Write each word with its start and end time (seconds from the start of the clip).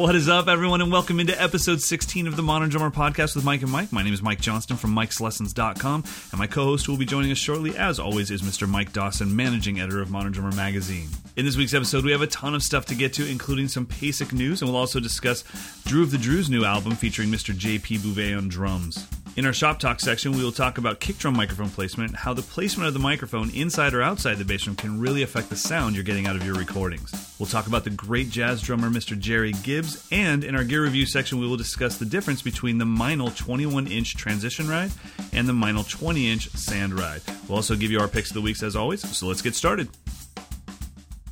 What 0.00 0.16
is 0.16 0.30
up, 0.30 0.48
everyone, 0.48 0.80
and 0.80 0.90
welcome 0.90 1.20
into 1.20 1.38
episode 1.40 1.82
16 1.82 2.26
of 2.26 2.34
the 2.34 2.42
Modern 2.42 2.70
Drummer 2.70 2.90
Podcast 2.90 3.36
with 3.36 3.44
Mike 3.44 3.60
and 3.60 3.70
Mike. 3.70 3.92
My 3.92 4.02
name 4.02 4.14
is 4.14 4.22
Mike 4.22 4.40
Johnston 4.40 4.78
from 4.78 4.94
Mike'sLessons.com, 4.94 6.04
and 6.30 6.38
my 6.38 6.46
co 6.46 6.64
host 6.64 6.88
will 6.88 6.96
be 6.96 7.04
joining 7.04 7.30
us 7.30 7.36
shortly, 7.36 7.76
as 7.76 8.00
always, 8.00 8.30
is 8.30 8.40
Mr. 8.40 8.66
Mike 8.66 8.94
Dawson, 8.94 9.36
managing 9.36 9.78
editor 9.78 10.00
of 10.00 10.10
Modern 10.10 10.32
Drummer 10.32 10.56
Magazine. 10.56 11.08
In 11.36 11.44
this 11.44 11.58
week's 11.58 11.74
episode, 11.74 12.06
we 12.06 12.12
have 12.12 12.22
a 12.22 12.26
ton 12.26 12.54
of 12.54 12.62
stuff 12.62 12.86
to 12.86 12.94
get 12.94 13.12
to, 13.12 13.28
including 13.28 13.68
some 13.68 13.86
basic 14.00 14.32
news, 14.32 14.62
and 14.62 14.70
we'll 14.70 14.80
also 14.80 15.00
discuss 15.00 15.44
Drew 15.84 16.02
of 16.02 16.12
the 16.12 16.18
Drew's 16.18 16.48
new 16.48 16.64
album 16.64 16.92
featuring 16.92 17.28
Mr. 17.28 17.54
JP 17.54 17.98
Bouvet 17.98 18.38
on 18.38 18.48
drums. 18.48 19.06
In 19.40 19.46
our 19.46 19.54
shop 19.54 19.78
talk 19.78 20.00
section, 20.00 20.32
we 20.32 20.44
will 20.44 20.52
talk 20.52 20.76
about 20.76 21.00
kick 21.00 21.16
drum 21.16 21.34
microphone 21.34 21.70
placement, 21.70 22.14
how 22.14 22.34
the 22.34 22.42
placement 22.42 22.88
of 22.88 22.92
the 22.92 23.00
microphone 23.00 23.48
inside 23.54 23.94
or 23.94 24.02
outside 24.02 24.34
the 24.34 24.44
bass 24.44 24.64
drum 24.64 24.76
can 24.76 25.00
really 25.00 25.22
affect 25.22 25.48
the 25.48 25.56
sound 25.56 25.94
you're 25.94 26.04
getting 26.04 26.26
out 26.26 26.36
of 26.36 26.44
your 26.44 26.56
recordings. 26.56 27.34
We'll 27.38 27.46
talk 27.46 27.66
about 27.66 27.84
the 27.84 27.88
great 27.88 28.28
jazz 28.28 28.60
drummer 28.60 28.90
Mr. 28.90 29.18
Gerry 29.18 29.52
Gibbs, 29.62 30.06
and 30.12 30.44
in 30.44 30.54
our 30.54 30.62
gear 30.62 30.82
review 30.82 31.06
section, 31.06 31.40
we 31.40 31.46
will 31.46 31.56
discuss 31.56 31.96
the 31.96 32.04
difference 32.04 32.42
between 32.42 32.76
the 32.76 32.84
Meinl 32.84 33.34
21 33.34 33.86
inch 33.86 34.14
transition 34.14 34.68
ride 34.68 34.90
and 35.32 35.48
the 35.48 35.54
Meinl 35.54 35.88
20 35.88 36.30
inch 36.30 36.50
sand 36.50 36.92
ride. 36.98 37.22
We'll 37.48 37.56
also 37.56 37.76
give 37.76 37.90
you 37.90 37.98
our 37.98 38.08
picks 38.08 38.28
of 38.28 38.34
the 38.34 38.42
weeks 38.42 38.62
as 38.62 38.76
always, 38.76 39.00
so 39.16 39.26
let's 39.26 39.40
get 39.40 39.54
started. 39.54 39.88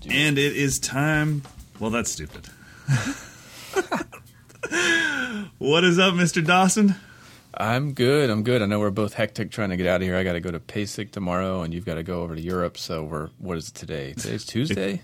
And 0.09 0.39
it 0.39 0.57
is 0.57 0.79
time. 0.79 1.43
Well, 1.79 1.91
that's 1.91 2.11
stupid. 2.11 2.49
what 5.59 5.85
is 5.85 5.99
up, 5.99 6.15
Mr. 6.15 6.43
Dawson? 6.43 6.95
I'm 7.61 7.93
good. 7.93 8.31
I'm 8.31 8.45
good. 8.45 8.63
I 8.63 8.67
know 8.67 8.79
we're 8.79 8.91
both 8.91 9.15
hectic 9.15 9.51
trying 9.51 9.71
to 9.71 9.77
get 9.77 9.89
out 9.89 9.97
of 10.01 10.03
here. 10.07 10.17
I 10.17 10.23
got 10.23 10.35
to 10.35 10.41
go 10.41 10.53
to 10.53 10.61
PASIC 10.61 11.11
tomorrow, 11.11 11.63
and 11.63 11.75
you've 11.75 11.85
got 11.85 11.97
to 11.97 12.05
go 12.05 12.23
over 12.23 12.37
to 12.37 12.41
Europe. 12.41 12.79
So 12.79 13.03
we're 13.03 13.31
what 13.39 13.57
is 13.57 13.69
it 13.69 13.75
today? 13.75 14.13
Today's 14.13 14.45
Tuesday. 14.47 15.03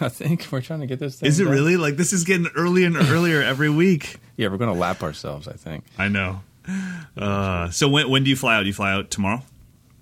I 0.00 0.08
think 0.10 0.46
we're 0.52 0.60
trying 0.60 0.80
to 0.80 0.86
get 0.86 0.98
this. 1.00 1.18
Thing 1.18 1.26
Is 1.26 1.40
it 1.40 1.44
done. 1.44 1.52
really? 1.54 1.76
Like 1.78 1.96
this 1.96 2.12
is 2.12 2.24
getting 2.24 2.48
earlier 2.54 2.86
and 2.86 2.96
earlier 2.96 3.42
every 3.52 3.70
week. 3.70 4.18
Yeah, 4.36 4.48
we're 4.48 4.58
going 4.58 4.72
to 4.72 4.78
lap 4.78 5.02
ourselves. 5.02 5.48
I 5.48 5.54
think. 5.54 5.84
I 5.98 6.08
know. 6.08 6.42
Uh, 7.16 7.70
so 7.70 7.88
when 7.88 8.10
when 8.10 8.22
do 8.22 8.30
you 8.30 8.36
fly 8.36 8.56
out? 8.56 8.60
Do 8.60 8.66
you 8.66 8.74
fly 8.74 8.92
out 8.92 9.10
tomorrow? 9.10 9.42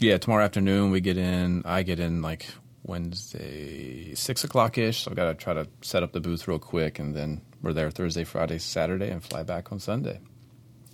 Yeah, 0.00 0.18
tomorrow 0.18 0.44
afternoon 0.44 0.90
we 0.90 1.00
get 1.00 1.16
in. 1.16 1.62
I 1.64 1.84
get 1.84 2.00
in 2.00 2.20
like 2.20 2.46
Wednesday 2.82 4.14
six 4.14 4.42
o'clock 4.42 4.76
ish. 4.76 5.02
So 5.04 5.10
I've 5.12 5.16
got 5.16 5.26
to 5.26 5.34
try 5.34 5.54
to 5.54 5.68
set 5.82 6.02
up 6.02 6.12
the 6.12 6.20
booth 6.20 6.48
real 6.48 6.58
quick, 6.58 6.98
and 6.98 7.14
then 7.14 7.40
we're 7.62 7.72
there 7.72 7.90
Thursday, 7.90 8.24
Friday, 8.24 8.58
Saturday, 8.58 9.10
and 9.10 9.22
fly 9.22 9.44
back 9.44 9.70
on 9.70 9.78
Sunday. 9.78 10.18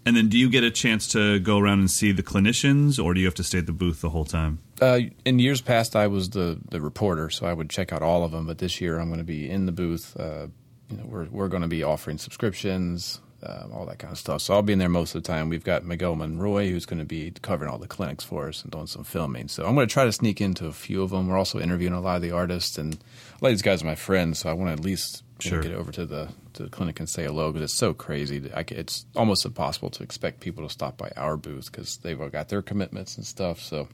And 0.09 0.17
then 0.17 0.29
do 0.31 0.39
you 0.39 0.49
get 0.49 0.65
a 0.65 0.71
chance 0.71 1.07
to 1.09 1.39
go 1.39 1.59
around 1.59 1.81
and 1.81 1.91
see 1.91 2.13
the 2.13 2.23
clinicians, 2.23 2.99
or 2.99 3.13
do 3.13 3.21
you 3.21 3.27
have 3.27 3.35
to 3.35 3.45
stay 3.45 3.59
at 3.59 3.67
the 3.67 3.73
booth 3.73 4.01
the 4.01 4.09
whole 4.09 4.25
time? 4.25 4.59
Uh, 4.81 5.01
in 5.27 5.39
years 5.39 5.61
past, 5.61 5.95
I 5.95 6.07
was 6.07 6.31
the, 6.31 6.59
the 6.71 6.81
reporter, 6.81 7.29
so 7.29 7.45
I 7.45 7.53
would 7.53 7.69
check 7.69 7.93
out 7.93 8.01
all 8.01 8.25
of 8.25 8.33
them. 8.33 8.47
But 8.47 8.57
this 8.57 8.81
year, 8.81 8.99
I'm 8.99 9.09
going 9.09 9.19
to 9.19 9.25
be 9.25 9.51
in 9.51 9.67
the 9.67 9.73
booth. 9.73 10.17
Uh, 10.19 10.47
you 10.89 10.97
know, 10.97 11.05
we're 11.05 11.27
we're 11.27 11.49
going 11.49 11.61
to 11.61 11.69
be 11.69 11.83
offering 11.83 12.17
subscriptions, 12.17 13.21
um, 13.43 13.71
all 13.71 13.85
that 13.85 13.99
kind 13.99 14.11
of 14.11 14.17
stuff. 14.17 14.41
So 14.41 14.55
I'll 14.55 14.63
be 14.63 14.73
in 14.73 14.79
there 14.79 14.89
most 14.89 15.15
of 15.15 15.23
the 15.23 15.27
time. 15.27 15.51
We've 15.51 15.63
got 15.63 15.85
Miguel 15.85 16.17
Monroy, 16.17 16.71
who's 16.71 16.87
going 16.87 17.01
to 17.01 17.05
be 17.05 17.31
covering 17.43 17.71
all 17.71 17.77
the 17.77 17.87
clinics 17.87 18.25
for 18.25 18.49
us 18.49 18.63
and 18.63 18.73
doing 18.73 18.87
some 18.87 19.05
filming. 19.05 19.49
So 19.49 19.67
I'm 19.67 19.75
going 19.75 19.87
to 19.87 19.93
try 19.93 20.07
to 20.07 20.13
sneak 20.13 20.41
into 20.41 20.65
a 20.69 20.73
few 20.73 21.03
of 21.03 21.11
them. 21.11 21.29
We're 21.29 21.37
also 21.37 21.61
interviewing 21.61 21.93
a 21.93 22.01
lot 22.01 22.17
of 22.17 22.23
the 22.23 22.31
artists, 22.31 22.79
and 22.79 22.95
a 22.95 23.45
lot 23.45 23.51
of 23.51 23.53
these 23.53 23.61
guys 23.61 23.83
are 23.83 23.87
my 23.87 23.95
friends. 23.95 24.39
So 24.39 24.49
I 24.49 24.55
want 24.55 24.69
to 24.69 24.73
at 24.73 24.81
least 24.81 25.23
know, 25.45 25.51
Sure. 25.51 25.63
get 25.63 25.73
over 25.73 25.93
to 25.93 26.07
the 26.07 26.29
to 26.55 26.65
the 26.65 26.71
clinic 26.71 26.99
and 26.99 27.09
say 27.09 27.25
hello 27.25 27.53
because 27.53 27.71
it's 27.71 27.79
so 27.79 27.95
crazy. 27.95 28.51
I 28.55 28.65
it's 28.69 29.07
almost 29.15 29.45
impossible 29.45 29.91
to 29.91 30.03
expect 30.03 30.41
people 30.41 30.67
to 30.67 30.73
stop 30.73 30.97
by 30.97 31.11
our 31.17 31.37
booth 31.37 31.71
because 31.71 31.99
they've 31.99 32.21
all 32.21 32.29
got 32.29 32.49
their 32.49 32.63
commitments 32.63 33.17
and 33.17 33.27
stuff. 33.27 33.61
So. 33.61 33.89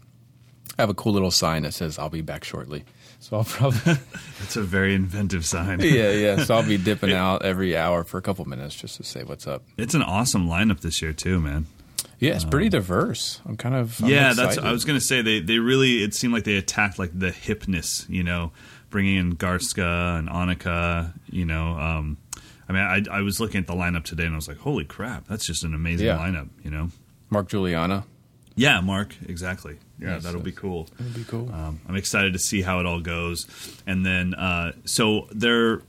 I 0.79 0.83
have 0.83 0.91
a 0.91 0.95
cool 0.95 1.13
little 1.13 1.31
sign 1.31 1.63
that 1.63 1.75
says 1.75 1.99
"I'll 1.99 2.09
be 2.09 2.23
back 2.23 2.43
shortly," 2.43 2.85
so 3.21 3.37
I'll 3.37 3.45
probably 3.45 3.95
That's 4.41 4.57
a 4.57 4.63
very 4.63 4.95
inventive 4.95 5.45
sign. 5.45 5.79
yeah 5.83 6.11
yeah. 6.11 6.43
So 6.43 6.55
I'll 6.55 6.67
be 6.67 6.79
dipping 6.91 7.13
out 7.13 7.45
every 7.45 7.77
hour 7.77 8.03
for 8.03 8.19
a 8.19 8.23
couple 8.23 8.45
minutes 8.47 8.75
just 8.75 8.97
to 8.97 9.05
say 9.05 9.23
what's 9.23 9.47
up. 9.47 9.63
It's 9.77 9.95
an 9.95 10.03
awesome 10.03 10.49
lineup 10.49 10.81
this 10.81 11.01
year 11.01 11.13
too, 11.13 11.39
man. 11.39 11.67
Yeah, 12.19 12.35
it's 12.35 12.45
pretty 12.45 12.67
um, 12.67 12.71
diverse. 12.71 13.41
I'm 13.45 13.57
kind 13.57 13.75
of 13.75 14.03
I'm 14.03 14.09
yeah, 14.09 14.33
that's. 14.33 14.57
I 14.57 14.73
was 14.73 14.85
gonna 14.85 15.01
say 15.01 15.23
they 15.23 15.41
they 15.41 15.59
really. 15.59 16.03
It 16.03 16.15
seemed 16.15 16.33
like 16.33 16.45
they 16.45 16.57
attacked 16.57 16.99
like 16.99 17.17
the 17.17 17.31
hipness, 17.31 18.09
you 18.09 18.23
know, 18.23 18.53
bringing 18.95 19.17
in 19.17 19.35
Garstka 19.37 20.17
and 20.21 20.29
Anika. 20.29 21.13
You 21.29 21.45
know, 21.45 21.77
um, 21.77 22.17
I 22.69 22.73
mean, 22.73 22.83
I 22.83 23.03
I 23.19 23.21
was 23.23 23.41
looking 23.41 23.61
at 23.61 23.67
the 23.67 23.75
lineup 23.75 24.05
today 24.05 24.25
and 24.25 24.33
I 24.35 24.37
was 24.37 24.47
like, 24.47 24.59
holy 24.59 24.85
crap, 24.85 25.27
that's 25.27 25.45
just 25.45 25.65
an 25.65 25.75
amazing 25.75 26.07
Yeah. 26.07 26.17
lineup. 26.19 26.49
You 26.63 26.71
know. 26.71 26.91
Mark 27.29 27.49
Guiliana. 27.49 28.05
Yeah, 28.55 28.81
Mark. 28.81 29.17
Exactly. 29.27 29.79
Yeah, 29.99 30.15
Yes, 30.15 30.23
that'll 30.23 30.41
be 30.41 30.53
cool. 30.53 30.89
That'd 30.97 31.13
be 31.15 31.25
cool. 31.25 31.53
Um, 31.53 31.81
I'm 31.89 31.97
excited 31.97 32.35
to 32.35 32.39
see 32.39 32.63
how 32.63 32.79
it 32.79 32.87
all 32.87 33.01
goes. 33.01 33.47
And 33.85 34.07
then, 34.07 34.33
uh, 34.35 34.73
so 34.85 35.27
they're 35.33 35.83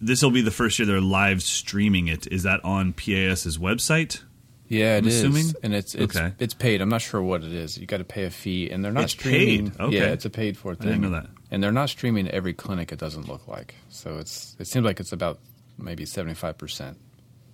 this 0.00 0.22
will 0.22 0.30
be 0.30 0.40
the 0.40 0.50
first 0.50 0.78
year 0.78 0.86
they're 0.86 1.00
live 1.00 1.42
streaming 1.42 2.08
it. 2.08 2.26
Is 2.32 2.42
that 2.44 2.64
on 2.64 2.94
PAS's 2.94 3.58
website? 3.58 4.22
yeah, 4.68 4.94
it 4.96 4.98
I'm 5.02 5.08
is, 5.08 5.16
assuming? 5.18 5.52
and 5.62 5.74
it's 5.74 5.94
it's 5.94 6.16
Okay. 6.16 6.32
it's 6.38 6.54
paid. 6.54 6.80
I'm 6.80 6.88
not 6.88 7.02
sure 7.02 7.20
what 7.22 7.44
it 7.44 7.52
is. 7.52 7.76
You 7.76 7.86
got 7.86 7.98
to 7.98 8.04
pay 8.04 8.24
a 8.24 8.30
fee, 8.30 8.70
and 8.70 8.82
they're 8.82 8.92
not 8.92 9.04
It's 9.04 9.12
streaming. 9.12 9.70
paid? 9.72 9.80
Okay. 9.80 9.96
Yeah, 9.98 10.04
it's 10.16 10.24
a 10.24 10.30
paid 10.30 10.56
for 10.56 10.74
thing. 10.74 10.86
didn't 10.88 11.02
know 11.02 11.10
that. 11.10 11.26
And 11.50 11.62
they're 11.62 11.72
not 11.72 11.90
streaming 11.90 12.28
every 12.28 12.52
clinic. 12.52 12.92
It 12.92 12.98
doesn't 12.98 13.28
look 13.28 13.48
like. 13.48 13.74
So 13.88 14.18
it's 14.18 14.56
it 14.58 14.66
seems 14.66 14.84
like 14.84 15.00
it's 15.00 15.12
about 15.12 15.38
maybe 15.78 16.06
75 16.06 16.56
percent. 16.58 16.98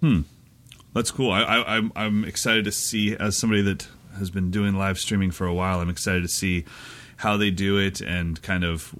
Hmm, 0.01 0.23
that's 0.93 1.11
cool. 1.11 1.31
I, 1.31 1.43
I, 1.43 1.77
I'm 1.77 1.93
I'm 1.97 2.25
excited 2.25 2.65
to 2.67 2.73
see 2.73 3.17
as 3.17 3.37
somebody 3.37 3.63
that 3.63 3.89
has 4.19 4.31
been 4.31 4.51
doing 4.51 4.75
live 4.75 4.99
streaming 4.99 5.31
for 5.31 5.47
a 5.47 5.55
while. 5.55 5.81
I'm 5.81 5.91
excited 5.91 6.23
to 6.23 6.29
see 6.29 6.65
how 7.17 7.37
they 7.37 7.51
do 7.51 7.79
it 7.79 8.01
and 8.01 8.41
kind 8.43 8.65
of 8.65 8.95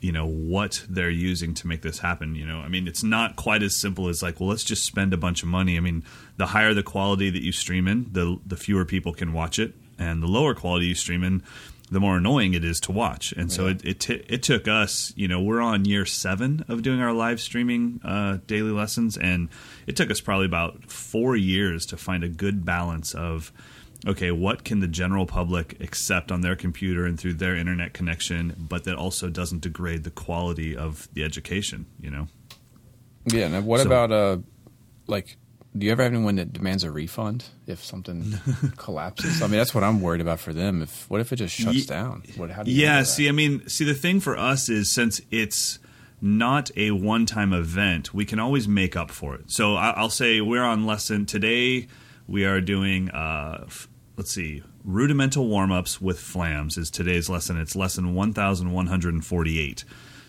you 0.00 0.12
know 0.12 0.26
what 0.26 0.84
they're 0.88 1.10
using 1.10 1.54
to 1.54 1.66
make 1.66 1.82
this 1.82 1.98
happen. 1.98 2.34
You 2.34 2.46
know, 2.46 2.60
I 2.60 2.68
mean, 2.68 2.86
it's 2.86 3.02
not 3.02 3.36
quite 3.36 3.62
as 3.62 3.74
simple 3.74 4.08
as 4.08 4.22
like, 4.22 4.40
well, 4.40 4.48
let's 4.48 4.64
just 4.64 4.84
spend 4.84 5.12
a 5.12 5.16
bunch 5.16 5.42
of 5.42 5.48
money. 5.48 5.76
I 5.76 5.80
mean, 5.80 6.04
the 6.36 6.46
higher 6.46 6.74
the 6.74 6.82
quality 6.82 7.30
that 7.30 7.42
you 7.42 7.52
stream 7.52 7.88
in, 7.88 8.08
the 8.12 8.38
the 8.46 8.56
fewer 8.56 8.84
people 8.84 9.12
can 9.12 9.32
watch 9.32 9.58
it, 9.58 9.74
and 9.98 10.22
the 10.22 10.28
lower 10.28 10.54
quality 10.54 10.86
you 10.86 10.94
stream 10.94 11.24
in. 11.24 11.42
The 11.90 12.00
more 12.00 12.18
annoying 12.18 12.52
it 12.54 12.64
is 12.64 12.80
to 12.80 12.92
watch, 12.92 13.32
and 13.32 13.50
so 13.50 13.64
Yeah. 13.66 13.70
it 13.72 13.84
it, 13.84 14.00
t- 14.00 14.24
it 14.28 14.42
took 14.42 14.68
us. 14.68 15.12
You 15.16 15.26
know, 15.28 15.40
we're 15.40 15.60
on 15.62 15.84
year 15.86 16.04
seven 16.04 16.64
of 16.68 16.82
doing 16.82 17.00
our 17.00 17.12
live 17.14 17.40
streaming 17.40 18.00
uh, 18.04 18.38
daily 18.46 18.72
lessons, 18.72 19.16
and 19.16 19.48
it 19.86 19.96
took 19.96 20.10
us 20.10 20.20
probably 20.20 20.46
about 20.46 20.90
four 20.90 21.34
years 21.36 21.86
to 21.86 21.96
find 21.96 22.22
a 22.24 22.28
good 22.28 22.64
balance 22.64 23.14
of 23.14 23.52
okay, 24.06 24.30
what 24.30 24.62
can 24.64 24.78
the 24.78 24.86
general 24.86 25.26
public 25.26 25.80
accept 25.80 26.30
on 26.30 26.40
their 26.40 26.54
computer 26.54 27.04
and 27.04 27.18
through 27.18 27.34
their 27.34 27.56
internet 27.56 27.92
connection, 27.92 28.54
but 28.56 28.84
that 28.84 28.94
also 28.94 29.28
doesn't 29.28 29.60
degrade 29.62 30.04
the 30.04 30.10
quality 30.10 30.76
of 30.76 31.08
the 31.14 31.24
education. 31.24 31.84
You 32.00 32.10
know, 32.10 32.28
Yeah. 33.26 33.46
And 33.46 33.66
what 33.66 33.80
So- 33.80 33.86
about 33.86 34.12
uh, 34.12 34.38
like, 35.08 35.36
do 35.76 35.86
you 35.86 35.92
ever 35.92 36.02
have 36.02 36.12
anyone 36.12 36.36
that 36.36 36.52
demands 36.52 36.82
a 36.84 36.90
refund 36.90 37.44
if 37.66 37.84
something 37.84 38.34
collapses? 38.76 39.42
I 39.42 39.46
mean, 39.46 39.58
that's 39.58 39.74
what 39.74 39.84
I'm 39.84 40.00
worried 40.00 40.20
about 40.20 40.40
for 40.40 40.52
them. 40.52 40.82
If 40.82 41.08
what 41.10 41.20
if 41.20 41.32
it 41.32 41.36
just 41.36 41.54
shuts 41.54 41.76
Ye- 41.76 41.84
down? 41.86 42.22
What? 42.36 42.50
How 42.50 42.62
do 42.62 42.70
you 42.70 42.82
yeah. 42.82 43.02
See, 43.02 43.28
I 43.28 43.32
mean, 43.32 43.68
see, 43.68 43.84
the 43.84 43.94
thing 43.94 44.20
for 44.20 44.36
us 44.36 44.68
is 44.68 44.90
since 44.90 45.20
it's 45.30 45.78
not 46.20 46.70
a 46.76 46.90
one-time 46.90 47.52
event, 47.52 48.12
we 48.12 48.24
can 48.24 48.40
always 48.40 48.66
make 48.66 48.96
up 48.96 49.10
for 49.10 49.34
it. 49.36 49.50
So 49.50 49.76
I- 49.76 49.90
I'll 49.90 50.10
say 50.10 50.40
we're 50.40 50.64
on 50.64 50.84
lesson 50.86 51.26
today. 51.26 51.86
We 52.26 52.44
are 52.44 52.60
doing, 52.60 53.08
uh, 53.10 53.64
f- 53.66 53.88
let's 54.16 54.32
see, 54.32 54.62
rudimental 54.84 55.46
warm-ups 55.46 56.00
with 56.00 56.18
flams 56.18 56.76
is 56.76 56.90
today's 56.90 57.28
lesson. 57.30 57.58
It's 57.60 57.76
lesson 57.76 58.14
one 58.14 58.32
thousand 58.32 58.72
one 58.72 58.86
hundred 58.88 59.14
and 59.14 59.24
forty-eight. 59.24 59.84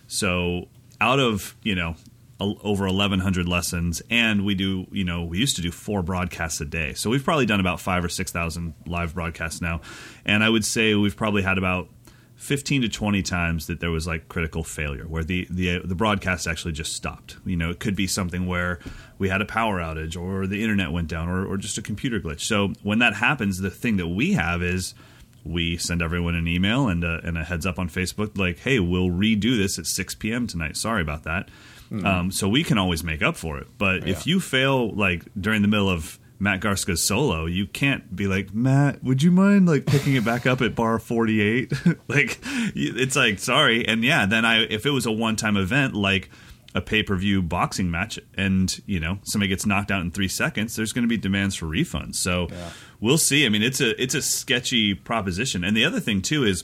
So 0.08 0.68
out 1.02 1.20
of 1.20 1.56
you 1.64 1.76
know 1.76 1.96
over 2.40 2.86
1100 2.86 3.48
lessons 3.50 4.02
and 4.10 4.46
we 4.46 4.56
do 4.56 4.88
you 4.92 5.04
know 5.04 5.24
we 5.24 5.38
used 5.38 5.58
to 5.58 5.62
do 5.62 5.72
four 5.72 6.02
broadcasts 6.02 6.62
a 6.62 6.66
day 6.66 6.94
so 6.94 7.10
we've 7.10 7.24
probably 7.24 7.46
done 7.46 7.60
about 7.60 7.82
five 7.82 8.04
or 8.04 8.10
six 8.10 8.32
thousand 8.32 8.74
live 8.86 9.14
broadcasts 9.14 9.62
now 9.62 9.82
and 10.26 10.44
i 10.44 10.50
would 10.50 10.64
say 10.64 10.96
we've 10.96 11.18
probably 11.18 11.42
had 11.42 11.58
about 11.58 11.90
15 12.38 12.84
to 12.84 12.90
20 12.90 13.22
times 13.22 13.68
that 13.68 13.82
there 13.82 13.92
was 13.92 14.08
like 14.08 14.30
critical 14.30 14.64
failure 14.64 15.06
where 15.06 15.26
the 15.26 15.46
the 15.50 15.80
the 15.80 15.96
broadcast 15.96 16.48
actually 16.48 16.72
just 16.72 16.94
stopped 16.94 17.36
you 17.46 17.58
know 17.58 17.70
it 17.70 17.82
could 17.82 17.96
be 17.96 18.08
something 18.08 18.48
where 18.48 18.80
we 19.18 19.28
had 19.28 19.42
a 19.42 19.46
power 19.46 19.80
outage 19.80 20.18
or 20.18 20.48
the 20.48 20.62
internet 20.62 20.94
went 20.94 21.10
down 21.10 21.28
or, 21.28 21.46
or 21.46 21.58
just 21.58 21.78
a 21.78 21.82
computer 21.82 22.22
glitch 22.22 22.42
so 22.42 22.72
when 22.84 23.00
that 23.00 23.16
happens 23.16 23.58
the 23.58 23.70
thing 23.70 23.98
that 23.98 24.08
we 24.08 24.32
have 24.34 24.64
is 24.64 24.96
we 25.44 25.78
send 25.78 26.02
everyone 26.02 26.36
an 26.36 26.48
email 26.48 26.88
and 26.88 27.04
a, 27.04 27.20
and 27.24 27.38
a 27.38 27.44
heads 27.44 27.66
up 27.66 27.80
on 27.80 27.90
Facebook, 27.90 28.38
like, 28.38 28.60
"Hey, 28.60 28.80
we'll 28.80 29.10
redo 29.10 29.58
this 29.58 29.80
at 29.80 29.86
6 29.86 30.16
p.m. 30.16 30.48
tonight. 30.48 30.78
Sorry 30.78 31.02
about 31.02 31.24
that." 31.24 31.50
Um, 31.92 32.32
so 32.32 32.48
we 32.48 32.64
can 32.64 32.78
always 32.78 33.04
make 33.04 33.22
up 33.24 33.36
for 33.36 33.58
it. 33.58 33.68
But 33.78 34.08
if 34.08 34.28
you 34.28 34.40
fail, 34.40 34.92
like 34.92 35.24
during 35.40 35.62
the 35.64 35.68
middle 35.68 35.90
of 35.90 36.20
Matt 36.38 36.62
Garstka's 36.62 37.02
solo, 37.02 37.46
you 37.48 37.66
can't 37.68 38.16
be 38.16 38.28
like, 38.28 38.54
"Matt, 38.54 39.04
would 39.04 39.24
you 39.24 39.32
mind 39.32 39.68
like 39.68 39.86
picking 39.88 40.14
it 40.16 40.24
back 40.24 40.46
up 40.46 40.62
at 40.62 40.76
bar 40.76 41.00
48?" 41.00 41.74
like, 42.08 42.40
it's 42.76 43.16
like, 43.16 43.40
sorry. 43.40 43.88
And 43.88 44.04
yeah, 44.04 44.26
then 44.26 44.46
I 44.46 44.64
if 44.66 44.86
it 44.86 44.92
was 44.92 45.06
a 45.06 45.12
one 45.12 45.36
time 45.36 45.58
event, 45.58 45.96
like 45.96 46.30
a 46.76 46.82
pay 46.82 47.02
per 47.02 47.16
view 47.16 47.42
boxing 47.42 47.90
match 47.90 48.20
and 48.36 48.80
you 48.86 49.00
know 49.00 49.18
somebody 49.24 49.50
gets 49.50 49.66
knocked 49.66 49.90
out 49.90 50.02
in 50.02 50.12
three 50.12 50.28
seconds, 50.28 50.76
there's 50.76 50.94
going 50.94 51.04
to 51.04 51.10
be 51.10 51.18
demands 51.18 51.56
for 51.56 51.66
refunds. 51.66 52.16
So 52.18 52.48
Yeah. 52.52 52.70
we'll 53.00 53.18
see. 53.18 53.46
I 53.48 53.50
mean, 53.50 53.64
it's 53.64 53.82
a 53.82 54.00
it's 54.02 54.14
a 54.14 54.22
sketchy 54.22 54.94
proposition. 54.94 55.64
And 55.64 55.76
the 55.76 55.84
other 55.86 56.00
thing 56.00 56.22
too 56.22 56.46
is, 56.46 56.64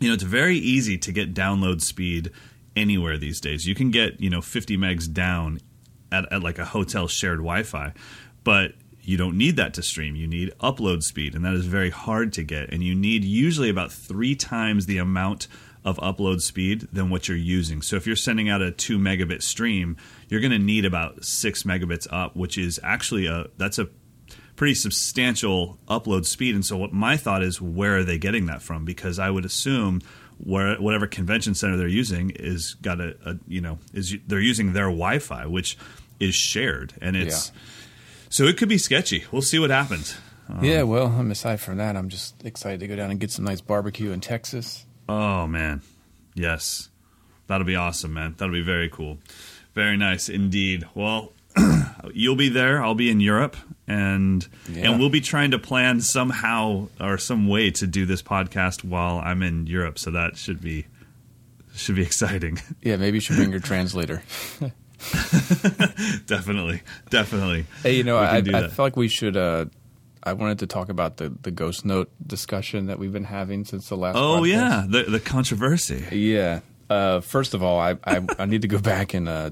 you 0.00 0.08
know, 0.08 0.14
it's 0.14 0.24
very 0.24 0.58
easy 0.58 0.98
to 0.98 1.12
get 1.12 1.32
download 1.32 1.80
speed 1.80 2.32
anywhere 2.76 3.18
these 3.18 3.40
days. 3.40 3.66
You 3.66 3.74
can 3.74 3.90
get 3.90 4.20
you 4.20 4.30
know 4.30 4.40
50 4.40 4.76
megs 4.76 5.12
down 5.12 5.60
at, 6.10 6.30
at 6.32 6.42
like 6.42 6.58
a 6.58 6.64
hotel 6.64 7.08
shared 7.08 7.38
Wi-Fi, 7.38 7.92
but 8.44 8.72
you 9.00 9.16
don't 9.16 9.36
need 9.36 9.56
that 9.56 9.74
to 9.74 9.82
stream. 9.82 10.14
You 10.14 10.26
need 10.26 10.52
upload 10.60 11.02
speed, 11.02 11.34
and 11.34 11.44
that 11.44 11.54
is 11.54 11.66
very 11.66 11.90
hard 11.90 12.32
to 12.34 12.42
get. 12.42 12.72
And 12.72 12.82
you 12.82 12.94
need 12.94 13.24
usually 13.24 13.68
about 13.68 13.92
three 13.92 14.36
times 14.36 14.86
the 14.86 14.98
amount 14.98 15.48
of 15.84 15.96
upload 15.98 16.40
speed 16.40 16.88
than 16.92 17.10
what 17.10 17.26
you're 17.26 17.36
using. 17.36 17.82
So 17.82 17.96
if 17.96 18.06
you're 18.06 18.14
sending 18.14 18.48
out 18.48 18.62
a 18.62 18.70
two 18.70 18.98
megabit 18.98 19.42
stream, 19.42 19.96
you're 20.28 20.40
going 20.40 20.52
to 20.52 20.58
need 20.58 20.84
about 20.84 21.24
six 21.24 21.64
megabits 21.64 22.06
up, 22.10 22.36
which 22.36 22.56
is 22.56 22.78
actually 22.84 23.26
a 23.26 23.46
that's 23.56 23.78
a 23.78 23.88
pretty 24.54 24.74
substantial 24.74 25.78
upload 25.88 26.24
speed. 26.24 26.54
And 26.54 26.64
so 26.64 26.76
what 26.76 26.92
my 26.92 27.16
thought 27.16 27.42
is, 27.42 27.60
where 27.60 27.98
are 27.98 28.04
they 28.04 28.18
getting 28.18 28.46
that 28.46 28.62
from? 28.62 28.84
Because 28.84 29.18
I 29.18 29.30
would 29.30 29.44
assume 29.44 30.00
where 30.38 30.76
whatever 30.76 31.06
convention 31.06 31.54
center 31.54 31.76
they're 31.76 31.86
using 31.88 32.30
is 32.30 32.74
got 32.74 33.00
a, 33.00 33.16
a 33.24 33.36
you 33.48 33.60
know 33.60 33.78
is 33.94 34.16
they're 34.26 34.40
using 34.40 34.72
their 34.72 34.86
Wi-Fi, 34.86 35.46
which 35.46 35.76
is 36.20 36.34
shared, 36.34 36.94
and 37.00 37.16
it's 37.16 37.48
Yeah. 37.54 37.60
so 38.28 38.44
it 38.44 38.56
could 38.56 38.68
be 38.68 38.78
sketchy. 38.78 39.24
We'll 39.32 39.42
see 39.42 39.58
what 39.58 39.70
happens. 39.70 40.16
Um, 40.48 40.64
yeah, 40.64 40.82
well, 40.82 41.06
I'm 41.06 41.30
aside 41.30 41.60
from 41.60 41.78
that, 41.78 41.96
I'm 41.96 42.08
just 42.08 42.44
excited 42.44 42.80
to 42.80 42.86
go 42.88 42.96
down 42.96 43.10
and 43.10 43.18
get 43.20 43.30
some 43.30 43.44
nice 43.44 43.60
barbecue 43.60 44.10
in 44.12 44.20
Texas. 44.20 44.84
Oh 45.08 45.46
man, 45.46 45.82
yes, 46.34 46.88
that'll 47.46 47.66
be 47.66 47.76
awesome, 47.76 48.12
man. 48.14 48.34
That'll 48.38 48.52
be 48.54 48.62
very 48.62 48.88
cool, 48.88 49.18
very 49.74 49.96
nice 49.96 50.28
indeed. 50.28 50.84
Well, 50.94 51.32
you'll 52.14 52.36
be 52.36 52.48
there. 52.48 52.82
I'll 52.82 52.94
be 52.94 53.10
in 53.10 53.20
Europe, 53.20 53.56
and 53.86 54.46
Yeah. 54.72 54.90
and 54.90 54.98
we'll 55.00 55.10
be 55.10 55.20
trying 55.20 55.50
to 55.52 55.58
plan 55.58 56.00
somehow 56.00 56.88
or 57.00 57.18
some 57.18 57.48
way 57.48 57.70
to 57.72 57.86
do 57.86 58.06
this 58.06 58.22
podcast 58.22 58.84
while 58.84 59.18
I'm 59.18 59.42
in 59.42 59.66
Europe. 59.66 59.98
So 59.98 60.10
that 60.12 60.36
should 60.36 60.60
be 60.60 60.86
should 61.74 61.96
be 61.96 62.02
exciting. 62.02 62.58
Yeah, 62.82 62.96
maybe 62.96 63.16
you 63.16 63.20
should 63.20 63.36
bring 63.36 63.50
your 63.50 63.60
translator. 63.60 64.22
definitely, 66.26 66.82
definitely. 67.10 67.66
Hey, 67.82 67.96
you 67.96 68.04
know, 68.04 68.16
I, 68.18 68.36
I 68.36 68.42
feel 68.42 68.84
like 68.84 68.96
we 68.96 69.08
should. 69.08 69.36
Uh, 69.36 69.66
I 70.22 70.32
wanted 70.34 70.60
to 70.60 70.66
talk 70.66 70.88
about 70.88 71.16
the 71.16 71.30
the 71.42 71.50
Ghost 71.50 71.84
Note 71.84 72.10
discussion 72.26 72.86
that 72.86 72.98
we've 72.98 73.12
been 73.12 73.24
having 73.24 73.64
since 73.64 73.88
the 73.88 73.96
last. 73.96 74.16
Oh 74.16 74.40
podcast. 74.42 74.48
yeah, 74.48 74.84
the 74.88 75.02
the 75.04 75.20
controversy. 75.20 76.04
Yeah. 76.12 76.60
Uh, 76.90 77.20
first 77.20 77.54
of 77.54 77.62
all, 77.62 77.80
I, 77.80 77.96
I 78.04 78.20
I 78.38 78.44
need 78.46 78.62
to 78.62 78.68
go 78.68 78.78
back 78.78 79.14
and 79.14 79.28
uh, 79.28 79.50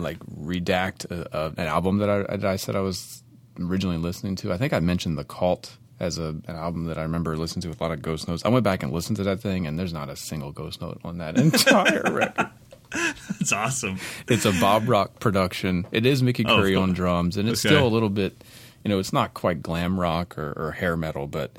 like 0.00 0.18
redact 0.26 1.10
uh 1.10 1.24
uh 1.36 1.50
an 1.56 1.66
album 1.66 1.98
that 1.98 2.10
I 2.10 2.36
that 2.36 2.44
I 2.44 2.56
said 2.56 2.74
I 2.76 2.80
was 2.80 3.22
originally 3.60 3.98
listening 3.98 4.36
to. 4.36 4.52
I 4.52 4.56
think 4.56 4.72
I 4.72 4.80
mentioned 4.80 5.16
the 5.18 5.24
Cult 5.24 5.76
as 6.00 6.18
a 6.18 6.28
an 6.28 6.56
album 6.56 6.84
that 6.86 6.98
I 6.98 7.02
remember 7.02 7.36
listening 7.36 7.62
to 7.62 7.68
with 7.68 7.80
a 7.80 7.84
lot 7.84 7.92
of 7.92 8.00
ghost 8.02 8.26
notes. 8.26 8.44
I 8.44 8.48
went 8.48 8.64
back 8.64 8.82
and 8.82 8.92
listened 8.92 9.16
to 9.18 9.24
that 9.24 9.40
thing, 9.40 9.66
and 9.66 9.78
there's 9.78 9.92
not 9.92 10.08
a 10.08 10.16
single 10.16 10.50
ghost 10.52 10.80
note 10.80 11.00
on 11.04 11.18
that 11.18 11.36
entire 11.38 12.02
record. 12.10 12.48
That's 12.92 13.52
awesome. 13.52 13.98
It's 14.26 14.44
a 14.44 14.52
Bob 14.60 14.88
Rock 14.88 15.20
production. 15.20 15.86
It 15.92 16.04
is 16.06 16.22
Mickey 16.22 16.44
Oh, 16.44 16.56
Curry 16.56 16.74
on 16.74 16.92
drums, 16.92 17.36
and 17.36 17.48
it's 17.48 17.64
Okay. 17.64 17.74
still 17.74 17.86
a 17.86 17.88
little 17.92 18.08
bit, 18.10 18.42
you 18.84 18.88
know, 18.88 18.98
it's 18.98 19.12
not 19.12 19.32
quite 19.34 19.62
glam 19.62 20.00
rock 20.00 20.36
or, 20.36 20.52
or 20.56 20.72
hair 20.72 20.96
metal, 20.96 21.26
but 21.28 21.52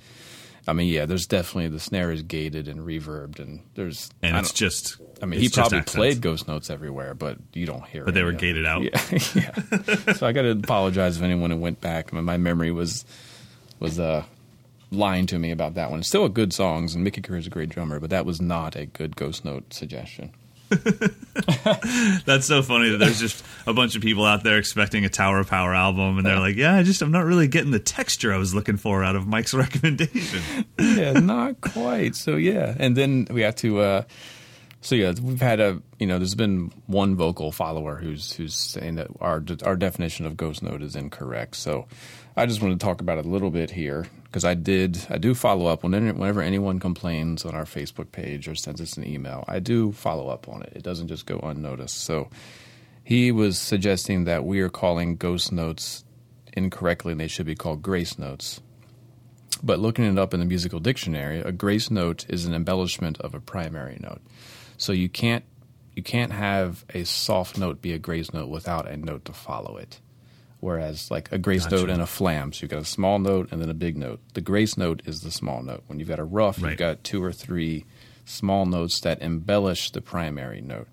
I 0.68 0.74
mean, 0.74 0.90
yeah, 0.90 1.06
there's 1.06 1.26
definitely 1.26 1.70
the 1.70 1.80
snare 1.80 2.12
is 2.12 2.22
gated 2.22 2.68
and 2.68 2.82
reverbed, 2.82 3.40
and 3.40 3.62
there's 3.76 4.10
And 4.22 4.38
it's 4.38 4.54
just. 4.54 4.98
I 5.22 5.26
mean, 5.26 5.40
he 5.40 5.50
probably 5.50 5.80
accents. 5.80 5.96
played 5.96 6.22
ghost 6.22 6.48
notes 6.48 6.70
everywhere, 6.70 7.14
but 7.14 7.38
you 7.54 7.66
don't 7.66 7.86
hear. 7.86 8.06
But 8.06 8.14
they 8.14 8.24
were 8.24 8.32
gated 8.32 8.66
out. 8.66 8.84
Yeah, 8.84 9.02
yeah. 9.36 10.14
so 10.14 10.26
I 10.26 10.32
got 10.32 10.44
to 10.44 10.52
apologize 10.52 11.18
if 11.18 11.24
anyone 11.24 11.52
who 11.52 11.58
went 11.58 11.82
back. 11.82 12.12
I 12.12 12.16
mean, 12.16 12.26
my 12.26 12.38
memory 12.38 12.72
was 12.72 13.06
was 13.80 14.00
uh, 14.00 14.24
lying 14.92 15.26
to 15.28 15.40
me 15.40 15.52
about 15.52 15.76
that 15.76 15.90
one. 15.90 16.00
It's 16.00 16.08
still 16.08 16.26
a 16.26 16.30
good 16.30 16.54
songs, 16.54 16.94
and 16.96 17.04
Mickey 17.04 17.22
Kerr 17.22 17.38
is 17.38 17.48
a 17.48 17.52
great 17.52 17.70
drummer, 17.70 18.00
but 18.00 18.10
that 18.12 18.26
was 18.26 18.40
not 18.42 18.76
a 18.76 18.86
good 18.86 19.16
ghost 19.16 19.44
note 19.46 19.74
suggestion. 19.74 20.32
That's 22.26 22.46
so 22.48 22.62
funny 22.62 22.92
that 22.92 22.98
there's 23.00 23.20
just 23.20 23.44
a 23.68 23.74
bunch 23.74 23.96
of 23.96 24.02
people 24.02 24.26
out 24.26 24.44
there 24.44 24.58
expecting 24.58 25.04
a 25.04 25.10
Tower 25.10 25.40
of 25.40 25.48
Power 25.48 25.74
album, 25.76 26.18
and 26.18 26.26
they're 26.26 26.40
like, 26.40 26.56
"Yeah, 26.56 26.76
I 26.76 26.84
just 26.84 27.02
I'm 27.02 27.12
not 27.12 27.26
really 27.26 27.48
getting 27.48 27.72
the 27.72 27.80
texture 27.80 28.34
I 28.34 28.38
was 28.38 28.56
looking 28.56 28.78
for 28.78 29.04
out 29.04 29.18
of 29.18 29.28
Mike's 29.28 29.54
recommendation." 29.54 30.42
yeah, 30.80 31.14
not 31.14 31.60
quite. 31.60 32.16
So 32.16 32.38
yeah, 32.38 32.74
and 32.80 32.96
then 32.96 33.28
we 33.30 33.42
have 33.42 33.56
to. 33.58 33.80
Uh, 33.80 34.04
so 34.80 34.96
yeah, 34.96 35.14
we've 35.22 35.42
had 35.42 35.60
a 35.60 35.82
you 36.00 36.08
know 36.08 36.18
there's 36.18 36.36
been 36.36 36.72
one 36.88 37.16
vocal 37.16 37.52
follower 37.52 37.98
who's 37.98 38.32
who's 38.34 38.56
saying 38.56 38.96
that 38.96 39.08
our 39.20 39.44
our 39.64 39.76
definition 39.76 40.26
of 40.26 40.38
ghost 40.38 40.64
note 40.64 40.82
is 40.82 40.96
incorrect. 40.96 41.56
So 41.58 41.88
I 42.36 42.46
just 42.46 42.62
want 42.62 42.80
to 42.80 42.86
talk 42.86 43.02
about 43.02 43.18
it 43.18 43.26
a 43.26 43.30
little 43.30 43.50
bit 43.50 43.72
here 43.72 44.08
because 44.24 44.46
I 44.46 44.54
did 44.54 45.06
I 45.10 45.18
do 45.18 45.34
follow 45.34 45.66
up 45.66 45.84
whenever 45.84 46.14
whenever 46.14 46.42
anyone 46.42 46.80
complains 46.80 47.44
on 47.44 47.54
our 47.54 47.66
Facebook 47.66 48.12
page 48.14 48.48
or 48.48 48.56
sends 48.56 48.80
us 48.80 48.96
an 48.96 49.06
email. 49.06 49.44
I 49.50 49.60
do 49.60 49.92
follow 49.92 50.30
up 50.30 50.48
on 50.48 50.62
it. 50.64 50.72
It 50.76 50.84
doesn't 50.84 51.10
just 51.10 51.26
go 51.26 51.40
unnoticed. 51.40 51.98
So 51.98 52.30
he 53.04 53.32
was 53.34 53.60
suggesting 53.60 54.24
that 54.26 54.46
we 54.46 54.62
are 54.62 54.70
calling 54.70 55.18
ghost 55.18 55.52
notes 55.52 56.06
incorrectly 56.54 57.12
and 57.12 57.20
they 57.20 57.28
should 57.28 57.46
be 57.46 57.56
called 57.56 57.82
grace 57.82 58.18
notes. 58.18 58.62
But 59.62 59.80
looking 59.80 60.06
it 60.06 60.18
up 60.18 60.34
in 60.34 60.40
the 60.40 60.46
musical 60.46 60.80
dictionary, 60.80 61.40
a 61.40 61.52
grace 61.52 61.92
note 61.92 62.26
is 62.30 62.46
an 62.46 62.54
embellishment 62.54 63.20
of 63.20 63.36
a 63.36 63.42
primary 63.42 63.98
note. 64.02 64.22
So 64.78 64.94
you 64.94 65.10
can't 65.10 65.44
you 65.96 66.02
can't 66.02 66.32
have 66.32 66.86
a 66.94 67.04
soft 67.04 67.58
note 67.58 67.82
be 67.82 67.92
a 67.92 68.00
grace 68.00 68.34
note 68.34 68.48
without 68.48 68.88
a 68.88 68.96
note 68.96 69.26
to 69.26 69.34
follow 69.34 69.76
it. 69.76 70.00
Whereas 70.62 71.10
like 71.12 71.32
a 71.32 71.38
grace 71.38 71.64
Gotcha. 71.64 71.76
note 71.76 71.90
and 71.90 72.02
a 72.02 72.06
flam, 72.06 72.54
so 72.54 72.62
you've 72.62 72.72
got 72.72 72.82
a 72.84 72.86
small 72.86 73.18
note 73.20 73.50
and 73.52 73.60
then 73.62 73.70
a 73.70 73.74
big 73.74 73.98
note. 73.98 74.20
The 74.36 74.42
grace 74.42 74.78
note 74.78 75.02
is 75.06 75.22
the 75.22 75.32
small 75.32 75.62
note. 75.64 75.84
When 75.88 76.00
you've 76.00 76.08
got 76.08 76.20
a 76.20 76.24
rough, 76.24 76.62
Right. 76.62 76.70
you've 76.70 76.78
got 76.80 77.04
two 77.04 77.24
or 77.24 77.34
three 77.34 77.86
small 78.26 78.66
notes 78.68 79.00
that 79.02 79.22
embellish 79.24 79.90
the 79.92 80.02
primary 80.02 80.62
note. 80.62 80.88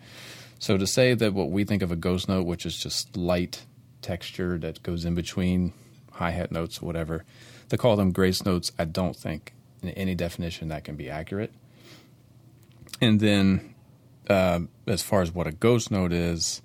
So 0.58 0.78
to 0.78 0.86
say 0.86 1.12
that 1.14 1.34
what 1.34 1.50
we 1.50 1.64
think 1.64 1.82
of 1.82 1.92
a 1.92 1.96
ghost 1.96 2.28
note, 2.28 2.46
which 2.46 2.64
is 2.66 2.76
just 2.78 3.14
light 3.16 3.66
texture 4.00 4.58
that 4.58 4.82
goes 4.82 5.04
in 5.04 5.14
between 5.14 5.72
hi 6.12 6.30
hat 6.30 6.50
notes 6.50 6.82
or 6.82 6.86
whatever, 6.86 7.24
to 7.68 7.76
call 7.76 7.94
them 7.96 8.10
grace 8.10 8.44
notes, 8.46 8.72
I 8.78 8.86
don't 8.86 9.14
think 9.14 9.52
in 9.82 9.90
any 9.90 10.14
definition 10.14 10.68
that 10.68 10.82
can 10.84 10.96
be 10.96 11.10
accurate. 11.10 11.52
And 13.00 13.20
then, 13.20 13.74
uh, 14.28 14.60
as 14.86 15.02
far 15.02 15.20
as 15.22 15.30
what 15.32 15.46
a 15.46 15.52
ghost 15.52 15.90
note 15.90 16.12
is, 16.12 16.62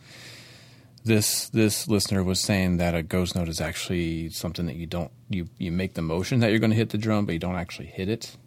this 1.03 1.49
this 1.49 1.87
listener 1.87 2.23
was 2.23 2.39
saying 2.39 2.77
that 2.77 2.95
a 2.95 3.03
ghost 3.03 3.35
note 3.35 3.49
is 3.49 3.59
actually 3.59 4.29
something 4.29 4.65
that 4.65 4.75
you 4.75 4.85
don't 4.85 5.11
you 5.29 5.47
you 5.57 5.71
make 5.71 5.93
the 5.95 6.01
motion 6.01 6.39
that 6.39 6.49
you're 6.49 6.59
going 6.59 6.71
to 6.71 6.77
hit 6.77 6.89
the 6.89 6.97
drum, 6.97 7.25
but 7.25 7.33
you 7.33 7.39
don't 7.39 7.55
actually 7.55 7.87
hit 7.87 8.09
it. 8.09 8.37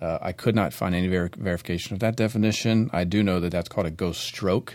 Uh, 0.00 0.18
I 0.20 0.32
could 0.32 0.54
not 0.54 0.72
find 0.72 0.94
any 0.94 1.08
ver- 1.08 1.30
verification 1.36 1.94
of 1.94 2.00
that 2.00 2.16
definition. 2.16 2.90
I 2.92 3.04
do 3.04 3.22
know 3.22 3.40
that 3.40 3.50
that's 3.50 3.68
called 3.68 3.86
a 3.86 3.90
ghost 3.90 4.20
stroke, 4.20 4.74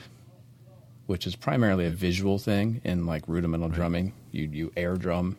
which 1.06 1.28
is 1.28 1.36
primarily 1.36 1.86
a 1.86 1.92
visual 1.92 2.38
thing 2.38 2.82
in 2.84 3.06
like 3.06 3.24
rudimental 3.28 3.70
drumming. 3.70 4.14
You 4.32 4.50
you 4.52 4.72
air 4.76 4.96
drum 4.96 5.38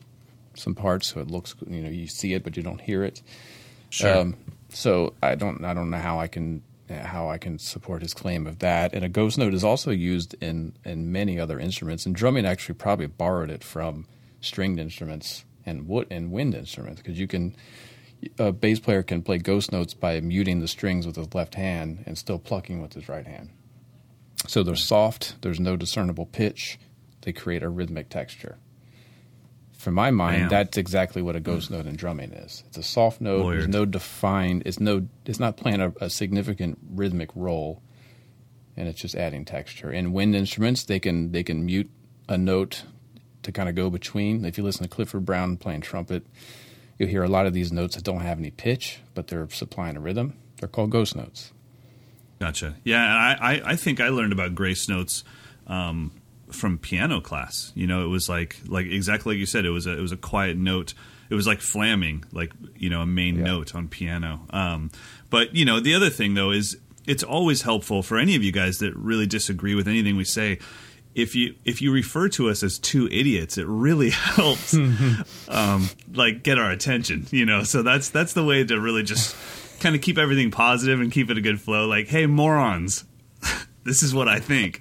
some 0.55 0.75
parts, 0.75 1.09
so 1.09 1.21
it 1.21 1.31
looks 1.31 1.55
you 1.67 1.83
know 1.83 1.91
you 1.91 2.07
see 2.07 2.35
it 2.35 2.45
but 2.45 2.57
you 2.57 2.63
don't 2.63 2.81
hear 2.81 3.05
it. 3.05 3.23
Sure. 3.91 4.19
Um, 4.19 4.37
so 4.71 5.15
I 5.23 5.35
don't 5.35 5.65
I 5.65 5.75
don't 5.75 5.91
know 5.91 5.99
how 5.99 6.21
I 6.21 6.29
can 6.29 6.63
how 6.91 7.29
I 7.29 7.39
can 7.39 7.59
support 7.59 8.03
his 8.03 8.15
claim 8.15 8.47
of 8.47 8.59
that. 8.59 8.93
And 8.93 9.05
a 9.05 9.09
ghost 9.09 9.39
note 9.39 9.55
is 9.55 9.65
also 9.65 9.91
used 9.91 10.35
in 10.41 10.75
in 10.85 11.13
many 11.13 11.39
other 11.39 11.59
instruments. 11.59 12.07
And 12.07 12.15
drumming 12.15 12.47
actually 12.47 12.75
probably 12.75 13.07
borrowed 13.07 13.51
it 13.51 13.65
from 13.65 14.07
stringed 14.41 14.81
instruments 14.81 15.45
and 15.67 15.87
wood 15.87 16.07
and 16.11 16.33
wind 16.33 16.55
instruments 16.55 17.03
because 17.03 17.19
you 17.19 17.27
can 17.27 17.55
a 18.39 18.53
bass 18.53 18.81
player 18.81 19.03
can 19.03 19.23
play 19.23 19.39
ghost 19.39 19.73
notes 19.73 19.95
by 19.95 20.21
muting 20.21 20.61
the 20.61 20.69
strings 20.69 21.07
with 21.07 21.17
his 21.17 21.33
left 21.35 21.55
hand 21.55 22.05
and 22.07 22.19
still 22.19 22.39
plucking 22.39 22.83
with 22.83 22.93
his 22.93 23.09
right 23.09 23.27
hand. 23.27 23.51
So 24.47 24.63
they're 24.63 24.77
soft. 24.77 25.41
There's 25.43 25.61
no 25.61 25.77
discernible 25.77 26.27
pitch. 26.27 26.79
They 27.23 27.33
create 27.33 27.63
a 27.63 27.69
rhythmic 27.69 28.09
texture. 28.09 28.59
For 29.81 29.91
my 29.91 30.11
mind, 30.11 30.43
Bam. 30.43 30.49
that's 30.51 30.77
exactly 30.77 31.23
what 31.23 31.37
a 31.37 31.41
ghost 31.41 31.71
note 31.71 31.87
in 31.87 31.97
drumming 31.97 32.33
is. 32.33 32.65
It's 32.69 32.77
a 32.77 32.83
soft 32.83 33.23
note. 33.23 33.51
There's 33.51 33.67
no 33.67 33.87
defined. 33.87 34.65
It's 34.67 34.79
no. 34.79 35.09
It's 35.25 35.41
not 35.41 35.57
playing 35.57 35.81
a, 35.81 35.91
a 36.03 36.11
significant 36.11 36.79
rhythmic 36.91 37.31
role, 37.35 37.81
and 38.77 38.89
it's 38.89 39.01
just 39.01 39.15
adding 39.15 39.47
texture. 39.47 39.91
In 39.91 40.13
wind 40.13 40.37
instruments, 40.37 40.85
they 40.85 41.01
can 41.01 41.33
they 41.33 41.43
can 41.43 41.65
mute 41.65 41.89
a 42.29 42.37
note 42.37 42.83
to 43.43 43.53
kind 43.53 43.71
of 43.71 43.75
go 43.75 43.89
between. 43.89 44.45
If 44.45 44.59
you 44.59 44.65
listen 44.65 44.83
to 44.83 44.89
Clifford 44.91 45.25
Brown 45.25 45.57
playing 45.57 45.81
trumpet, 45.81 46.27
you'll 46.99 47.09
hear 47.09 47.23
a 47.23 47.29
lot 47.29 47.47
of 47.47 47.55
these 47.55 47.73
notes 47.73 47.95
that 47.95 48.05
don't 48.05 48.21
have 48.21 48.39
any 48.39 48.51
pitch, 48.51 49.01
but 49.15 49.29
they're 49.29 49.49
supplying 49.49 49.97
a 49.97 50.01
rhythm. 50.01 50.35
They're 50.59 50.69
called 50.69 50.91
ghost 50.91 51.17
notes. 51.17 51.55
Gotcha. 52.39 52.77
Yeah, 52.85 53.03
and 53.03 53.15
I, 53.15 53.39
I, 53.41 53.71
I 53.73 53.77
think 53.77 53.99
I 53.99 54.11
learned 54.11 54.35
about 54.35 54.55
grace 54.55 54.91
notes 54.91 55.25
um, 55.67 56.13
from 56.53 56.79
piano 56.79 57.21
class. 57.21 57.73
You 57.75 57.87
know, 57.87 58.05
it 58.05 58.09
was 58.09 58.29
like 58.29 58.57
like 58.67 58.87
exactly 58.87 59.35
like 59.35 59.39
you 59.41 59.47
said. 59.47 59.65
It 59.65 59.71
was 59.71 59.87
a, 59.87 59.97
it 59.97 60.01
was 60.01 60.13
a 60.13 60.17
quiet 60.17 60.57
note. 60.57 60.95
It 61.31 61.35
was 61.35 61.47
like 61.47 61.61
flamming, 61.61 62.25
like 62.33 62.53
you 62.77 62.91
know, 62.91 63.03
a 63.03 63.07
main 63.07 63.37
Yeah. 63.37 63.45
note 63.45 63.75
on 63.75 63.89
piano. 63.89 64.47
Um, 64.51 64.91
but 65.31 65.55
you 65.55 65.65
know, 65.65 65.81
the 65.81 65.95
other 65.95 66.11
thing 66.11 66.35
though 66.35 66.51
is 66.51 66.77
it's 67.07 67.23
always 67.23 67.63
helpful 67.63 68.03
for 68.03 68.19
any 68.19 68.37
of 68.37 68.43
you 68.43 68.53
guys 68.53 68.79
that 68.79 68.95
really 68.97 69.27
disagree 69.27 69.75
with 69.75 69.89
anything 69.89 70.17
we 70.17 70.25
say. 70.25 70.59
If 71.15 71.35
you 71.35 71.57
if 71.65 71.83
you 71.83 71.93
refer 71.93 72.29
to 72.31 72.49
us 72.51 72.63
as 72.63 72.79
two 72.79 73.09
idiots, 73.09 73.59
it 73.59 73.67
really 73.67 74.11
helps, 74.37 74.75
um, 75.49 75.89
like 76.13 76.43
get 76.43 76.59
our 76.59 76.71
attention. 76.71 77.27
You 77.31 77.47
know, 77.47 77.63
so 77.65 77.83
that's 77.83 78.11
that's 78.11 78.33
the 78.33 78.45
way 78.45 78.63
to 78.65 78.81
really 78.81 79.03
just 79.03 79.35
kind 79.81 79.97
of 79.97 80.03
keep 80.03 80.19
everything 80.19 80.51
positive 80.51 81.01
and 81.01 81.11
keep 81.11 81.31
it 81.31 81.39
a 81.39 81.41
good 81.41 81.61
flow. 81.61 81.87
Like, 81.87 82.07
hey, 82.09 82.27
morons, 82.27 83.05
this 83.85 84.03
is 84.03 84.15
what 84.15 84.29
I 84.29 84.39
think. 84.41 84.81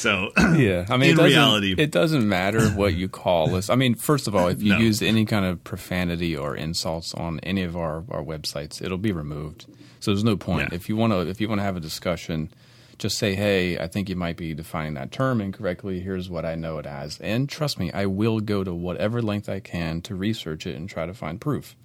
So 0.00 0.30
yeah, 0.56 0.86
I 0.88 0.96
mean, 0.96 1.10
in 1.10 1.20
it 1.20 1.22
reality, 1.22 1.74
it 1.76 1.90
doesn't 1.90 2.26
matter 2.26 2.68
what 2.70 2.94
you 2.94 3.06
call 3.08 3.48
this. 3.48 3.68
I 3.68 3.74
mean, 3.74 3.94
first 3.94 4.26
of 4.28 4.34
all, 4.34 4.48
if 4.48 4.62
you 4.62 4.72
No. 4.72 4.78
use 4.78 5.02
any 5.02 5.26
kind 5.26 5.44
of 5.44 5.62
profanity 5.62 6.34
or 6.34 6.56
insults 6.56 7.12
on 7.12 7.38
any 7.40 7.62
of 7.64 7.76
our, 7.76 7.96
our 8.10 8.22
websites, 8.22 8.80
it'll 8.80 8.96
be 8.96 9.12
removed. 9.12 9.66
So 10.00 10.10
there's 10.10 10.24
no 10.24 10.38
point. 10.38 10.70
Yeah. 10.70 10.76
If 10.76 10.88
you 10.88 10.96
want 10.96 11.12
to, 11.12 11.28
if 11.28 11.38
you 11.40 11.48
want 11.50 11.58
to 11.58 11.64
have 11.64 11.76
a 11.76 11.80
discussion, 11.80 12.48
just 12.96 13.18
say, 13.18 13.34
"Hey, 13.34 13.78
I 13.78 13.88
think 13.88 14.08
you 14.08 14.16
might 14.16 14.38
be 14.38 14.54
defining 14.54 14.94
that 14.94 15.12
term 15.12 15.42
incorrectly. 15.42 16.00
Here's 16.00 16.30
what 16.30 16.46
I 16.46 16.54
know 16.54 16.78
it 16.78 16.86
as." 16.86 17.18
And 17.20 17.46
trust 17.46 17.78
me, 17.78 17.92
I 17.92 18.06
will 18.06 18.40
go 18.40 18.64
to 18.64 18.72
whatever 18.72 19.20
length 19.20 19.50
I 19.50 19.60
can 19.60 20.00
to 20.02 20.14
research 20.14 20.66
it 20.66 20.76
and 20.76 20.88
try 20.88 21.04
to 21.04 21.12
find 21.12 21.38
proof. 21.38 21.76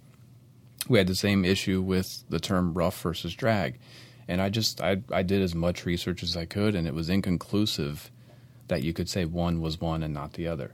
We 0.87 0.99
had 0.99 1.07
the 1.07 1.15
same 1.15 1.43
issue 1.43 1.81
with 1.81 2.23
the 2.29 2.39
term 2.39 2.73
rough 2.73 3.01
versus 3.01 3.33
drag. 3.33 3.77
And 4.27 4.41
I 4.41 4.49
just 4.49 4.81
I, 4.81 4.97
I 5.11 5.21
did 5.23 5.41
as 5.41 5.53
much 5.53 5.85
research 5.85 6.23
as 6.23 6.35
I 6.35 6.45
could, 6.45 6.73
and 6.75 6.87
it 6.87 6.93
was 6.93 7.09
inconclusive 7.09 8.09
that 8.67 8.81
you 8.83 8.91
could 8.93 9.07
say 9.09 9.25
one 9.25 9.61
was 9.61 9.79
one 9.79 10.01
and 10.03 10.13
not 10.13 10.33
the 10.33 10.47
other. 10.47 10.73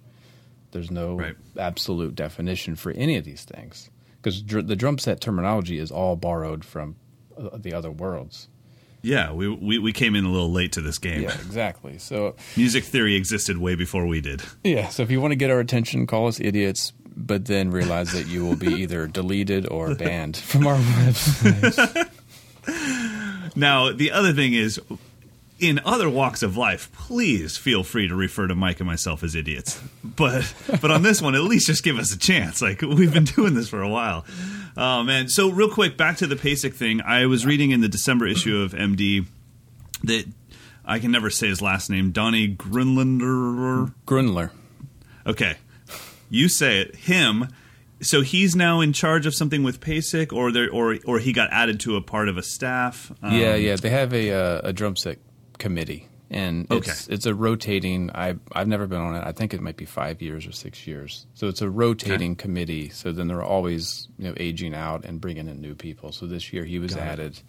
There's 0.72 0.90
no 0.90 1.16
Right. 1.16 1.36
absolute 1.60 2.16
definition 2.16 2.76
for 2.78 2.92
any 2.92 3.18
of 3.18 3.26
these 3.26 3.44
things 3.44 3.90
because 4.18 4.42
dr- 4.42 4.68
the 4.68 4.76
drum 4.78 4.98
set 4.98 5.20
terminology 5.20 5.78
is 5.80 5.92
all 5.92 6.16
borrowed 6.16 6.64
from 6.64 6.96
uh, 7.38 7.58
the 7.58 7.74
other 7.74 7.92
worlds. 7.92 8.48
yeah, 9.02 9.34
we, 9.34 9.50
we 9.50 9.80
we 9.80 9.92
came 9.92 10.16
in 10.16 10.24
a 10.24 10.32
little 10.32 10.52
late 10.52 10.72
to 10.74 10.82
this 10.82 10.98
game. 10.98 11.24
Yeah, 11.24 11.34
exactly. 11.34 11.98
So 11.98 12.36
Music 12.56 12.86
theory 12.86 13.16
existed 13.16 13.58
way 13.58 13.76
before 13.76 14.06
we 14.08 14.22
did. 14.22 14.42
yeah, 14.64 14.88
so 14.88 15.04
if 15.04 15.12
you 15.12 15.20
want 15.20 15.34
to 15.34 15.36
get 15.36 15.52
our 15.52 15.60
attention, 15.60 16.08
call 16.08 16.28
us 16.28 16.40
idiots, 16.40 16.94
but 17.18 17.46
then 17.48 17.70
realize 17.72 18.14
that 18.14 18.28
you 18.28 18.46
will 18.46 18.56
be 18.56 18.68
either 18.84 19.08
deleted 19.08 19.68
or 19.70 19.94
banned 19.96 20.38
from 20.38 20.66
our 20.68 20.78
website. 20.78 22.08
Now, 23.56 23.92
the 23.92 24.12
other 24.12 24.34
thing 24.34 24.54
is, 24.54 24.80
in 25.62 25.80
other 25.86 26.10
walks 26.10 26.42
of 26.42 26.58
life, 26.58 26.92
please 26.92 27.56
feel 27.56 27.84
free 27.84 28.08
to 28.08 28.16
refer 28.16 28.48
to 28.48 28.56
Mike 28.56 28.80
and 28.80 28.88
myself 28.88 29.24
as 29.24 29.36
idiots. 29.36 29.80
But 30.04 30.54
but 30.82 30.90
on 30.92 31.04
this 31.04 31.22
one, 31.22 31.36
at 31.36 31.44
least 31.44 31.68
just 31.68 31.84
give 31.84 31.98
us 32.00 32.14
a 32.14 32.18
chance. 32.18 32.62
Like 32.62 32.82
we've 32.82 33.14
been 33.14 33.26
doing 33.26 33.54
this 33.54 33.70
for 33.70 33.82
a 33.82 33.88
while. 33.88 34.26
Um, 34.76 34.84
oh 34.84 35.04
man! 35.04 35.30
So 35.30 35.50
real 35.50 35.70
quick, 35.70 35.98
back 35.98 36.18
to 36.18 36.28
the 36.28 36.36
basic 36.36 36.74
thing. 36.74 37.02
I 37.02 37.28
was 37.28 37.46
reading 37.46 37.72
in 37.72 37.82
the 37.82 37.88
December 37.88 38.26
issue 38.26 38.62
of 38.62 38.74
MD 38.74 39.28
that 40.04 40.26
I 40.84 41.00
can 41.00 41.12
never 41.12 41.30
say 41.30 41.48
his 41.48 41.62
last 41.62 41.90
name, 41.90 42.12
Donnie 42.12 42.54
Grunlander. 42.56 43.94
Gruendler. 44.08 44.52
Okay, 45.28 45.58
you 46.30 46.50
say 46.50 46.82
it. 46.82 46.96
Him. 46.96 47.48
So 48.02 48.22
he's 48.22 48.56
now 48.56 48.82
in 48.82 48.94
charge 48.94 49.26
of 49.26 49.36
something 49.36 49.64
with 49.64 49.80
PASIC, 49.80 50.34
or 50.34 50.52
there, 50.52 50.70
or 50.72 50.98
or 51.06 51.20
he 51.20 51.34
got 51.34 51.50
added 51.52 51.80
to 51.82 51.96
a 51.98 52.02
part 52.02 52.30
of 52.30 52.38
a 52.38 52.44
staff. 52.44 53.12
Um, 53.22 53.34
yeah, 53.34 53.56
yeah. 53.56 53.76
They 53.76 53.90
have 53.90 54.14
a 54.14 54.32
uh, 54.32 54.62
a 54.66 54.74
drum 54.74 54.96
set 54.96 55.20
committee, 55.60 56.08
and 56.30 56.66
it's 56.72 57.08
it's 57.08 57.26
a 57.26 57.36
rotating. 57.36 58.10
I 58.16 58.36
I've 58.54 58.68
never 58.68 58.88
been 58.88 59.02
on 59.02 59.16
it. 59.16 59.24
I 59.26 59.32
think 59.32 59.54
it 59.54 59.62
might 59.62 59.78
be 59.78 59.86
five 59.86 60.22
years 60.22 60.48
or 60.48 60.52
six 60.52 60.88
years. 60.88 61.28
So 61.36 61.48
it's 61.48 61.62
a 61.62 61.70
rotating 61.70 62.36
committee. 62.36 62.90
So 62.90 63.12
then 63.12 63.28
they're 63.28 63.44
always 63.44 64.08
you 64.18 64.28
know 64.30 64.34
aging 64.38 64.74
out 64.74 65.06
and 65.06 65.22
bringing 65.22 65.48
in 65.48 65.62
new 65.62 65.76
people. 65.76 66.12
So 66.12 66.26
this 66.26 66.52
year 66.52 66.66
he 66.66 66.80
was 66.80 66.96
Got 66.96 67.04
it. 67.04 67.10
added. 67.12 67.40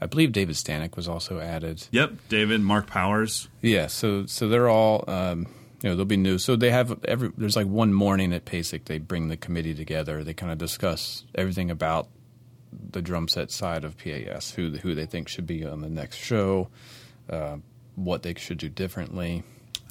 I 0.00 0.06
believe 0.06 0.32
David 0.32 0.56
Stanoch 0.56 0.96
was 0.96 1.08
also 1.08 1.38
added. 1.38 1.86
Yep, 1.92 2.14
David, 2.28 2.60
Mark 2.60 2.88
Powers. 2.88 3.48
Yeah, 3.62 3.86
so 3.86 4.26
so 4.26 4.48
they're 4.48 4.68
all 4.68 5.04
um, 5.08 5.46
you 5.84 5.90
know 5.90 5.96
they'll 5.96 6.06
be 6.06 6.16
new. 6.16 6.38
So 6.38 6.56
they 6.56 6.70
have 6.70 6.98
every 7.04 7.30
there's 7.36 7.56
like 7.56 7.66
one 7.66 7.92
morning 7.92 8.32
at 8.32 8.46
PASIC 8.46 8.86
they 8.86 8.96
bring 8.96 9.28
the 9.28 9.36
committee 9.36 9.74
together. 9.74 10.24
They 10.24 10.32
kind 10.32 10.50
of 10.50 10.56
discuss 10.56 11.24
everything 11.34 11.70
about 11.70 12.08
the 12.72 13.02
drum 13.02 13.28
set 13.28 13.50
side 13.50 13.84
of 13.84 13.98
PAS, 13.98 14.52
who 14.52 14.70
who 14.78 14.94
they 14.94 15.04
think 15.04 15.28
should 15.28 15.46
be 15.46 15.62
on 15.62 15.82
the 15.82 15.90
next 15.90 16.16
show, 16.16 16.68
uh, 17.28 17.58
what 17.96 18.22
they 18.22 18.32
should 18.32 18.56
do 18.56 18.70
differently. 18.70 19.42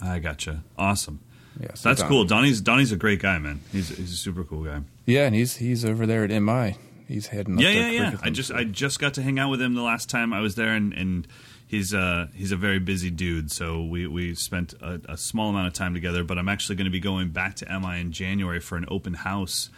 I 0.01 0.17
gotcha. 0.17 0.63
Awesome. 0.79 1.19
Yeah, 1.59 1.75
so 1.75 1.89
That's 1.89 2.01
Don- 2.01 2.09
cool. 2.09 2.25
Donnie's 2.25 2.59
Donnie's 2.59 2.91
a 2.91 2.95
great 2.97 3.21
guy, 3.21 3.37
man. 3.37 3.59
He's 3.71 3.89
he's 3.89 4.13
a 4.13 4.17
super 4.17 4.43
cool 4.43 4.63
guy. 4.63 4.81
Yeah, 5.05 5.27
and 5.27 5.35
he's 5.35 5.57
he's 5.57 5.85
over 5.85 6.07
there 6.07 6.23
at 6.23 6.31
MI. 6.41 6.75
He's 7.07 7.27
heading 7.27 7.57
up 7.57 7.61
Yeah, 7.61 7.69
yeah, 7.69 7.91
yeah. 7.91 8.17
I 8.23 8.31
just 8.31 8.51
I 8.51 8.63
just 8.63 8.99
got 8.99 9.13
to 9.13 9.21
hang 9.21 9.37
out 9.37 9.51
with 9.51 9.61
him 9.61 9.75
the 9.75 9.83
last 9.83 10.09
time 10.09 10.33
I 10.33 10.39
was 10.39 10.55
there, 10.55 10.73
and, 10.73 10.91
and 10.91 11.27
he's 11.73 11.91
uh 11.91 12.27
he's 12.35 12.51
a 12.51 12.55
very 12.55 12.79
busy 12.79 13.09
dude. 13.09 13.51
So 13.51 13.83
we 13.83 14.05
we 14.05 14.35
spent 14.35 14.73
a, 14.73 15.01
a 15.09 15.17
small 15.17 15.49
amount 15.49 15.67
of 15.67 15.73
time 15.73 15.93
together. 15.93 16.23
But 16.23 16.37
I'm 16.37 16.47
actually 16.47 16.75
going 16.75 16.85
to 16.85 16.91
be 16.91 16.99
going 16.99 17.29
back 17.29 17.55
to 17.57 17.79
MI 17.79 17.99
in 17.99 18.11
January 18.11 18.59
for 18.59 18.77
an 18.77 18.85
open 18.89 19.15
house, 19.15 19.69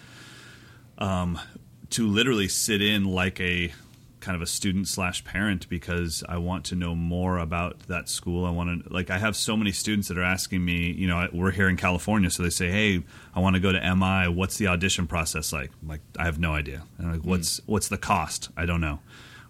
um, 0.98 1.40
to 1.92 2.06
literally 2.06 2.50
sit 2.50 2.82
in 2.82 3.06
like 3.06 3.40
a 3.40 3.74
kind 4.20 4.36
of 4.36 4.42
a 4.42 4.48
student 4.48 4.88
slash 4.88 5.24
parent 5.24 5.70
because 5.70 6.24
I 6.28 6.38
want 6.38 6.66
to 6.66 6.76
know 6.76 6.96
more 6.96 7.38
about 7.38 7.80
that 7.88 8.10
school. 8.10 8.44
I 8.44 8.50
want 8.50 8.84
to 8.84 8.94
like 8.94 9.10
I 9.10 9.18
have 9.18 9.38
so 9.38 9.56
many 9.56 9.72
students 9.72 10.10
that 10.10 10.18
are 10.18 10.24
asking 10.24 10.66
me. 10.66 10.92
You 10.92 11.08
know, 11.08 11.30
we're 11.32 11.52
here 11.52 11.70
in 11.70 11.78
California, 11.78 12.30
so 12.30 12.44
they 12.44 12.50
say, 12.50 12.70
"Hey, 12.70 13.04
I 13.34 13.40
want 13.40 13.56
to 13.56 13.62
go 13.62 13.72
to 13.72 13.96
MI. 13.96 14.28
What's 14.28 14.58
the 14.58 14.68
audition 14.68 15.08
process 15.08 15.54
like?" 15.54 15.72
I'm 15.82 15.88
like, 15.88 16.02
I 16.20 16.26
have 16.26 16.40
no 16.40 16.54
idea. 16.54 16.84
And 16.98 17.08
I'm 17.08 17.14
like, 17.14 17.26
what's 17.26 17.62
what's 17.66 17.88
the 17.88 17.98
cost? 17.98 18.50
I 18.58 18.66
don't 18.66 18.82
know. 18.82 19.00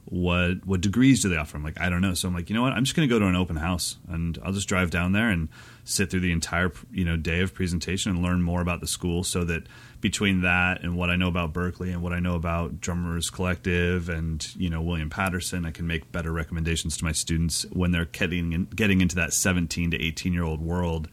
What 0.06 0.66
what 0.66 0.82
degrees 0.82 1.22
do 1.22 1.30
they 1.30 1.38
offer? 1.38 1.58
I'm 1.58 1.64
like, 1.64 1.80
I 1.82 1.90
don't 1.90 2.02
know. 2.02 2.14
So 2.14 2.28
I'm 2.28 2.34
like, 2.34 2.50
you 2.50 2.56
know 2.56 2.62
what? 2.62 2.74
I'm 2.74 2.84
just 2.84 2.96
going 2.96 3.08
to 3.08 3.14
go 3.14 3.20
to 3.20 3.26
an 3.26 3.36
open 3.36 3.56
house 3.56 3.98
and 4.08 4.38
I'll 4.44 4.54
just 4.54 4.68
drive 4.68 4.92
down 4.92 5.14
there 5.14 5.30
and 5.30 5.50
sit 5.84 6.12
through 6.12 6.20
the 6.20 6.32
entire 6.32 6.72
you 6.92 7.06
know 7.06 7.18
day 7.18 7.42
of 7.42 7.54
presentation 7.54 8.12
and 8.12 8.22
learn 8.22 8.42
more 8.42 8.62
about 8.62 8.82
the 8.82 8.88
school 8.88 9.24
so 9.24 9.44
that 9.46 9.64
between 10.02 10.42
that 10.42 10.84
and 10.84 10.96
what 10.96 11.10
I 11.10 11.16
know 11.16 11.28
about 11.28 11.54
Berklee 11.54 11.92
and 11.92 12.04
what 12.04 12.14
I 12.14 12.20
know 12.20 12.36
about 12.36 12.80
Drummers 12.80 13.32
Collective 13.32 14.08
and 14.10 14.48
you 14.56 14.70
know 14.70 14.82
William 14.82 15.10
Paterson, 15.10 15.66
I 15.66 15.72
can 15.72 15.88
make 15.88 16.12
better 16.12 16.32
recommendations 16.32 16.98
to 16.98 17.04
my 17.04 17.12
students 17.12 17.66
when 17.72 17.92
they're 17.92 18.06
getting 18.06 18.54
in, 18.54 18.66
getting 18.66 19.02
into 19.02 19.16
that 19.16 19.34
17 19.34 19.92
to 19.92 20.02
18 20.02 20.34
year 20.34 20.44
old 20.44 20.62
world 20.62 21.08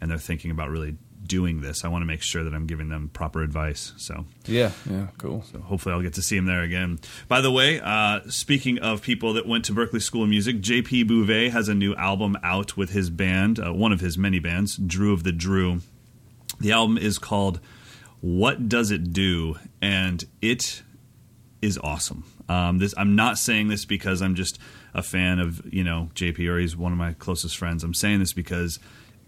and 0.00 0.10
they're 0.10 0.18
thinking 0.18 0.50
about 0.50 0.70
really 0.70 0.96
doing 1.26 1.60
this. 1.60 1.84
I 1.84 1.88
want 1.88 2.02
to 2.02 2.06
make 2.06 2.22
sure 2.22 2.44
that 2.44 2.54
I'm 2.54 2.66
giving 2.66 2.88
them 2.88 3.10
proper 3.12 3.42
advice. 3.42 3.92
So 3.96 4.24
yeah, 4.46 4.72
yeah, 4.88 5.08
cool. 5.18 5.42
so 5.50 5.60
hopefully 5.60 5.94
I'll 5.94 6.02
get 6.02 6.14
to 6.14 6.22
see 6.22 6.36
him 6.36 6.46
there 6.46 6.62
again. 6.62 6.98
By 7.28 7.40
the 7.40 7.50
way, 7.50 7.80
uh, 7.80 8.20
speaking 8.28 8.78
of 8.78 9.02
people 9.02 9.32
that 9.34 9.46
went 9.46 9.64
to 9.66 9.72
Berklee 9.72 10.02
School 10.02 10.22
of 10.22 10.28
Music, 10.28 10.60
JP 10.60 11.08
Bouvet 11.08 11.50
has 11.50 11.68
a 11.68 11.74
new 11.74 11.94
album 11.96 12.36
out 12.42 12.76
with 12.76 12.90
his 12.90 13.10
band, 13.10 13.58
uh, 13.58 13.72
one 13.72 13.92
of 13.92 14.00
his 14.00 14.16
many 14.16 14.38
bands, 14.38 14.76
Drew 14.76 15.12
of 15.12 15.22
the 15.22 15.32
Drew. 15.32 15.80
The 16.60 16.72
album 16.72 16.98
is 16.98 17.18
called 17.18 17.60
What 18.20 18.68
Does 18.68 18.90
It 18.90 19.12
Do? 19.12 19.56
And 19.82 20.24
it 20.40 20.82
is 21.60 21.78
awesome. 21.78 22.24
Um, 22.48 22.78
this 22.78 22.94
I'm 22.96 23.16
not 23.16 23.38
saying 23.38 23.68
this 23.68 23.84
because 23.84 24.22
I'm 24.22 24.34
just 24.34 24.58
a 24.94 25.02
fan 25.02 25.38
of 25.38 25.62
you 25.72 25.84
know 25.84 26.10
JP 26.14 26.48
or 26.48 26.58
he's 26.58 26.76
one 26.76 26.92
of 26.92 26.98
my 26.98 27.12
closest 27.14 27.56
friends. 27.56 27.82
I'm 27.84 27.94
saying 27.94 28.20
this 28.20 28.32
because 28.32 28.78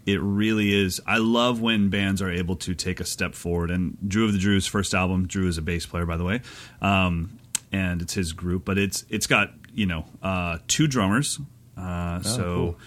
it 0.05 0.21
really 0.21 0.73
is. 0.73 1.01
I 1.05 1.17
love 1.17 1.61
when 1.61 1.89
bands 1.89 2.21
are 2.21 2.31
able 2.31 2.55
to 2.57 2.73
take 2.73 2.99
a 2.99 3.05
step 3.05 3.35
forward. 3.35 3.69
And 3.71 3.97
Drew 4.07 4.25
of 4.25 4.33
the 4.33 4.39
Drew's 4.39 4.65
first 4.65 4.93
album, 4.93 5.27
Drew 5.27 5.47
is 5.47 5.57
a 5.57 5.61
bass 5.61 5.85
player, 5.85 6.05
by 6.05 6.17
the 6.17 6.23
way, 6.23 6.41
um, 6.81 7.39
and 7.71 8.01
it's 8.01 8.13
his 8.13 8.33
group. 8.33 8.65
But 8.65 8.77
it's 8.77 9.05
it's 9.09 9.27
got 9.27 9.51
you 9.73 9.85
know 9.85 10.05
uh, 10.21 10.59
two 10.67 10.87
drummers. 10.87 11.39
Uh, 11.77 12.21
so 12.21 12.77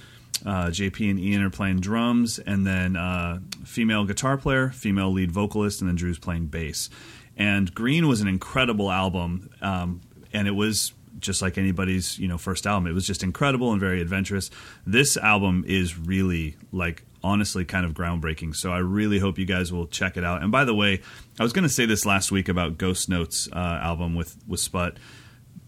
cool. 0.44 0.52
uh, 0.52 0.66
JP 0.66 1.10
and 1.10 1.20
Ian 1.20 1.42
are 1.42 1.50
playing 1.50 1.80
drums, 1.80 2.38
and 2.38 2.66
then 2.66 2.96
uh, 2.96 3.40
female 3.64 4.04
guitar 4.04 4.36
player, 4.36 4.70
female 4.70 5.10
lead 5.10 5.30
vocalist, 5.30 5.80
and 5.80 5.88
then 5.88 5.96
Drew's 5.96 6.18
playing 6.18 6.46
bass. 6.46 6.90
And 7.36 7.74
Green 7.74 8.08
was 8.08 8.20
an 8.20 8.28
incredible 8.28 8.90
album, 8.90 9.48
um, 9.62 10.02
and 10.32 10.46
it 10.46 10.52
was 10.52 10.92
just 11.22 11.40
like 11.40 11.56
anybody's 11.56 12.18
you 12.18 12.28
know 12.28 12.36
first 12.36 12.66
album. 12.66 12.86
It 12.90 12.92
was 12.92 13.06
just 13.06 13.22
incredible 13.22 13.72
and 13.72 13.80
very 13.80 14.00
adventurous. 14.00 14.50
This 14.86 15.16
album 15.16 15.64
is 15.66 15.98
really 15.98 16.56
like 16.72 17.04
honestly 17.24 17.64
kind 17.64 17.86
of 17.86 17.94
groundbreaking. 17.94 18.54
So 18.54 18.70
I 18.72 18.78
really 18.78 19.18
hope 19.18 19.38
you 19.38 19.46
guys 19.46 19.72
will 19.72 19.86
check 19.86 20.16
it 20.16 20.24
out. 20.24 20.42
And 20.42 20.52
by 20.52 20.64
the 20.64 20.74
way, 20.74 21.00
I 21.38 21.42
was 21.42 21.52
going 21.52 21.62
to 21.62 21.72
say 21.72 21.86
this 21.86 22.04
last 22.04 22.30
week 22.32 22.48
about 22.48 22.78
Ghost 22.78 23.08
Notes 23.08 23.48
uh, 23.52 23.56
album 23.56 24.14
with 24.14 24.36
with 24.46 24.60
Sput. 24.60 24.98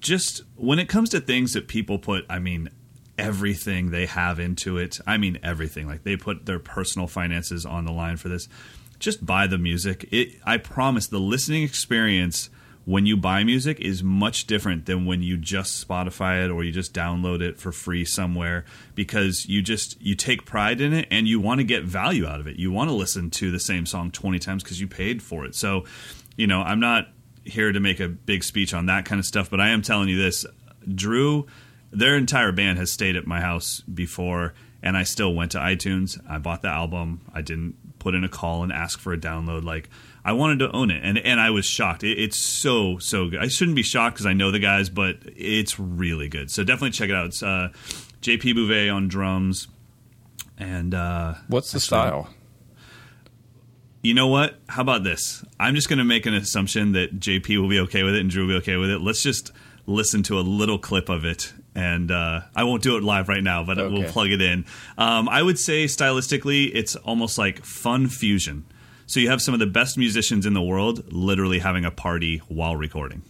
Just 0.01 0.43
when 0.57 0.79
it 0.79 0.89
comes 0.89 1.09
to 1.11 1.21
things 1.21 1.55
that 1.55 1.67
people 1.67 1.99
put, 1.99 2.27
I 2.29 2.39
mean, 2.39 2.69
everything 3.17 3.91
they 3.91 4.07
have 4.07 4.39
into 4.39 4.77
it. 4.77 4.99
I 5.07 5.17
mean, 5.17 5.39
everything. 5.43 5.87
Like 5.87 6.03
they 6.03 6.17
put 6.17 6.47
their 6.47 6.59
personal 6.59 7.09
finances 7.09 7.65
on 7.65 7.85
the 7.85 7.93
line 7.93 8.17
for 8.17 8.29
this. 8.29 8.49
Just 8.99 9.25
buy 9.25 9.47
the 9.47 9.59
music. 9.59 10.09
It. 10.11 10.41
I 10.45 10.59
promise, 10.59 11.07
the 11.07 11.19
listening 11.19 11.63
experience 11.63 12.51
when 12.85 13.07
you 13.07 13.17
buy 13.17 13.45
music 13.45 13.81
is 13.81 14.03
much 14.03 14.47
different 14.47 14.87
than 14.87 15.07
when 15.07 15.23
you 15.23 15.37
just 15.37 15.87
Spotify 15.87 16.45
it 16.45 16.51
or 16.51 16.63
you 16.63 16.71
just 16.71 16.93
download 16.93 17.41
it 17.41 17.59
for 17.59 17.73
free 17.73 18.05
somewhere 18.05 18.65
because 18.95 19.47
you 19.47 19.63
just 19.63 20.01
you 20.03 20.15
take 20.15 20.45
pride 20.45 20.81
in 20.81 20.93
it 20.93 21.09
and 21.11 21.27
you 21.27 21.41
want 21.41 21.61
to 21.61 21.65
get 21.65 21.85
value 21.85 22.27
out 22.27 22.41
of 22.41 22.47
it. 22.47 22.57
You 22.57 22.71
want 22.71 22.91
to 22.91 22.95
listen 22.95 23.31
to 23.31 23.51
the 23.51 23.61
same 23.61 23.87
song 23.87 24.11
20 24.11 24.39
times 24.39 24.63
because 24.63 24.81
you 24.81 24.87
paid 24.87 25.23
for 25.23 25.47
it. 25.47 25.55
So, 25.55 25.85
you 26.37 26.47
know, 26.47 26.61
I'm 26.61 26.81
not 26.81 27.09
here 27.45 27.73
to 27.73 27.81
make 27.81 28.01
a 28.01 28.09
big 28.09 28.45
speech 28.45 28.75
on 28.75 28.87
that 28.87 29.05
kind 29.05 29.19
of 29.19 29.25
stuff, 29.25 29.51
but 29.51 29.61
I 29.61 29.69
am 29.71 29.83
telling 29.83 30.09
you 30.09 30.21
this. 30.21 30.45
Drew, 30.95 31.47
their 31.91 32.17
entire 32.17 32.53
band 32.53 32.79
has 32.79 32.93
stayed 32.93 33.17
at 33.17 33.27
my 33.27 33.41
house 33.41 33.81
before 33.83 34.53
and 34.83 34.99
I 34.99 35.05
still 35.05 35.35
went 35.35 35.53
to 35.53 35.59
iTunes. 35.59 36.21
I 36.29 36.37
bought 36.37 36.61
the 36.61 36.69
album. 36.69 37.23
I 37.33 37.41
didn't 37.41 37.99
put 37.99 38.15
in 38.15 38.23
a 38.23 38.29
call 38.29 38.63
and 38.63 38.71
ask 38.71 38.99
for 38.99 39.15
a 39.15 39.19
download 39.19 39.65
like 39.65 39.89
I 40.25 40.33
wanted 40.33 40.61
to 40.61 40.73
own 40.73 40.91
it, 40.91 41.03
and 41.05 41.19
and 41.19 41.39
I 41.41 41.51
was 41.51 41.67
shocked. 41.67 42.03
It, 42.03 42.19
it's 42.19 42.39
so 42.39 42.99
so 42.99 43.29
good. 43.29 43.41
I 43.41 43.49
shouldn't 43.49 43.77
be 43.77 43.83
shocked 43.83 44.17
because 44.17 44.27
I 44.27 44.33
know 44.33 44.51
the 44.51 44.59
guys, 44.59 44.89
but 44.89 45.17
it's 45.37 45.79
really 45.79 46.29
good. 46.29 46.51
So 46.51 46.65
definitely 46.65 46.93
check 46.93 47.11
it 47.11 47.15
out. 47.15 47.27
It's 47.27 47.43
uh, 47.43 47.69
JP 48.23 48.55
Bouvet 48.55 48.91
on 48.95 49.09
drums, 49.09 49.69
And 50.57 50.95
uh, 50.95 51.35
What's 51.49 51.73
the 51.73 51.81
style? 51.81 52.31
You 54.03 54.13
know 54.15 54.27
what? 54.29 54.57
How 54.69 54.83
about 54.83 55.03
this? 55.03 55.45
I'm 55.59 55.75
just 55.75 55.89
going 55.89 55.99
to 55.99 56.05
make 56.05 56.27
an 56.27 56.35
assumption 56.35 56.93
that 56.93 57.19
JP 57.19 57.59
will 57.61 57.71
be 57.71 57.81
okay 57.81 58.03
with 58.03 58.15
it 58.15 58.21
and 58.21 58.29
Drew 58.29 58.47
will 58.47 58.55
be 58.55 58.59
okay 58.59 58.77
with 58.77 58.91
it. 58.91 59.01
Let's 59.01 59.23
just 59.23 59.51
listen 59.87 60.23
to 60.25 60.39
a 60.39 60.43
little 60.43 60.79
clip 60.79 61.09
of 61.09 61.25
it, 61.25 61.53
and 61.75 62.11
uh, 62.11 62.41
I 62.55 62.65
won't 62.65 62.83
do 62.83 62.97
it 62.97 63.03
live 63.03 63.29
right 63.29 63.43
now, 63.43 63.65
but 63.65 63.77
we'll 63.77 64.05
plug 64.11 64.31
it 64.31 64.41
in. 64.41 64.65
Um, 64.97 65.29
I 65.29 65.43
would 65.43 65.59
say 65.59 65.85
stylistically, 65.85 66.71
it's 66.75 66.97
almost 66.97 67.37
like 67.39 67.65
fun 67.65 68.09
fusion. 68.09 68.65
So 69.07 69.21
you 69.21 69.29
have 69.31 69.43
some 69.43 69.55
of 69.55 69.61
the 69.61 69.67
best 69.67 69.99
musicians 69.99 70.47
in 70.47 70.55
the 70.55 70.63
world 70.63 71.13
literally 71.13 71.59
having 71.59 71.85
a 71.85 71.91
party 71.91 72.39
while 72.49 72.77
recording. 72.77 73.23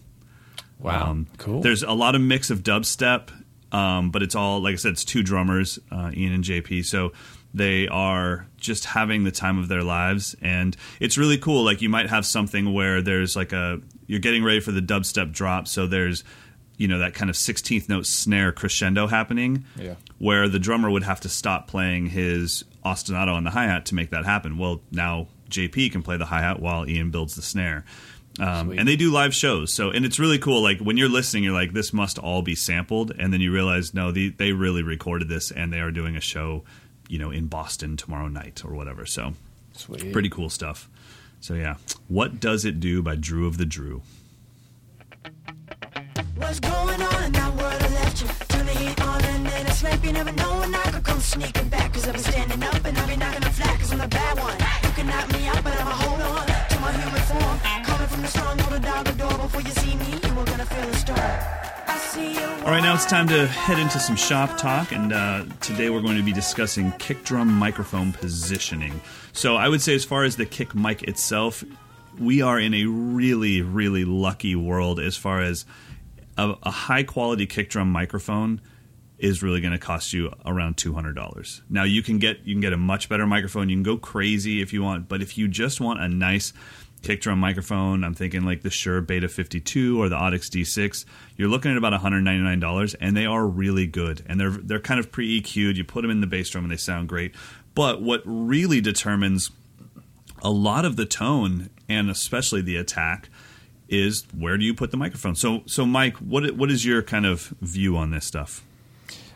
Wow, 0.78 1.10
Um, 1.10 1.26
cool. 1.38 1.60
There's 1.62 1.82
a 1.82 1.92
lot 1.92 2.14
of 2.14 2.20
mix 2.20 2.50
of 2.50 2.62
dubstep, 2.62 3.28
um, 3.72 4.10
but 4.10 4.22
it's 4.22 4.34
all 4.34 4.60
like 4.60 4.74
I 4.74 4.76
said, 4.76 4.92
it's 4.92 5.04
two 5.04 5.22
drummers, 5.22 5.78
uh, 5.90 6.10
Ian 6.14 6.32
and 6.32 6.44
JP. 6.44 6.84
So 6.84 7.12
they 7.52 7.86
are 7.88 8.46
just 8.56 8.84
having 8.84 9.24
the 9.24 9.30
time 9.30 9.58
of 9.58 9.68
their 9.68 9.82
lives, 9.82 10.34
and 10.42 10.76
it's 11.00 11.16
really 11.16 11.38
cool. 11.38 11.64
Like 11.64 11.80
you 11.82 11.88
might 11.88 12.08
have 12.10 12.26
something 12.26 12.72
where 12.72 13.00
there's 13.02 13.34
like 13.36 13.52
a 13.52 13.80
you're 14.06 14.20
getting 14.20 14.44
ready 14.44 14.60
for 14.60 14.72
the 14.72 14.80
dubstep 14.82 15.32
drop, 15.32 15.66
so 15.68 15.86
there's 15.86 16.22
you 16.76 16.88
know 16.88 16.98
that 16.98 17.14
kind 17.14 17.30
of 17.30 17.36
16th 17.36 17.88
note 17.88 18.04
snare 18.04 18.50
crescendo 18.50 19.06
happening 19.06 19.64
Yeah. 19.80 19.94
where 20.18 20.48
the 20.48 20.58
drummer 20.58 20.90
would 20.90 21.04
have 21.04 21.20
to 21.20 21.28
stop 21.28 21.68
playing 21.68 22.06
his 22.06 22.64
ostinato 22.84 23.32
on 23.32 23.44
the 23.44 23.50
hi 23.50 23.64
hat 23.66 23.86
to 23.86 23.94
make 23.94 24.10
that 24.10 24.24
happen. 24.24 24.58
Well, 24.58 24.82
now 24.90 25.28
JP 25.54 25.92
can 25.92 26.02
play 26.02 26.16
the 26.16 26.26
hi 26.26 26.40
hat 26.40 26.60
while 26.60 26.88
Ian 26.88 27.10
builds 27.10 27.34
the 27.34 27.42
snare. 27.42 27.84
Um, 28.40 28.72
and 28.72 28.88
they 28.88 28.96
do 28.96 29.12
live 29.12 29.32
shows, 29.32 29.72
so 29.72 29.90
and 29.90 30.04
it's 30.04 30.18
really 30.18 30.38
cool. 30.38 30.60
Like 30.60 30.80
when 30.80 30.96
you're 30.96 31.08
listening, 31.08 31.44
you're 31.44 31.52
like, 31.52 31.72
"This 31.72 31.92
must 31.92 32.18
all 32.18 32.42
be 32.42 32.56
sampled," 32.56 33.12
and 33.16 33.32
then 33.32 33.40
you 33.40 33.52
realize, 33.52 33.94
no, 33.94 34.10
the, 34.10 34.30
they 34.30 34.50
really 34.50 34.82
recorded 34.82 35.28
this, 35.28 35.52
and 35.52 35.72
they 35.72 35.78
are 35.78 35.92
doing 35.92 36.16
a 36.16 36.20
show, 36.20 36.64
you 37.08 37.20
know, 37.20 37.30
in 37.30 37.46
Boston 37.46 37.96
tomorrow 37.96 38.26
night 38.26 38.62
or 38.64 38.74
whatever. 38.74 39.06
So 39.06 39.34
Sweet. 39.74 40.12
pretty 40.12 40.30
cool 40.30 40.50
stuff. 40.50 40.88
So 41.40 41.54
yeah, 41.54 41.76
what 42.08 42.40
does 42.40 42.64
it 42.64 42.80
do 42.80 43.02
by 43.02 43.14
Drew 43.14 43.46
of 43.46 43.56
the 43.56 43.66
Drew? 43.66 44.02
What's 46.34 46.58
going 46.58 47.00
on 47.02 47.22
in 47.24 47.32
that 47.32 47.54
world 47.54 47.82
I 47.82 47.88
left 47.94 48.20
you? 48.20 48.28
Turn 48.48 48.66
the 48.66 48.72
heat 48.72 49.00
on 49.00 49.23
you. 49.82 50.12
Never 50.12 50.32
know 50.32 50.58
when 50.60 50.74
I 50.74 50.82
could 50.90 51.02
come 51.02 51.20
sneaking 51.20 51.68
back. 51.68 51.92
Cause 51.92 52.06
I've 52.06 52.14
been 52.14 52.22
standing 52.22 52.62
up 52.62 52.84
and 52.84 52.96
I've 52.96 53.08
been 53.08 53.18
knocking 53.18 53.44
on 53.44 53.52
flat. 53.52 53.80
Cause 53.80 53.92
I'm 53.92 53.98
the 53.98 54.08
bad 54.08 54.38
one. 54.38 54.56
You 54.84 54.90
can 54.94 55.06
knock 55.06 55.32
me 55.32 55.48
out, 55.48 55.64
but 55.64 55.80
I'ma 55.80 55.90
hold 55.90 56.20
on 56.20 56.46
to 56.46 56.80
my 56.80 56.92
human 56.92 57.22
form. 57.22 57.58
Coming 57.84 58.08
from 58.08 58.22
the 58.22 58.28
strong, 58.28 58.58
hold 58.58 58.74
it 58.74 58.82
down 58.82 59.04
the 59.04 59.12
door 59.12 59.36
before 59.38 59.62
you 59.62 59.70
see 59.70 59.96
me. 59.96 60.06
You 60.22 60.38
are 60.38 60.44
gonna 60.44 60.66
feel 60.66 60.86
the 60.86 60.96
storm. 60.96 61.64
All 62.64 62.70
right, 62.70 62.82
now 62.82 62.94
it's 62.94 63.04
time 63.04 63.26
to 63.28 63.46
head 63.46 63.78
into 63.78 63.98
some 63.98 64.16
shop 64.16 64.56
talk, 64.56 64.92
and 64.92 65.12
uh, 65.12 65.44
today 65.60 65.90
we're 65.90 66.00
going 66.00 66.16
to 66.16 66.22
be 66.22 66.32
discussing 66.32 66.92
kick 66.92 67.24
drum 67.24 67.52
microphone 67.52 68.12
positioning. 68.12 69.00
So, 69.32 69.56
I 69.56 69.68
would 69.68 69.82
say, 69.82 69.94
as 69.94 70.04
far 70.04 70.22
as 70.24 70.36
the 70.36 70.46
kick 70.46 70.74
mic 70.74 71.02
itself, 71.02 71.64
we 72.18 72.40
are 72.40 72.58
in 72.58 72.72
a 72.72 72.86
really, 72.86 73.60
really 73.60 74.04
lucky 74.04 74.54
world 74.54 75.00
as 75.00 75.16
far 75.16 75.42
as 75.42 75.66
a, 76.38 76.54
a 76.62 76.70
high 76.70 77.02
quality 77.02 77.46
kick 77.46 77.68
drum 77.68 77.90
microphone 77.90 78.60
is 79.24 79.42
really 79.42 79.62
going 79.62 79.72
to 79.72 79.78
cost 79.78 80.12
you 80.12 80.30
around 80.44 80.76
two 80.76 80.92
hundred 80.92 81.14
dollars. 81.14 81.62
Now 81.70 81.84
you 81.84 82.02
can 82.02 82.18
get 82.18 82.44
you 82.44 82.54
can 82.54 82.60
get 82.60 82.74
a 82.74 82.76
much 82.76 83.08
better 83.08 83.26
microphone. 83.26 83.70
You 83.70 83.76
can 83.76 83.82
go 83.82 83.96
crazy 83.96 84.60
if 84.60 84.72
you 84.74 84.82
want, 84.82 85.08
but 85.08 85.22
if 85.22 85.38
you 85.38 85.48
just 85.48 85.80
want 85.80 85.98
a 85.98 86.08
nice 86.08 86.52
kick 87.00 87.22
drum 87.22 87.38
microphone, 87.38 88.04
I'm 88.04 88.12
thinking 88.14 88.44
like 88.44 88.60
the 88.60 88.70
Shure 88.70 89.00
Beta 89.00 89.28
52 89.28 90.00
or 90.00 90.10
the 90.10 90.16
Audix 90.16 90.50
D6. 90.50 91.06
You're 91.36 91.48
looking 91.48 91.70
at 91.70 91.78
about 91.78 91.92
199 91.92 92.60
dollars, 92.60 92.92
and 92.94 93.16
they 93.16 93.24
are 93.24 93.46
really 93.46 93.86
good. 93.86 94.22
And 94.26 94.38
they're 94.38 94.50
they're 94.50 94.78
kind 94.78 95.00
of 95.00 95.10
pre 95.10 95.40
EQ'd. 95.40 95.78
You 95.78 95.84
put 95.84 96.02
them 96.02 96.10
in 96.10 96.20
the 96.20 96.26
bass 96.26 96.50
drum, 96.50 96.64
and 96.64 96.70
they 96.70 96.76
sound 96.76 97.08
great. 97.08 97.34
But 97.74 98.02
what 98.02 98.20
really 98.26 98.82
determines 98.82 99.50
a 100.42 100.50
lot 100.50 100.84
of 100.84 100.96
the 100.96 101.06
tone 101.06 101.70
and 101.88 102.10
especially 102.10 102.60
the 102.60 102.76
attack 102.76 103.30
is 103.88 104.26
where 104.36 104.58
do 104.58 104.64
you 104.64 104.74
put 104.74 104.90
the 104.90 104.96
microphone? 104.98 105.34
So, 105.34 105.62
so 105.64 105.86
Mike, 105.86 106.18
what 106.18 106.50
what 106.56 106.70
is 106.70 106.84
your 106.84 107.02
kind 107.02 107.24
of 107.24 107.54
view 107.62 107.96
on 107.96 108.10
this 108.10 108.26
stuff? 108.26 108.62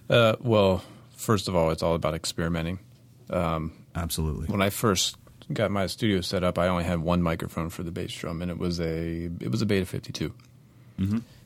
Uh, 0.08 0.36
well, 0.40 0.82
first 1.16 1.48
of 1.48 1.56
all, 1.56 1.70
it's 1.70 1.82
all 1.82 1.94
about 1.94 2.14
experimenting. 2.14 2.78
Absolutely. 3.94 4.46
When 4.46 4.62
I 4.62 4.70
first 4.70 5.16
got 5.52 5.70
my 5.70 5.86
studio 5.86 6.20
set 6.20 6.44
up, 6.44 6.58
I 6.58 6.68
only 6.68 6.84
had 6.84 7.00
one 7.00 7.22
microphone 7.22 7.70
for 7.70 7.82
the 7.82 7.90
bass 7.90 8.12
drum, 8.12 8.42
and 8.42 8.50
it 8.50 8.58
was 8.58 8.80
a 8.80 9.30
it 9.40 9.50
was 9.50 9.62
a 9.62 9.66
Beta 9.66 9.86
52. 9.86 10.32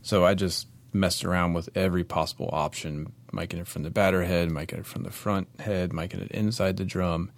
So 0.02 0.24
I 0.24 0.34
just 0.34 0.66
messed 0.92 1.24
around 1.24 1.54
with 1.54 1.68
every 1.74 2.04
possible 2.04 2.48
option, 2.52 3.12
miking 3.32 3.60
it 3.60 3.66
from 3.66 3.82
the 3.82 3.90
batter 3.90 4.24
head, 4.24 4.50
miking 4.50 4.78
it 4.78 4.86
from 4.86 5.02
the 5.02 5.10
front 5.10 5.48
head, 5.60 5.90
miking 5.90 6.20
it 6.22 6.30
inside 6.32 6.76
the 6.76 6.84
drum, 6.84 7.30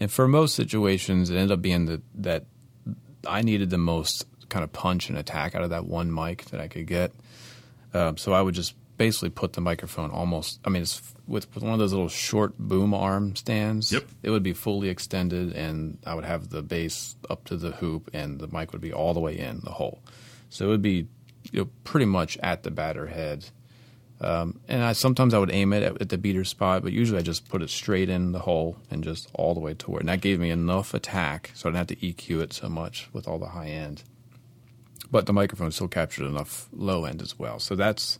and 0.00 0.10
for 0.10 0.26
most 0.26 0.54
situations, 0.54 1.30
it 1.30 1.36
ended 1.36 1.52
up 1.52 1.62
being 1.62 1.86
the, 1.86 2.02
that 2.14 2.46
I 3.26 3.42
needed 3.42 3.70
the 3.70 3.78
most 3.78 4.26
kind 4.48 4.64
of 4.64 4.72
punch 4.72 5.08
and 5.08 5.18
attack 5.18 5.54
out 5.54 5.62
of 5.62 5.70
that 5.70 5.86
one 5.86 6.12
mic 6.12 6.44
that 6.46 6.60
I 6.60 6.68
could 6.68 6.86
get. 6.86 7.12
Um, 7.94 8.16
so 8.16 8.32
I 8.32 8.40
would 8.40 8.54
just 8.54 8.74
basically 9.02 9.30
put 9.30 9.54
the 9.54 9.60
microphone 9.60 10.12
almost. 10.12 10.60
I 10.64 10.70
mean, 10.70 10.82
it's 10.82 11.02
with, 11.26 11.52
with 11.56 11.64
one 11.64 11.72
of 11.72 11.80
those 11.80 11.92
little 11.92 12.08
short 12.08 12.56
boom 12.56 12.94
arm 12.94 13.34
stands. 13.34 13.90
Yep. 13.92 14.04
It 14.22 14.30
would 14.30 14.44
be 14.44 14.52
fully 14.52 14.90
extended, 14.90 15.52
and 15.54 15.98
I 16.06 16.14
would 16.14 16.24
have 16.24 16.50
the 16.50 16.62
bass 16.62 17.16
up 17.28 17.44
to 17.46 17.56
the 17.56 17.72
hoop, 17.72 18.10
and 18.12 18.38
the 18.38 18.46
mic 18.46 18.70
would 18.70 18.80
be 18.80 18.92
all 18.92 19.12
the 19.12 19.18
way 19.18 19.36
in 19.36 19.60
the 19.64 19.72
hole. 19.72 20.04
So 20.50 20.66
it 20.66 20.68
would 20.68 20.82
be 20.82 21.08
you 21.50 21.62
know, 21.62 21.68
pretty 21.82 22.06
much 22.06 22.38
at 22.44 22.62
the 22.62 22.70
batter 22.70 23.08
head. 23.08 23.46
Um, 24.20 24.60
and 24.68 24.84
I 24.84 24.92
sometimes 24.92 25.34
I 25.34 25.38
would 25.38 25.50
aim 25.50 25.72
it 25.72 25.82
at, 25.82 26.00
at 26.00 26.08
the 26.08 26.16
beater 26.16 26.44
spot, 26.44 26.84
but 26.84 26.92
usually 26.92 27.18
I 27.18 27.22
just 27.22 27.48
put 27.48 27.60
it 27.60 27.70
straight 27.70 28.08
in 28.08 28.30
the 28.30 28.38
hole 28.38 28.76
and 28.88 29.02
just 29.02 29.28
all 29.34 29.52
the 29.52 29.60
way 29.60 29.74
toward. 29.74 30.02
And 30.02 30.10
that 30.10 30.20
gave 30.20 30.38
me 30.38 30.50
enough 30.50 30.94
attack, 30.94 31.50
so 31.54 31.68
I 31.68 31.72
didn't 31.72 31.88
have 31.88 31.98
to 31.98 32.06
EQ 32.06 32.42
it 32.42 32.52
so 32.52 32.68
much 32.68 33.08
with 33.12 33.26
all 33.26 33.40
the 33.40 33.48
high 33.48 33.70
end 33.70 34.04
but 35.12 35.26
the 35.26 35.32
microphone 35.32 35.70
still 35.70 35.88
captured 35.88 36.26
enough 36.26 36.68
low 36.72 37.04
end 37.04 37.22
as 37.22 37.38
well. 37.38 37.60
So 37.60 37.76
that's 37.76 38.18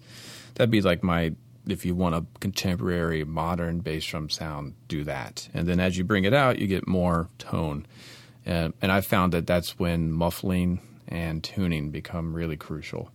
that'd 0.54 0.70
be 0.70 0.80
like 0.82 1.02
my 1.02 1.34
if 1.66 1.84
you 1.86 1.94
want 1.94 2.14
a 2.16 2.24
contemporary 2.40 3.24
modern 3.24 3.80
bass 3.80 4.04
drum 4.04 4.28
sound, 4.28 4.74
do 4.88 5.04
that. 5.04 5.48
And 5.54 5.68
then 5.68 5.78
as 5.78 5.96
you 5.96 6.02
bring 6.02 6.24
it 6.24 6.34
out, 6.34 6.58
you 6.58 6.66
get 6.66 6.88
more 6.88 7.28
tone. 7.38 7.86
And, 8.44 8.74
and 8.82 8.90
I 8.90 9.00
found 9.00 9.32
that 9.32 9.46
that's 9.46 9.78
when 9.78 10.10
muffling 10.10 10.80
and 11.06 11.42
tuning 11.44 11.90
become 11.90 12.34
really 12.34 12.56
crucial. 12.56 13.12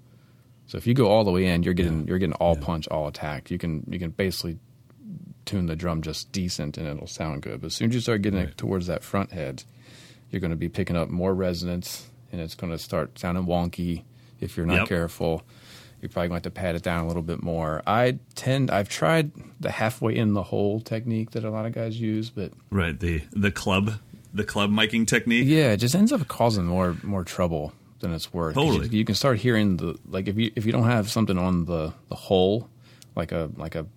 So 0.67 0.77
if 0.77 0.87
you 0.87 0.93
go 0.93 1.07
all 1.07 1.25
the 1.25 1.31
way 1.31 1.45
in, 1.47 1.63
you're 1.63 1.73
getting 1.73 2.07
you're 2.07 2.19
getting 2.19 2.35
all 2.35 2.55
punch, 2.55 2.87
all 2.87 3.07
attack. 3.07 3.51
You 3.51 3.57
can 3.57 3.83
you 3.89 3.99
can 3.99 4.11
basically 4.11 4.59
tune 5.45 5.65
the 5.65 5.75
drum 5.75 6.01
just 6.01 6.31
decent 6.31 6.77
and 6.77 6.87
it'll 6.87 7.07
sound 7.07 7.41
good. 7.41 7.61
But 7.61 7.67
as 7.67 7.75
soon 7.75 7.89
as 7.89 7.95
you 7.95 8.01
start 8.01 8.21
getting 8.21 8.39
it 8.39 8.57
towards 8.57 8.87
that 8.87 9.03
front 9.03 9.31
head, 9.31 9.63
you're 10.29 10.41
going 10.41 10.51
to 10.51 10.57
be 10.57 10.67
picking 10.69 10.95
up 10.97 11.09
more 11.09 11.33
resonance 11.33 12.09
and 12.31 12.41
it's 12.41 12.55
going 12.55 12.71
to 12.71 12.77
start 12.77 13.17
sounding 13.17 13.45
wonky 13.45 14.03
if 14.41 14.57
you're 14.57 14.65
not 14.65 14.79
Yep. 14.79 14.87
careful. 14.89 15.43
You're 16.01 16.09
probably 16.09 16.29
going 16.29 16.41
to 16.41 16.47
have 16.47 16.53
to 16.53 16.59
pad 16.59 16.75
it 16.75 16.83
down 16.83 17.03
a 17.03 17.07
little 17.07 17.23
bit 17.23 17.41
more. 17.41 17.81
I 17.87 18.19
tend, 18.35 18.69
I've 18.69 18.87
tried 18.87 19.31
the 19.59 19.71
halfway 19.71 20.15
in 20.15 20.33
the 20.33 20.43
hole 20.43 20.79
technique 20.79 21.31
that 21.31 21.43
a 21.43 21.49
lot 21.49 21.65
of 21.65 21.71
guys 21.73 21.99
use, 21.99 22.29
but 22.29 22.51
Right. 22.69 22.97
The 22.99 23.23
the 23.31 23.51
club 23.51 23.93
the 24.33 24.43
club 24.43 24.69
miking 24.71 25.07
technique. 25.07 25.47
yeah, 25.47 25.71
it 25.71 25.77
just 25.77 25.95
ends 25.95 26.11
up 26.11 26.27
causing 26.27 26.65
more 26.65 26.95
more 27.01 27.23
trouble 27.23 27.73
than 27.99 28.13
it's 28.13 28.31
worth. 28.31 28.53
Totally. 28.53 28.87
you, 28.89 28.99
you 28.99 29.05
can 29.05 29.15
start 29.15 29.39
hearing 29.39 29.77
the 29.77 29.97
like 30.07 30.27
if 30.27 30.37
you 30.37 30.51
if 30.55 30.65
you 30.67 30.71
don't 30.71 30.83
have 30.83 31.09
something 31.09 31.37
on 31.37 31.65
the 31.65 31.93
the 32.09 32.15
hole, 32.15 32.69
like 33.15 33.31
a 33.31 33.49
like 33.57 33.73
a 33.73 33.87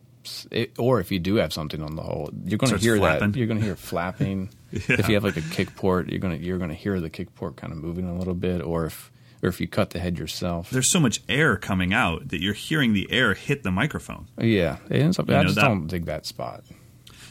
it, 0.51 0.73
or 0.79 1.01
if 1.01 1.11
you 1.13 1.19
do 1.19 1.37
have 1.37 1.53
something 1.53 1.83
on 1.83 1.97
the 1.97 2.03
hole, 2.03 2.31
you're 2.45 2.59
going 2.59 2.73
to 2.73 2.79
hear 2.79 2.97
flapping. 2.97 3.33
that. 3.33 3.39
You're 3.39 3.47
going 3.47 3.59
to 3.59 3.65
hear 3.65 3.77
flapping. 3.91 4.49
If 4.73 5.09
you 5.09 5.15
have 5.15 5.25
like 5.25 5.37
a 5.37 5.43
kick 5.43 5.75
port, 5.77 6.09
you're 6.09 6.19
going 6.21 6.39
to 6.39 6.43
you're 6.45 6.59
going 6.59 6.71
to 6.71 6.77
hear 6.77 6.99
the 7.01 7.11
kick 7.11 7.35
port 7.35 7.57
kind 7.57 7.73
of 7.73 7.79
moving 7.79 8.09
a 8.09 8.15
little 8.17 8.35
bit, 8.35 8.63
or 8.63 8.87
if 8.87 9.11
or 9.43 9.49
if 9.49 9.61
you 9.61 9.67
cut 9.69 9.91
the 9.91 9.99
head 9.99 10.19
yourself. 10.19 10.71
There's 10.71 10.91
so 10.91 11.01
much 11.01 11.21
air 11.29 11.57
coming 11.57 11.93
out 11.95 12.29
that 12.29 12.43
you're 12.43 12.55
hearing 12.55 12.93
the 12.93 13.11
air 13.11 13.35
hit 13.35 13.63
the 13.63 13.71
microphone. 13.71 14.27
Yeah, 14.39 14.77
it 14.89 15.01
ends 15.01 15.19
up. 15.19 15.29
You 15.29 15.37
I 15.37 15.43
just 15.45 15.55
that- 15.57 15.63
don't 15.63 15.87
dig 15.87 16.05
that 16.07 16.27
spot. 16.27 16.65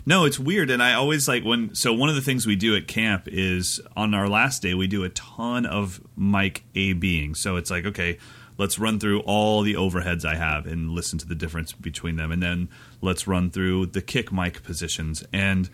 No, 0.05 0.25
it's 0.25 0.39
weird, 0.39 0.71
and 0.71 0.81
I 0.81 0.93
always 0.93 1.27
like 1.27 1.43
when. 1.43 1.75
So 1.75 1.93
one 1.93 2.09
of 2.09 2.15
the 2.15 2.21
things 2.21 2.47
we 2.47 2.55
do 2.55 2.75
at 2.75 2.87
camp 2.87 3.27
is 3.27 3.79
on 3.95 4.13
our 4.13 4.27
last 4.27 4.61
day 4.61 4.73
we 4.73 4.87
do 4.87 5.03
a 5.03 5.09
ton 5.09 5.65
of 5.65 6.01
mic 6.17 6.63
A 6.73 6.93
being. 6.93 7.35
So 7.35 7.57
it's 7.57 7.69
like 7.69 7.85
okay, 7.85 8.17
let's 8.57 8.79
run 8.79 8.99
through 8.99 9.19
all 9.21 9.61
the 9.61 9.73
overheads 9.75 10.25
I 10.25 10.35
have 10.35 10.65
and 10.65 10.89
listen 10.91 11.19
to 11.19 11.27
the 11.27 11.35
difference 11.35 11.73
between 11.73 12.15
them, 12.15 12.31
and 12.31 12.41
then 12.41 12.69
let's 13.01 13.27
run 13.27 13.51
through 13.51 13.87
the 13.87 14.01
kick 14.01 14.31
mic 14.31 14.63
positions. 14.63 15.23
And 15.33 15.69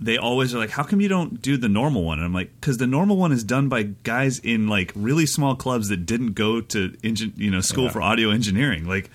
they 0.00 0.16
always 0.16 0.54
are 0.54 0.58
like, 0.58 0.70
"How 0.70 0.82
come 0.82 1.00
you 1.00 1.08
don't 1.08 1.42
do 1.42 1.56
the 1.56 1.68
normal 1.68 2.02
one?" 2.04 2.18
And 2.18 2.26
I'm 2.26 2.32
like, 2.34 2.52
"Because 2.60 2.78
the 2.78 2.86
normal 2.86 3.16
one 3.16 3.32
is 3.32 3.44
done 3.44 3.68
by 3.68 3.82
guys 4.02 4.38
in 4.38 4.66
like 4.66 4.92
really 4.94 5.26
small 5.26 5.54
clubs 5.54 5.88
that 5.88 6.06
didn't 6.06 6.32
go 6.32 6.60
to 6.60 6.88
engin- 7.02 7.36
you 7.36 7.50
know 7.50 7.60
school 7.60 7.84
Yeah. 7.84 7.90
for 7.90 8.02
audio 8.02 8.30
engineering. 8.30 8.86
Like, 8.86 9.10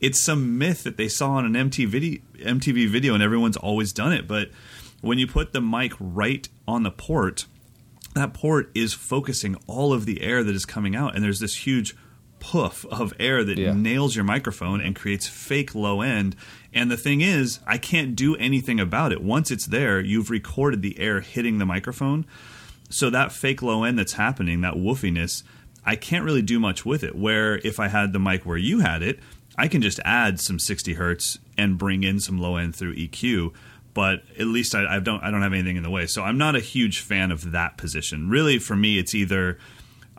it's 0.00 0.22
some 0.22 0.56
myth 0.58 0.82
that 0.84 0.96
they 0.96 1.08
saw 1.08 1.32
on 1.32 1.44
an 1.44 1.54
MTV 1.70 2.22
MTV 2.42 2.86
video, 2.88 3.12
and 3.14 3.22
everyone's 3.22 3.56
always 3.58 3.92
done 3.92 4.12
it. 4.12 4.26
But 4.26 4.50
when 5.02 5.18
you 5.18 5.26
put 5.26 5.52
the 5.52 5.60
mic 5.60 5.92
right 6.00 6.48
on 6.66 6.82
the 6.84 6.90
port, 6.90 7.44
that 8.14 8.32
port 8.32 8.70
is 8.74 8.92
focusing 8.94 9.56
all 9.66 9.92
of 9.92 10.06
the 10.06 10.22
air 10.22 10.42
that 10.42 10.54
is 10.54 10.64
coming 10.64 10.96
out, 10.96 11.14
and 11.14 11.22
there's 11.22 11.40
this 11.40 11.66
huge 11.66 11.94
poof 12.38 12.86
of 12.90 13.12
air 13.20 13.44
that 13.44 13.58
Yeah. 13.58 13.74
nails 13.74 14.16
your 14.16 14.24
microphone 14.24 14.80
and 14.80 14.96
creates 14.96 15.26
fake 15.28 15.74
low 15.74 16.00
end. 16.00 16.34
And 16.72 16.90
the 16.90 16.96
thing 16.96 17.20
is, 17.20 17.60
I 17.66 17.78
can't 17.78 18.14
do 18.14 18.36
anything 18.36 18.78
about 18.78 19.12
it. 19.12 19.22
Once 19.22 19.50
it's 19.50 19.66
there, 19.66 20.00
you've 20.00 20.30
recorded 20.30 20.82
the 20.82 20.98
air 20.98 21.20
hitting 21.20 21.58
the 21.58 21.66
microphone. 21.66 22.26
So 22.88 23.10
that 23.10 23.32
fake 23.32 23.62
low 23.62 23.84
end 23.84 23.98
that's 23.98 24.14
happening, 24.14 24.60
that 24.60 24.74
woofiness, 24.74 25.42
I 25.84 25.96
can't 25.96 26.24
really 26.24 26.42
do 26.42 26.60
much 26.60 26.84
with 26.84 27.02
it. 27.02 27.16
Where 27.16 27.58
if 27.58 27.80
I 27.80 27.88
had 27.88 28.12
the 28.12 28.18
mic 28.18 28.46
where 28.46 28.56
you 28.56 28.80
had 28.80 29.02
it, 29.02 29.18
I 29.56 29.68
can 29.68 29.82
just 29.82 30.00
add 30.04 30.40
some 30.40 30.58
60 30.58 30.94
hertz 30.94 31.38
and 31.56 31.78
bring 31.78 32.04
in 32.04 32.20
some 32.20 32.38
low 32.38 32.56
end 32.56 32.76
through 32.76 32.94
EQ. 32.96 33.52
But 33.92 34.22
at 34.38 34.46
least 34.46 34.74
I, 34.74 34.96
I 34.96 35.00
don't 35.00 35.22
I 35.22 35.30
don't 35.30 35.42
have 35.42 35.52
anything 35.52 35.76
in 35.76 35.82
the 35.82 35.90
way. 35.90 36.06
So 36.06 36.22
I'm 36.22 36.38
not 36.38 36.54
a 36.54 36.60
huge 36.60 37.00
fan 37.00 37.32
of 37.32 37.50
that 37.50 37.76
position. 37.76 38.30
Really, 38.30 38.58
for 38.58 38.76
me, 38.76 38.98
it's 38.98 39.14
either 39.14 39.58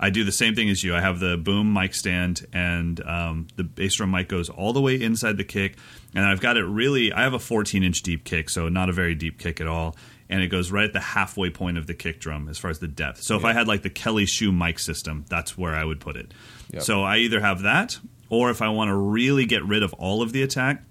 I 0.01 0.09
do 0.09 0.23
the 0.23 0.31
same 0.31 0.55
thing 0.55 0.69
as 0.71 0.83
you. 0.83 0.95
I 0.95 0.99
have 0.99 1.19
the 1.19 1.37
boom 1.37 1.71
mic 1.71 1.93
stand, 1.93 2.47
and 2.51 2.99
um, 3.05 3.47
the 3.55 3.63
bass 3.63 3.95
drum 3.95 4.09
mic 4.09 4.27
goes 4.27 4.49
all 4.49 4.73
the 4.73 4.81
way 4.81 4.99
inside 4.99 5.37
the 5.37 5.43
kick, 5.43 5.77
and 6.15 6.25
I've 6.25 6.41
got 6.41 6.57
it 6.57 6.65
really. 6.65 7.13
I 7.13 7.21
have 7.21 7.35
a 7.35 7.39
14 7.39 7.83
inch 7.83 8.01
deep 8.01 8.23
kick, 8.23 8.49
so 8.49 8.67
not 8.67 8.89
a 8.89 8.93
very 8.93 9.13
deep 9.13 9.37
kick 9.37 9.61
at 9.61 9.67
all, 9.67 9.95
and 10.27 10.41
it 10.41 10.47
goes 10.47 10.71
right 10.71 10.85
at 10.85 10.93
the 10.93 10.99
halfway 10.99 11.51
point 11.51 11.77
of 11.77 11.85
the 11.85 11.93
kick 11.93 12.19
drum 12.19 12.49
as 12.49 12.57
far 12.57 12.71
as 12.71 12.79
the 12.79 12.87
depth. 12.87 13.21
So 13.21 13.35
if 13.35 13.45
I 13.45 13.53
had 13.53 13.67
like 13.67 13.83
the 13.83 13.91
Kelly 13.91 14.25
SHU 14.25 14.51
mic 14.51 14.79
system, 14.79 15.23
that's 15.29 15.55
where 15.55 15.75
I 15.75 15.85
would 15.85 15.99
put 15.99 16.15
it. 16.15 16.33
Yep. 16.71 16.81
So 16.81 17.03
I 17.03 17.17
either 17.17 17.39
have 17.39 17.61
that, 17.61 17.99
or 18.29 18.49
if 18.49 18.63
I 18.63 18.69
want 18.69 18.89
to 18.89 18.95
really 18.95 19.45
get 19.45 19.63
rid 19.63 19.83
of 19.83 19.93
all 19.93 20.23
of 20.23 20.33
the 20.33 20.41
attack, 20.41 20.81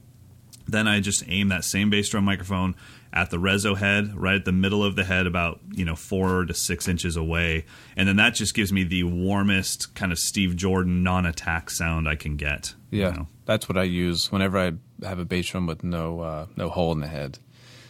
then 0.68 0.86
I 0.86 1.00
just 1.00 1.24
aim 1.26 1.48
that 1.48 1.64
same 1.64 1.90
bass 1.90 2.08
drum 2.10 2.24
microphone 2.24 2.76
at 3.12 3.30
the 3.30 3.36
reso 3.38 3.76
head, 3.76 4.14
right 4.14 4.36
at 4.36 4.44
the 4.44 4.52
middle 4.52 4.84
of 4.84 4.94
the 4.96 5.04
head, 5.04 5.26
about 5.26 5.60
you 5.72 5.84
know 5.84 5.96
four 5.96 6.44
to 6.44 6.54
six 6.54 6.86
inches 6.88 7.16
away, 7.16 7.64
and 7.96 8.08
then 8.08 8.16
that 8.16 8.34
just 8.34 8.54
gives 8.54 8.72
me 8.72 8.84
the 8.84 9.04
warmest 9.04 9.94
kind 9.94 10.12
of 10.12 10.18
Steve 10.18 10.56
Jordan 10.56 11.02
non-attack 11.02 11.70
sound 11.70 12.08
I 12.08 12.14
can 12.16 12.36
get. 12.36 12.74
you 12.90 13.00
Yeah, 13.02 13.10
know? 13.10 13.28
that's 13.46 13.68
what 13.68 13.76
I 13.78 13.82
use 13.84 14.30
whenever 14.30 14.58
I 14.58 14.72
have 15.06 15.18
a 15.18 15.24
bass 15.24 15.48
drum 15.48 15.66
with 15.66 15.82
no 15.84 16.20
uh, 16.20 16.46
no 16.56 16.68
hole 16.68 16.92
in 16.92 17.00
the 17.00 17.08
head. 17.08 17.38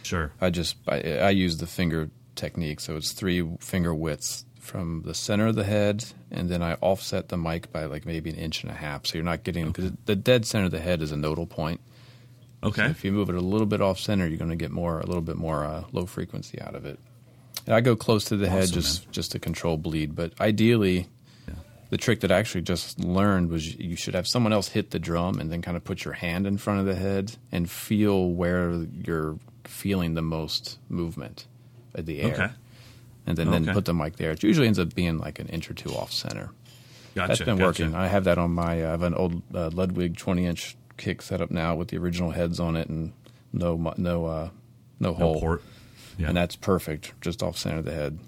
sure. 0.03 0.31
I 0.41 0.49
just 0.49 0.75
I, 0.87 0.99
I 1.19 1.29
use 1.29 1.57
the 1.57 1.67
finger 1.67 2.09
technique, 2.35 2.79
so 2.79 2.95
it's 2.95 3.11
three 3.11 3.47
finger 3.59 3.93
widths 3.93 4.45
from 4.59 5.01
the 5.03 5.13
center 5.13 5.47
of 5.47 5.55
the 5.55 5.63
head, 5.63 6.05
and 6.29 6.47
then 6.49 6.61
I 6.61 6.75
offset 6.75 7.29
the 7.29 7.37
mic 7.37 7.71
by 7.71 7.85
like 7.85 8.05
maybe 8.05 8.29
an 8.29 8.35
inch 8.37 8.63
and 8.63 8.71
a 8.71 8.75
half, 8.75 9.05
so 9.05 9.15
you're 9.15 9.25
not 9.25 9.43
getting 9.43 9.67
because 9.67 9.91
the 10.05 10.15
dead 10.15 10.45
center 10.45 10.65
of 10.65 10.71
the 10.71 10.79
head 10.79 11.01
is 11.01 11.11
a 11.11 11.17
nodal 11.17 11.45
point. 11.47 11.81
Okay. 12.63 12.85
If 12.85 13.03
you 13.03 13.11
move 13.11 13.29
it 13.29 13.35
a 13.35 13.41
little 13.41 13.65
bit 13.65 13.81
off 13.81 13.99
center, 13.99 14.27
you're 14.27 14.37
going 14.37 14.51
to 14.51 14.55
get 14.55 14.71
more 14.71 14.99
a 14.99 15.05
little 15.05 15.21
bit 15.21 15.35
more 15.35 15.65
uh, 15.65 15.83
low 15.91 16.05
frequency 16.05 16.61
out 16.61 16.75
of 16.75 16.85
it. 16.85 16.99
And 17.65 17.75
I 17.75 17.81
go 17.81 17.95
close 17.95 18.25
to 18.25 18.37
the 18.37 18.49
head 18.49 18.63
Awesome, 18.63 18.73
just 18.73 19.11
just 19.11 19.31
to 19.33 19.39
control 19.39 19.77
bleed, 19.77 20.15
but 20.15 20.39
ideally. 20.39 21.07
The 21.89 21.97
trick 21.97 22.21
that 22.21 22.31
I 22.31 22.39
actually 22.39 22.61
just 22.61 23.01
learned 23.01 23.49
was 23.49 23.75
you 23.75 23.97
should 23.97 24.15
have 24.15 24.25
someone 24.25 24.53
else 24.53 24.69
hit 24.69 24.91
the 24.91 24.97
drum 24.97 25.41
and 25.41 25.51
then 25.51 25.61
kind 25.61 25.75
of 25.75 25.83
put 25.83 26.05
your 26.05 26.13
hand 26.13 26.47
in 26.47 26.57
front 26.57 26.79
of 26.79 26.85
the 26.85 26.95
head 26.95 27.35
and 27.51 27.69
feel 27.69 28.29
where 28.29 28.85
you're 29.05 29.37
feeling 29.65 30.13
the 30.13 30.21
most 30.21 30.79
movement 30.87 31.47
of 31.93 32.05
the 32.05 32.21
air. 32.21 32.33
Okay. 32.33 32.49
And 33.27 33.37
then, 33.37 33.51
then 33.51 33.73
put 33.73 33.83
the 33.83 33.93
mic 33.93 34.15
there. 34.15 34.31
It 34.31 34.41
usually 34.41 34.67
ends 34.67 34.79
up 34.79 34.95
being 34.95 35.17
like 35.17 35.39
an 35.39 35.47
inch 35.47 35.69
or 35.69 35.73
two 35.73 35.93
off 35.93 36.13
center. 36.13 36.51
Gotcha. 37.13 37.27
That's 37.27 37.39
been 37.41 37.57
gotcha. 37.57 37.83
working. 37.83 37.95
I 37.95 38.07
have 38.07 38.23
that 38.23 38.37
on 38.37 38.51
my. 38.51 38.71
I 38.71 38.77
have 38.77 39.03
an 39.03 39.13
old 39.13 39.41
uh, 39.53 39.69
Ludwig 39.73 40.15
20 40.15 40.45
inch 40.45 40.77
kick 41.01 41.21
setup 41.21 41.51
now 41.51 41.75
with 41.75 41.89
the 41.89 41.97
original 41.97 42.31
heads 42.31 42.59
on 42.59 42.75
it 42.75 42.87
and 42.87 43.11
no 43.51 43.75
no 43.97 44.25
uh, 44.25 44.49
no 44.99 45.09
No 45.11 45.13
hole. 45.15 45.39
port. 45.39 45.63
Yeah. 46.17 46.27
And 46.27 46.37
that's 46.37 46.55
perfect, 46.55 47.13
just 47.21 47.41
off 47.41 47.57
center 47.57 47.79
of 47.79 47.85
the 47.85 47.93
head. 47.93 48.19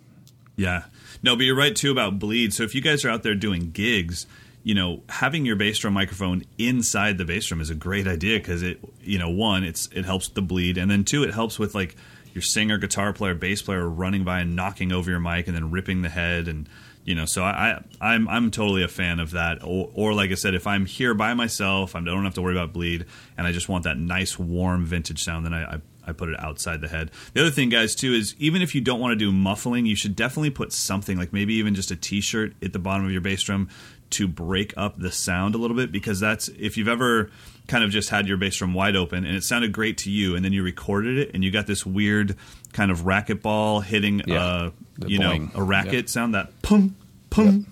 Yeah. 0.56 0.84
No, 1.22 1.36
but 1.36 1.44
you're 1.46 1.56
right 1.56 1.76
too 1.76 1.92
about 1.92 2.20
bleed. 2.20 2.54
So 2.54 2.64
if 2.64 2.74
you 2.76 2.82
guys 2.82 3.06
are 3.06 3.10
out 3.10 3.24
there 3.24 3.36
doing 3.36 3.72
gigs, 3.72 4.26
you 4.64 4.74
know, 4.74 5.02
having 5.10 5.46
your 5.46 5.56
bass 5.56 5.78
drum 5.80 5.94
microphone 5.94 6.44
inside 6.58 7.18
the 7.18 7.26
bass 7.26 7.46
drum 7.48 7.62
is 7.62 7.70
a 7.70 7.76
great 7.76 8.08
idea 8.08 8.40
because 8.40 8.64
it, 8.64 8.80
you 9.02 9.20
know, 9.20 9.30
one, 9.30 9.64
it's 9.64 9.88
it 9.94 10.06
helps 10.06 10.30
the 10.30 10.42
bleed, 10.42 10.78
and 10.78 10.90
then 10.90 11.04
two, 11.04 11.24
it 11.24 11.34
helps 11.34 11.60
with 11.60 11.76
like 11.76 11.96
your 12.34 12.42
singer, 12.42 12.78
guitar 12.78 13.14
player, 13.14 13.36
bass 13.36 13.62
player 13.62 13.88
running 13.88 14.24
by 14.24 14.40
and 14.40 14.56
knocking 14.56 14.92
over 14.92 15.10
your 15.12 15.20
mic 15.20 15.48
and 15.48 15.56
then 15.56 15.70
ripping 15.72 16.02
the 16.02 16.10
head 16.10 16.48
and. 16.48 16.68
You 17.06 17.16
know, 17.16 17.26
so 17.26 17.44
I, 17.44 17.82
I 18.00 18.14
I'm 18.14 18.28
I'm 18.30 18.50
totally 18.50 18.84
a 18.84 18.88
fan 18.88 19.20
of 19.20 19.32
that. 19.32 19.64
Or, 19.64 19.92
or 19.94 20.14
like 20.14 20.32
I 20.32 20.36
said, 20.36 20.56
if 20.56 20.66
I'm 20.66 20.86
here 20.86 21.14
by 21.14 21.34
myself, 21.34 21.96
I 21.96 22.02
don't 22.02 22.24
have 22.24 22.36
to 22.36 22.42
worry 22.42 22.56
about 22.56 22.72
bleed, 22.72 23.06
and 23.38 23.46
I 23.46 23.52
just 23.52 23.68
want 23.68 23.84
that 23.84 23.98
nice 23.98 24.40
warm 24.40 24.86
vintage 24.86 25.22
sound, 25.22 25.46
then 25.46 25.54
I, 25.54 25.76
I 25.76 25.82
I 26.06 26.12
put 26.12 26.30
it 26.30 26.40
outside 26.40 26.82
the 26.82 26.88
head. 26.88 27.12
The 27.34 27.42
other 27.42 27.50
thing, 27.50 27.70
guys, 27.70 27.96
too, 27.96 28.14
is 28.14 28.36
even 28.38 28.62
if 28.62 28.76
you 28.76 28.82
don't 28.82 29.00
want 29.00 29.14
to 29.14 29.16
do 29.16 29.32
muffling, 29.32 29.86
you 29.86 29.96
should 29.96 30.16
definitely 30.16 30.50
put 30.50 30.74
something 30.74 31.18
like 31.18 31.32
maybe 31.32 31.54
even 31.56 31.76
just 31.76 31.92
a 31.92 31.96
T-shirt 31.96 32.54
at 32.62 32.74
the 32.74 32.80
bottom 32.80 33.06
of 33.06 33.12
your 33.12 33.22
bass 33.22 33.42
drum 33.42 33.70
to 34.14 34.28
break 34.28 34.74
up 34.78 34.98
the 34.98 35.12
sound 35.12 35.56
a 35.56 35.58
little 35.58 35.78
bit 35.78 35.92
because 35.92 36.20
that's 36.20 36.48
if 36.50 36.78
you've 36.78 36.88
ever 36.88 37.30
kind 37.68 37.84
of 37.84 37.90
just 37.92 38.10
had 38.10 38.28
your 38.28 38.38
bass 38.38 38.58
drum 38.58 38.74
wide 38.74 38.96
open 38.96 39.26
and 39.26 39.36
it 39.36 39.44
sounded 39.44 39.72
great 39.72 39.98
to 40.00 40.12
you 40.12 40.36
and 40.36 40.44
then 40.44 40.52
you 40.54 40.64
recorded 40.64 41.18
it 41.18 41.32
and 41.34 41.44
you 41.44 41.52
got 41.52 41.66
this 41.68 41.86
weird 41.86 42.36
kind 42.74 42.92
of 42.92 43.02
racquetball 43.02 43.84
hitting 43.84 44.22
Yeah. 44.28 44.44
uh 44.44 44.72
The 44.98 45.10
you 45.10 45.20
boing. 45.20 45.54
know 45.54 45.60
a 45.62 45.64
racket 45.64 45.94
Yep. 45.94 46.10
sound 46.10 46.34
that 46.36 46.62
pum 46.62 46.96
pum 47.30 47.68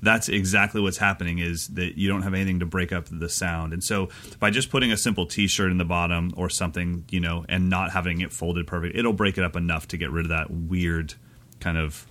that's 0.00 0.28
exactly 0.28 0.80
what's 0.80 0.98
happening 0.98 1.38
is 1.40 1.68
that 1.68 1.98
you 1.98 2.08
don't 2.08 2.22
have 2.22 2.32
anything 2.34 2.60
to 2.60 2.66
break 2.66 2.92
up 2.92 3.06
the 3.10 3.28
sound 3.28 3.72
and 3.72 3.82
so 3.82 4.08
by 4.38 4.50
just 4.50 4.70
putting 4.70 4.92
a 4.92 4.96
simple 4.96 5.26
t-shirt 5.26 5.70
in 5.72 5.78
the 5.78 5.84
bottom 5.84 6.32
or 6.36 6.48
something 6.48 7.04
you 7.10 7.18
know 7.20 7.44
and 7.48 7.68
not 7.70 7.90
having 7.92 8.20
it 8.20 8.32
folded 8.32 8.66
perfect 8.66 8.96
it'll 8.96 9.12
break 9.12 9.38
it 9.38 9.44
up 9.44 9.56
enough 9.56 9.88
to 9.88 9.96
get 9.96 10.10
rid 10.10 10.24
of 10.26 10.30
that 10.30 10.50
weird 10.50 11.14
kind 11.60 11.76
of 11.78 12.06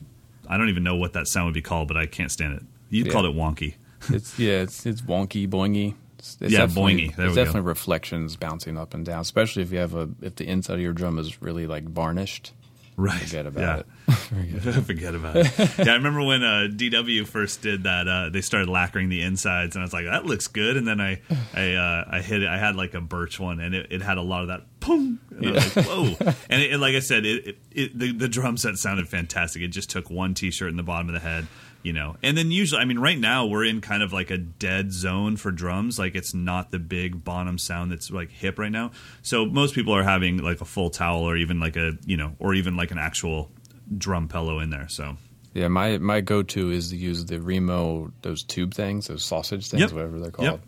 i 0.50 0.58
don't 0.58 0.70
even 0.70 0.84
know 0.84 0.96
what 0.96 1.13
that 1.13 1.28
sound 1.28 1.46
would 1.46 1.54
be 1.54 1.62
called 1.62 1.88
but 1.88 1.96
i 1.98 2.06
can't 2.06 2.32
stand 2.32 2.54
it 2.54 2.63
you 2.89 3.04
Yeah. 3.06 3.12
called 3.12 3.26
it 3.26 3.36
wonky 3.36 3.76
It's 4.10 4.38
yeah, 4.39 4.62
it's 4.62 4.86
it's 4.86 5.02
wonky, 5.02 5.47
boingy. 5.47 5.95
It's, 6.19 6.38
it's 6.41 6.52
Yeah, 6.54 6.60
definitely- 6.65 6.93
boingy. 6.93 7.08
There 7.15 7.26
There's 7.26 7.30
we 7.32 7.36
go. 7.36 7.43
definitely 7.45 7.67
reflections 7.67 8.36
bouncing 8.36 8.78
up 8.78 8.93
and 8.93 9.06
down, 9.06 9.21
especially 9.21 9.63
if 9.63 9.71
you 9.71 9.80
have 9.80 9.95
a 9.95 10.10
if 10.21 10.36
the 10.36 10.47
inside 10.47 10.76
of 10.76 10.82
your 10.82 10.93
drum 10.93 11.17
is 11.19 11.41
really 11.41 11.67
like 11.67 11.84
varnished. 11.84 12.54
right 12.95 13.19
Forget 13.21 13.45
about 13.45 13.86
yeah. 14.08 14.13
it. 14.15 14.84
Forget 14.86 15.13
about 15.15 15.36
it. 15.38 15.52
Yeah, 15.78 15.91
I 15.91 15.95
remember 15.95 16.23
when 16.23 16.43
uh, 16.43 16.67
DW 16.71 17.28
first 17.28 17.62
did 17.62 17.84
that. 17.84 18.08
Uh, 18.08 18.30
they 18.30 18.41
started 18.41 18.69
lacquering 18.69 19.10
the 19.10 19.21
insides, 19.21 19.76
and 19.76 19.84
I 19.84 19.86
was 19.86 19.93
like, 19.93 20.06
"That 20.06 20.26
looks 20.26 20.47
good." 20.47 20.78
And 20.78 20.88
then 20.88 21.00
I, 21.02 21.21
I, 21.54 21.73
uh, 21.73 22.06
I 22.10 22.21
hit 22.21 22.41
it. 22.41 22.47
I 22.47 22.58
had 22.58 22.76
like 22.76 22.93
a 22.95 23.02
birch 23.02 23.39
one, 23.39 23.60
and 23.60 23.76
it, 23.76 23.88
it 23.91 24.02
had 24.02 24.17
a 24.17 24.21
lot 24.23 24.41
of 24.43 24.47
that. 24.47 24.62
Boom! 24.80 25.19
And 25.32 25.47
I 25.47 25.52
was 25.52 25.76
like, 25.76 25.86
"Whoa!" 25.86 26.34
And, 26.50 26.62
it, 26.63 26.71
and 26.71 26.82
like 26.82 26.95
I 26.95 27.00
said, 27.00 27.26
it, 27.26 27.47
it, 27.47 27.58
it 27.71 28.00
the, 28.00 28.12
the 28.13 28.28
drum 28.28 28.58
set 28.58 28.78
sounded 28.78 29.08
fantastic. 29.08 29.62
It 29.62 29.67
just 29.69 29.89
took 29.91 30.10
one 30.10 30.34
T-shirt 30.34 30.69
in 30.69 30.78
the 30.78 30.84
bottom 30.84 31.08
of 31.10 31.13
the 31.13 31.19
head, 31.19 31.45
you 31.88 31.93
know. 31.93 32.17
And 32.21 32.38
then 32.38 32.52
usually, 32.52 32.82
I 32.82 32.86
mean, 32.86 33.00
right 33.00 33.17
now 33.17 33.45
we're 33.47 33.63
in 33.65 33.82
kind 33.82 34.04
of 34.04 34.12
like 34.13 34.30
a 34.30 34.38
dead 34.38 34.91
zone 34.91 35.38
for 35.38 35.52
drums. 35.52 35.97
Like 35.97 36.13
it's 36.15 36.34
not 36.34 36.69
the 36.71 36.80
big 36.80 37.23
Bonham 37.23 37.58
sound 37.58 37.91
that's 37.91 38.12
like 38.12 38.30
hip 38.30 38.60
right 38.60 38.71
now. 38.71 38.91
So 39.21 39.45
most 39.45 39.73
people 39.73 39.93
are 39.93 40.04
having 40.04 40.38
like 40.38 40.62
a 40.62 40.65
full 40.65 40.89
towel, 40.89 41.23
or 41.23 41.38
even 41.38 41.60
like 41.60 41.76
a 41.78 41.93
you 42.06 42.17
know, 42.17 42.36
or 42.39 42.54
even 42.54 42.76
like 42.76 42.91
an 42.91 42.97
actual 43.00 43.50
drum 43.97 44.28
pillow 44.28 44.60
in 44.60 44.69
there. 44.69 44.88
So 44.89 45.15
Yeah, 45.54 45.69
my 45.69 45.97
my 45.97 46.21
go 46.21 46.43
to 46.43 46.69
is 46.71 46.89
to 46.89 46.97
use 46.97 47.26
the 47.26 47.39
Remo 47.41 48.12
those 48.21 48.43
tube 48.43 48.73
things, 48.73 49.08
those 49.08 49.23
sausage 49.26 49.69
things, 49.69 49.82
Yep. 49.82 49.91
whatever 49.93 50.19
they're 50.19 50.26
Yep. 50.28 50.34
called. 50.50 50.60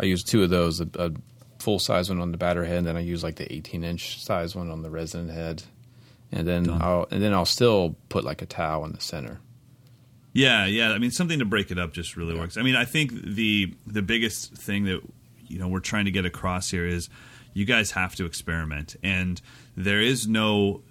I 0.00 0.04
use 0.06 0.22
two 0.24 0.42
of 0.42 0.48
those, 0.50 0.80
a, 0.80 0.88
a 0.98 1.10
full 1.58 1.78
size 1.78 2.08
one 2.08 2.20
on 2.20 2.32
the 2.32 2.38
batter 2.38 2.64
head, 2.64 2.78
and 2.78 2.86
then 2.86 2.96
I 2.96 3.00
use 3.00 3.22
like 3.22 3.36
the 3.36 3.52
18 3.52 3.84
inch 3.84 4.22
size 4.22 4.54
one 4.56 4.70
on 4.70 4.82
the 4.82 4.90
resonant 4.90 5.30
head, 5.30 5.62
and 6.32 6.46
then 6.46 6.62
Done. 6.64 6.80
I'll 6.82 7.06
and 7.10 7.22
then 7.22 7.34
I'll 7.34 7.44
still 7.44 7.96
put 8.08 8.24
like 8.24 8.42
a 8.42 8.46
towel 8.46 8.84
in 8.84 8.92
the 8.92 9.00
center. 9.00 9.40
Yeah, 10.32 10.66
yeah. 10.66 10.92
I 10.92 10.98
mean, 10.98 11.10
something 11.10 11.38
to 11.40 11.44
break 11.44 11.70
it 11.70 11.78
up 11.78 11.92
just 11.92 12.16
really 12.16 12.34
works. 12.34 12.56
I 12.56 12.62
mean, 12.62 12.76
I 12.76 12.84
think 12.84 13.12
the 13.12 13.74
the 13.86 14.02
biggest 14.02 14.54
thing 14.54 14.84
that 14.84 15.00
you 15.46 15.58
know 15.58 15.68
we're 15.68 15.80
trying 15.80 16.06
to 16.06 16.10
get 16.10 16.24
across 16.24 16.70
here 16.70 16.86
is 16.86 17.08
you 17.52 17.64
guys 17.64 17.90
have 17.92 18.14
to 18.16 18.24
experiment, 18.24 18.96
and 19.02 19.40
there 19.76 20.00
is 20.00 20.26
no 20.26 20.82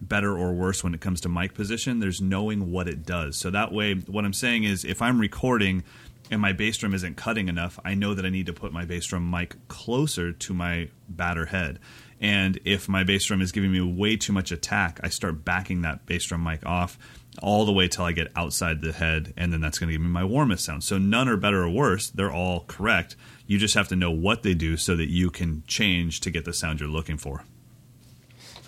better 0.00 0.36
or 0.36 0.52
worse 0.52 0.84
when 0.84 0.94
it 0.94 1.00
comes 1.00 1.20
to 1.22 1.28
mic 1.28 1.54
position. 1.54 1.98
There's 1.98 2.20
knowing 2.20 2.70
what 2.70 2.88
it 2.88 3.04
does. 3.04 3.36
So 3.36 3.50
that 3.50 3.72
way, 3.72 3.94
what 3.94 4.24
I'm 4.24 4.32
saying 4.32 4.64
is, 4.64 4.84
if 4.84 5.02
I'm 5.02 5.20
recording 5.20 5.82
and 6.30 6.40
my 6.40 6.52
bass 6.52 6.76
drum 6.76 6.94
isn't 6.94 7.16
cutting 7.16 7.48
enough, 7.48 7.80
I 7.84 7.94
know 7.94 8.14
that 8.14 8.24
I 8.24 8.30
need 8.30 8.46
to 8.46 8.52
put 8.52 8.72
my 8.72 8.84
bass 8.84 9.06
drum 9.06 9.28
mic 9.28 9.56
closer 9.68 10.32
to 10.32 10.54
my 10.54 10.88
batter 11.08 11.46
head. 11.46 11.80
And 12.20 12.58
if 12.64 12.88
my 12.88 13.04
bass 13.04 13.24
drum 13.26 13.40
is 13.40 13.50
giving 13.52 13.72
me 13.72 13.80
way 13.80 14.16
too 14.16 14.32
much 14.32 14.52
attack, 14.52 15.00
I 15.02 15.08
start 15.08 15.44
backing 15.44 15.82
that 15.82 16.06
bass 16.06 16.26
drum 16.26 16.44
mic 16.44 16.64
off 16.66 16.98
all 17.42 17.64
the 17.64 17.72
way 17.72 17.88
till 17.88 18.04
I 18.04 18.12
get 18.12 18.32
outside 18.36 18.80
the 18.80 18.92
head, 18.92 19.32
and 19.36 19.52
then 19.52 19.60
that's 19.60 19.78
going 19.78 19.88
to 19.88 19.92
give 19.92 20.00
me 20.00 20.08
my 20.08 20.24
warmest 20.24 20.64
sound. 20.64 20.84
So 20.84 20.98
none 20.98 21.28
are 21.28 21.36
better 21.36 21.62
or 21.62 21.70
worse; 21.70 22.10
they're 22.10 22.32
all 22.32 22.64
correct. 22.66 23.16
You 23.46 23.58
just 23.58 23.74
have 23.74 23.88
to 23.88 23.96
know 23.96 24.10
what 24.10 24.42
they 24.42 24.54
do 24.54 24.76
so 24.76 24.96
that 24.96 25.08
you 25.08 25.30
can 25.30 25.62
change 25.66 26.20
to 26.20 26.30
get 26.30 26.44
the 26.44 26.52
sound 26.52 26.80
you're 26.80 26.88
looking 26.88 27.16
for. 27.16 27.44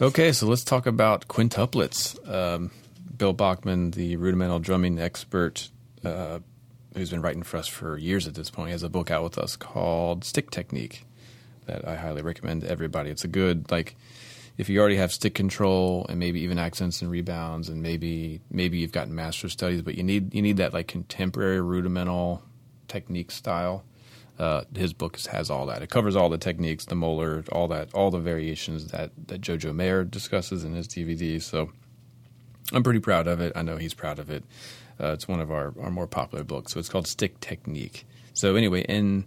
Okay, 0.00 0.32
so 0.32 0.46
let's 0.46 0.64
talk 0.64 0.86
about 0.86 1.28
quintuplets. 1.28 2.16
Um, 2.28 2.70
Bill 3.16 3.34
Bachman, 3.34 3.90
the 3.90 4.16
rudimental 4.16 4.58
drumming 4.58 4.98
expert, 4.98 5.68
uh, 6.02 6.38
who's 6.96 7.10
been 7.10 7.20
writing 7.20 7.42
for 7.42 7.58
us 7.58 7.68
for 7.68 7.98
years 7.98 8.26
at 8.26 8.34
this 8.34 8.50
point, 8.50 8.70
has 8.70 8.82
a 8.82 8.88
book 8.88 9.10
out 9.10 9.22
with 9.22 9.36
us 9.36 9.56
called 9.56 10.24
Stick 10.24 10.50
Technique 10.50 11.04
that 11.66 11.86
I 11.86 11.96
highly 11.96 12.22
recommend 12.22 12.62
to 12.62 12.70
everybody. 12.70 13.10
It's 13.10 13.24
a 13.24 13.28
good 13.28 13.70
like 13.70 13.94
if 14.58 14.68
you 14.68 14.78
already 14.80 14.96
have 14.96 15.12
stick 15.12 15.34
control 15.34 16.06
and 16.08 16.18
maybe 16.18 16.40
even 16.40 16.58
accents 16.58 17.02
and 17.02 17.10
rebounds 17.10 17.68
and 17.68 17.82
maybe 17.82 18.40
maybe 18.50 18.78
you've 18.78 18.92
gotten 18.92 19.14
master 19.14 19.48
studies, 19.48 19.82
but 19.82 19.94
you 19.94 20.02
need 20.02 20.34
you 20.34 20.42
need 20.42 20.58
that 20.58 20.72
like 20.74 20.88
contemporary 20.88 21.60
rudimental 21.60 22.42
technique 22.88 23.30
style. 23.30 23.84
Uh, 24.38 24.64
his 24.74 24.94
book 24.94 25.18
has 25.20 25.50
all 25.50 25.66
that. 25.66 25.82
It 25.82 25.90
covers 25.90 26.16
all 26.16 26.30
the 26.30 26.38
techniques, 26.38 26.86
the 26.86 26.94
Moeller, 26.94 27.44
all 27.52 27.68
that, 27.68 27.92
all 27.92 28.10
the 28.10 28.18
variations 28.18 28.86
that 28.88 29.10
that 29.28 29.40
Jojo 29.40 29.74
Mayer 29.74 30.04
discusses 30.04 30.64
in 30.64 30.74
his 30.74 30.88
DVD. 30.88 31.40
So 31.40 31.70
I'm 32.72 32.82
pretty 32.82 33.00
proud 33.00 33.26
of 33.26 33.40
it. 33.40 33.52
I 33.56 33.62
know 33.62 33.76
he's 33.76 33.94
proud 33.94 34.18
of 34.18 34.30
it. 34.30 34.44
Uh, 35.00 35.12
it's 35.12 35.26
one 35.26 35.40
of 35.40 35.50
our, 35.50 35.74
our 35.80 35.90
more 35.90 36.06
popular 36.06 36.44
books. 36.44 36.72
So 36.72 36.78
it's 36.78 36.88
called 36.88 37.06
Stick 37.06 37.40
Technique. 37.40 38.06
So 38.34 38.54
anyway, 38.54 38.82
in 38.82 39.24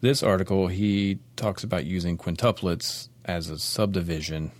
this 0.00 0.22
article, 0.22 0.68
he 0.68 1.18
talks 1.36 1.62
about 1.62 1.84
using 1.84 2.16
quintuplets 2.16 3.09
as 3.30 3.48
a 3.48 3.58
subdivision 3.58 4.50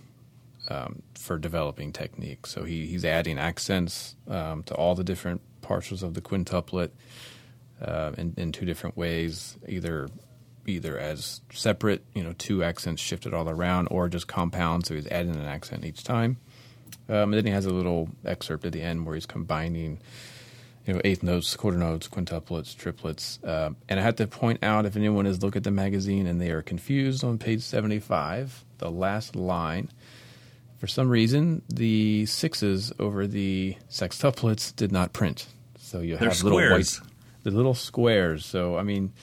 um, 0.69 1.01
for 1.15 1.37
developing 1.37 1.91
technique. 1.91 2.47
So 2.47 2.63
he, 2.63 2.85
he's 2.87 3.05
adding 3.05 3.37
accents 3.37 4.15
um, 4.27 4.63
to 4.63 4.73
all 4.75 4.95
the 4.95 5.03
different 5.03 5.41
partials 5.61 6.03
of 6.03 6.13
the 6.13 6.21
quintuplet 6.21 6.91
uh, 7.81 8.11
in, 8.17 8.33
in 8.37 8.51
two 8.51 8.65
different 8.65 8.95
ways, 8.97 9.57
either 9.67 10.07
either 10.67 10.97
as 10.97 11.41
separate, 11.51 12.03
you 12.13 12.23
know, 12.23 12.33
two 12.37 12.63
accents 12.63 13.01
shifted 13.01 13.33
all 13.33 13.49
around, 13.49 13.87
or 13.87 14.07
just 14.07 14.27
compound. 14.27 14.85
So 14.85 14.93
he's 14.93 15.07
adding 15.07 15.35
an 15.35 15.45
accent 15.45 15.83
each 15.83 16.03
time. 16.03 16.37
Um, 17.09 17.15
and 17.15 17.33
then 17.33 17.45
he 17.45 17.51
has 17.51 17.65
a 17.65 17.73
little 17.73 18.09
excerpt 18.23 18.65
at 18.65 18.71
the 18.71 18.81
end 18.81 19.05
where 19.05 19.15
he's 19.15 19.25
combining, 19.25 19.99
you 20.85 20.93
know, 20.93 21.01
eighth 21.03 21.23
notes, 21.23 21.55
quarter 21.55 21.77
notes, 21.77 22.07
quintuplets, 22.07 22.75
triplets. 22.75 23.39
Uh, 23.43 23.71
and 23.87 23.99
I 23.99 24.03
have 24.03 24.15
to 24.17 24.27
point 24.27 24.63
out 24.63 24.85
if 24.85 24.95
anyone 24.95 25.25
has 25.25 25.41
looked 25.43 25.57
at 25.57 25.63
the 25.63 25.71
magazine 25.71 26.27
and 26.27 26.41
they 26.41 26.51
are 26.51 26.61
confused 26.61 27.23
on 27.23 27.37
page 27.37 27.61
75, 27.61 28.65
the 28.79 28.89
last 28.89 29.35
line, 29.35 29.89
for 30.79 30.87
some 30.87 31.09
reason, 31.09 31.61
the 31.69 32.25
sixes 32.25 32.91
over 32.97 33.27
the 33.27 33.75
sextuplets 33.89 34.75
did 34.75 34.91
not 34.91 35.13
print. 35.13 35.47
So 35.77 35.99
you 35.99 36.17
have 36.17 36.21
little 36.43 36.57
squares. 36.57 37.01
the 37.43 37.51
little 37.51 37.75
squares. 37.75 38.45
So, 38.45 38.77
I 38.77 38.83
mean, 38.83 39.13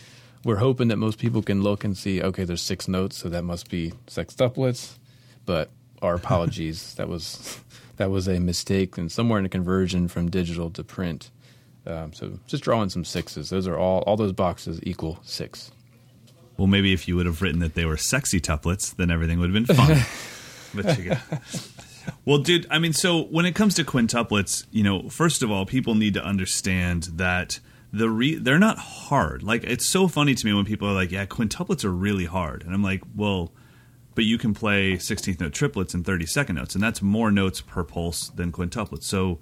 we're 0.45 0.57
hoping 0.57 0.89
that 0.89 0.97
most 0.99 1.19
people 1.19 1.43
can 1.43 1.63
look 1.63 1.83
and 1.83 1.97
see, 1.97 2.23
okay, 2.23 2.45
there's 2.45 2.63
six 2.63 2.87
notes, 2.87 3.17
so 3.17 3.29
that 3.29 3.43
must 3.43 3.69
be 3.71 3.93
sextuplets. 4.07 4.99
But 5.47 5.71
our 6.01 6.15
apologies, 6.15 6.95
that 6.97 7.09
was 7.09 7.61
that 7.97 8.11
was 8.11 8.29
a 8.29 8.39
mistake, 8.39 8.97
and 8.97 9.11
somewhere 9.11 9.39
in 9.39 9.43
the 9.43 9.49
conversion 9.49 10.07
from 10.07 10.31
digital 10.31 10.71
to 10.71 10.85
print. 10.85 11.31
Um, 11.89 12.13
so 12.13 12.39
just 12.47 12.63
drawing 12.63 12.91
some 12.91 13.05
sixes. 13.05 13.51
Those 13.51 13.67
are 13.67 13.79
all 13.79 14.01
all 14.03 14.17
those 14.17 14.33
boxes 14.33 14.79
equal 14.83 15.19
six. 15.23 15.73
Well, 16.57 16.67
maybe 16.67 16.93
if 16.93 17.09
you 17.09 17.17
would 17.17 17.27
have 17.27 17.41
written 17.41 17.61
that 17.61 17.75
they 17.75 17.85
were 17.85 17.97
sexy 17.97 18.41
tuplets, 18.41 18.95
then 18.95 19.11
everything 19.11 19.39
would 19.39 19.53
have 19.53 19.67
been 19.67 19.77
fine. 19.77 20.05
but 20.75 20.99
you 20.99 21.11
got. 21.11 21.21
Well, 22.25 22.39
dude, 22.39 22.67
I 22.71 22.79
mean, 22.79 22.93
so 22.93 23.23
when 23.25 23.47
it 23.47 23.55
comes 23.55 23.75
to 23.75 23.85
quintuplets, 23.85 24.67
you 24.71 24.83
know, 24.83 25.09
first 25.09 25.43
of 25.43 25.51
all, 25.51 25.67
people 25.67 25.95
need 25.95 26.15
to 26.15 26.25
understand 26.25 27.05
that 27.15 27.61
the 27.93 28.11
re- 28.11 28.37
they're 28.37 28.59
not 28.59 28.79
hard. 28.79 29.43
Like 29.43 29.65
it's 29.65 29.87
so 29.87 30.09
funny 30.09 30.35
to 30.35 30.47
me 30.47 30.53
when 30.53 30.65
people 30.65 30.89
are 30.89 30.95
like, 30.95 31.11
"Yeah, 31.11 31.27
quintuplets 31.27 31.85
are 31.85 31.93
really 31.93 32.27
hard," 32.27 32.63
and 32.65 32.75
I'm 32.75 32.83
like, 32.83 33.03
"Well, 33.15 33.53
but 34.15 34.25
you 34.25 34.37
can 34.37 34.53
play 34.53 34.95
16th 34.97 35.41
note 35.41 35.53
triplets 35.53 35.95
and 35.95 36.05
32nd 36.05 36.57
notes, 36.57 36.75
and 36.75 36.83
that's 36.83 37.01
more 37.01 37.31
notes 37.31 37.61
per 37.61 37.85
pulse 37.85 38.29
than 38.31 38.53
quintuplets." 38.53 39.05
So, 39.05 39.39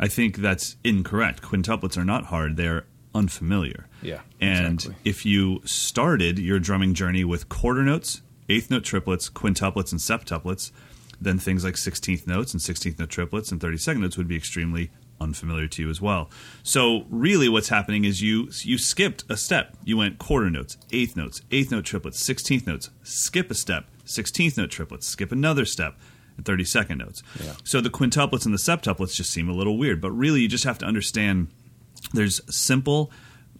I 0.00 0.08
think 0.08 0.36
that's 0.36 0.76
incorrect. 0.84 1.42
Quintuplets 1.42 1.96
are 1.96 2.04
not 2.04 2.26
hard; 2.26 2.56
they're 2.56 2.86
unfamiliar. 3.14 3.86
Yeah, 4.00 4.20
and 4.40 4.74
exactly. 4.74 4.96
if 5.04 5.26
you 5.26 5.60
started 5.64 6.38
your 6.38 6.58
drumming 6.58 6.94
journey 6.94 7.24
with 7.24 7.48
quarter 7.48 7.82
notes, 7.82 8.22
eighth 8.48 8.70
note 8.70 8.84
triplets, 8.84 9.28
quintuplets, 9.28 9.92
and 9.92 10.00
septuplets, 10.00 10.72
then 11.20 11.38
things 11.38 11.64
like 11.64 11.74
16th 11.74 12.26
notes 12.26 12.52
and 12.52 12.60
16th 12.60 12.98
note 12.98 13.08
triplets 13.08 13.52
and 13.52 13.60
32nd 13.60 14.00
notes 14.00 14.16
would 14.16 14.28
be 14.28 14.36
extremely 14.36 14.90
unfamiliar 15.20 15.68
to 15.68 15.82
you 15.82 15.90
as 15.90 16.00
well. 16.00 16.28
So 16.62 17.06
really 17.08 17.48
what's 17.48 17.68
happening 17.68 18.04
is 18.04 18.20
you 18.20 18.50
you 18.62 18.76
skipped 18.76 19.24
a 19.28 19.36
step. 19.36 19.76
You 19.84 19.96
went 19.96 20.18
quarter 20.18 20.50
notes, 20.50 20.76
eighth 20.90 21.16
notes, 21.16 21.42
eighth 21.50 21.70
note 21.70 21.84
triplets, 21.84 22.22
16th 22.22 22.66
notes, 22.66 22.90
skip 23.02 23.50
a 23.50 23.54
step, 23.54 23.86
16th 24.04 24.58
note 24.58 24.70
triplets, 24.70 25.06
skip 25.06 25.30
another 25.30 25.64
step, 25.64 25.96
and 26.36 26.44
32nd 26.44 26.98
notes. 26.98 27.22
Yeah. 27.42 27.54
So 27.64 27.80
the 27.80 27.90
quintuplets 27.90 28.44
and 28.44 28.54
the 28.54 28.58
septuplets 28.58 29.14
just 29.14 29.30
seem 29.30 29.48
a 29.48 29.52
little 29.52 29.78
weird, 29.78 30.00
but 30.00 30.10
really 30.10 30.40
you 30.40 30.48
just 30.48 30.64
have 30.64 30.78
to 30.78 30.86
understand 30.86 31.48
there's 32.12 32.40
simple 32.54 33.10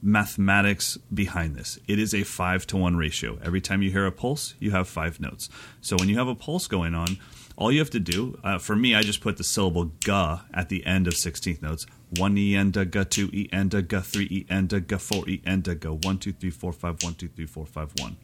mathematics 0.03 0.99
behind 1.15 1.55
this. 1.55 1.79
It 1.87 1.99
is 1.99 2.13
a 2.13 2.25
five 2.25 2.67
to 2.69 2.77
one 2.77 2.97
ratio. 2.97 3.39
Every 3.43 3.61
time 3.61 3.83
you 3.83 3.91
hear 3.91 4.05
a 4.05 4.13
pulse, 4.13 4.55
you 4.59 4.73
have 4.73 4.89
five 4.89 5.21
notes. 5.21 5.49
So 5.81 5.97
when 5.97 6.09
you 6.09 6.19
have 6.19 6.29
a 6.29 6.35
pulse 6.35 6.67
going 6.67 6.95
on, 6.95 7.19
all 7.57 7.71
you 7.71 7.79
have 7.79 7.91
to 7.91 8.01
do, 8.01 8.39
uh, 8.43 8.59
for 8.59 8.75
me, 8.75 8.95
I 8.95 9.03
just 9.03 9.21
put 9.21 9.37
the 9.37 9.45
syllable 9.45 9.93
ga 10.05 10.41
at 10.53 10.69
the 10.69 10.85
end 10.85 11.07
of 11.07 11.15
16th 11.15 11.63
notes. 11.63 11.87
One 12.19 12.37
e 12.37 12.55
and 12.57 12.77
a 12.77 12.85
ga, 12.85 13.05
two 13.05 13.31
e 13.33 13.49
and 13.53 13.73
a 13.73 13.83
ga, 13.83 14.01
three 14.01 14.25
e 14.25 14.47
and 14.49 14.73
a 14.73 14.81
ga, 14.81 14.99
four 14.99 15.29
e 15.29 15.41
and 15.45 15.67
a 15.69 15.75
ga, 15.75 15.93
one, 15.93 16.19
two, 16.19 16.33
three, 16.33 16.51
four, 16.51 16.73
five, 16.73 17.03
one, 17.03 17.15
two, 17.15 17.29
three, 17.29 17.47
four, 17.47 17.67
five, 17.67 17.93
one. 17.99 18.17